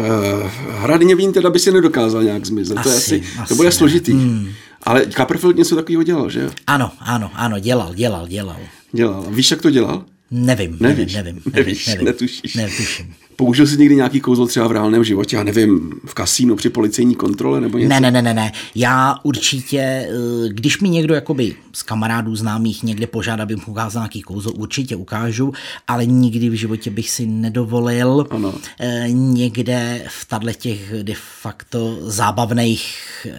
hradně 0.70 1.16
vín 1.16 1.34
teda 1.34 1.49
by 1.49 1.60
si 1.60 1.72
nedokázal 1.72 2.24
nějak 2.24 2.45
zmizet. 2.45 2.78
to, 2.84 2.89
je 2.89 2.95
Asi, 2.95 3.22
asi, 3.22 3.36
to 3.38 3.41
asi 3.41 3.56
bude 3.56 3.68
ne. 3.68 3.72
složitý. 3.72 4.12
Hmm. 4.12 4.49
Ale 4.84 5.06
Copperfield 5.06 5.56
něco 5.58 5.76
takového 5.76 6.04
dělal, 6.04 6.30
že 6.30 6.41
jo? 6.41 6.49
Ano, 6.68 6.91
ano, 6.99 7.32
ano, 7.34 7.60
dělal, 7.60 7.93
dělal, 7.93 8.28
dělal. 8.28 8.58
Dělal. 8.91 9.26
Víš, 9.30 9.51
jak 9.51 9.62
to 9.62 9.70
dělal? 9.70 10.04
Nevím, 10.32 10.78
Nevíš, 10.80 11.14
nevím, 11.16 11.36
nevím, 11.36 11.41
nevíš, 11.54 11.88
nevím, 11.88 12.06
netušíš. 12.06 12.54
Netuším. 12.56 13.14
Použil 13.36 13.67
jsi 13.67 13.77
někdy 13.77 13.95
nějaký 13.95 14.19
kouzlo 14.19 14.47
třeba 14.47 14.67
v 14.67 14.71
reálném 14.71 15.03
životě, 15.03 15.36
já 15.36 15.43
nevím, 15.43 15.93
v 16.05 16.13
kasínu 16.13 16.55
při 16.55 16.69
policejní 16.69 17.15
kontrole 17.15 17.61
nebo 17.61 17.77
něco? 17.77 17.89
Ne, 17.89 17.99
ne, 17.99 18.11
ne, 18.11 18.21
ne, 18.21 18.34
ne. 18.34 18.51
Já 18.75 19.15
určitě, 19.23 19.79
eh, 19.79 20.09
když 20.49 20.79
mi 20.81 20.89
někdo 20.89 21.13
jakoby 21.15 21.55
z 21.73 21.84
kamarádů 21.84 22.36
známých 22.36 22.84
někde 22.84 23.07
požádá, 23.07 23.43
abych 23.43 23.67
ukázal 23.67 24.01
nějaký 24.03 24.21
kouzlo, 24.21 24.51
určitě 24.51 24.95
ukážu, 24.95 25.53
ale 25.88 26.05
nikdy 26.05 26.49
v 26.49 26.53
životě 26.53 26.91
bych 26.91 27.09
si 27.09 27.25
nedovolil 27.25 28.27
Ano. 28.29 28.53
eh, 28.79 29.05
někde 29.11 30.05
v 30.09 30.25
tato 30.25 30.53
těch 30.53 31.03
de 31.03 31.13
facto 31.41 31.97
zábavných 32.01 32.88
eh, 33.29 33.31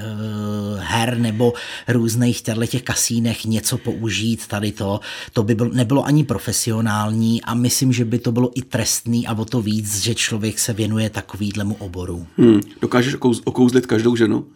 her 0.78 1.18
nebo 1.18 1.52
různých 1.88 2.42
tato 2.42 2.66
těch 2.66 2.82
kasínech 2.82 3.44
něco 3.44 3.78
použít, 3.78 4.46
tady 4.46 4.72
to, 4.72 5.00
to 5.32 5.42
by 5.42 5.54
bylo, 5.54 5.70
nebylo 5.72 6.04
ani 6.04 6.24
profesionální 6.24 7.42
a 7.42 7.54
myslím, 7.54 7.92
že 7.92 8.04
by 8.04 8.18
to 8.18 8.32
bylo 8.32 8.50
i 8.54 8.62
trestný 8.62 9.26
a 9.26 9.32
o 9.38 9.44
to 9.44 9.62
víc, 9.62 9.83
že 9.84 10.14
člověk 10.14 10.58
se 10.58 10.72
věnuje 10.72 11.10
takovýhlemu 11.10 11.74
oboru. 11.74 12.26
Hmm. 12.36 12.60
Dokážeš 12.80 13.14
okouz, 13.14 13.40
okouzlit 13.44 13.86
každou 13.86 14.16
ženu? 14.16 14.46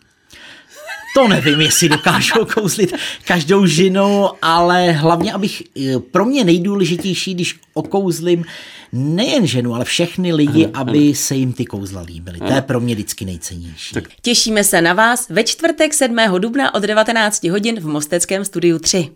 To 1.15 1.29
nevím, 1.29 1.61
jestli 1.61 1.89
dokážu 1.89 2.35
okouzlit 2.41 2.95
každou 3.25 3.67
ženu, 3.67 4.29
ale 4.43 4.93
hlavně, 4.93 5.33
abych, 5.33 5.63
eh, 5.81 5.99
pro 5.99 6.25
mě 6.25 6.45
nejdůležitější, 6.45 7.35
když 7.35 7.61
okouzlím 7.75 8.45
nejen 8.93 9.47
ženu, 9.47 9.75
ale 9.75 9.85
všechny 9.85 10.33
lidi, 10.33 10.69
aby 10.75 11.15
se 11.15 11.35
jim 11.35 11.53
ty 11.53 11.65
kouzla 11.65 12.01
líbily. 12.01 12.39
To 12.39 12.53
je 12.53 12.63
pro 12.63 12.81
mě 12.81 12.95
vždycky 12.95 13.25
nejcennější. 13.25 13.95
Těšíme 14.23 14.65
se 14.65 14.83
na 14.83 14.93
vás 14.93 15.29
ve 15.29 15.45
čtvrtek 15.45 15.95
7. 15.95 16.17
dubna 16.39 16.75
od 16.75 16.83
19 16.83 17.45
hodin 17.45 17.81
v 17.81 17.87
Mosteckém 17.87 18.45
studiu 18.45 18.79
3. 18.79 19.11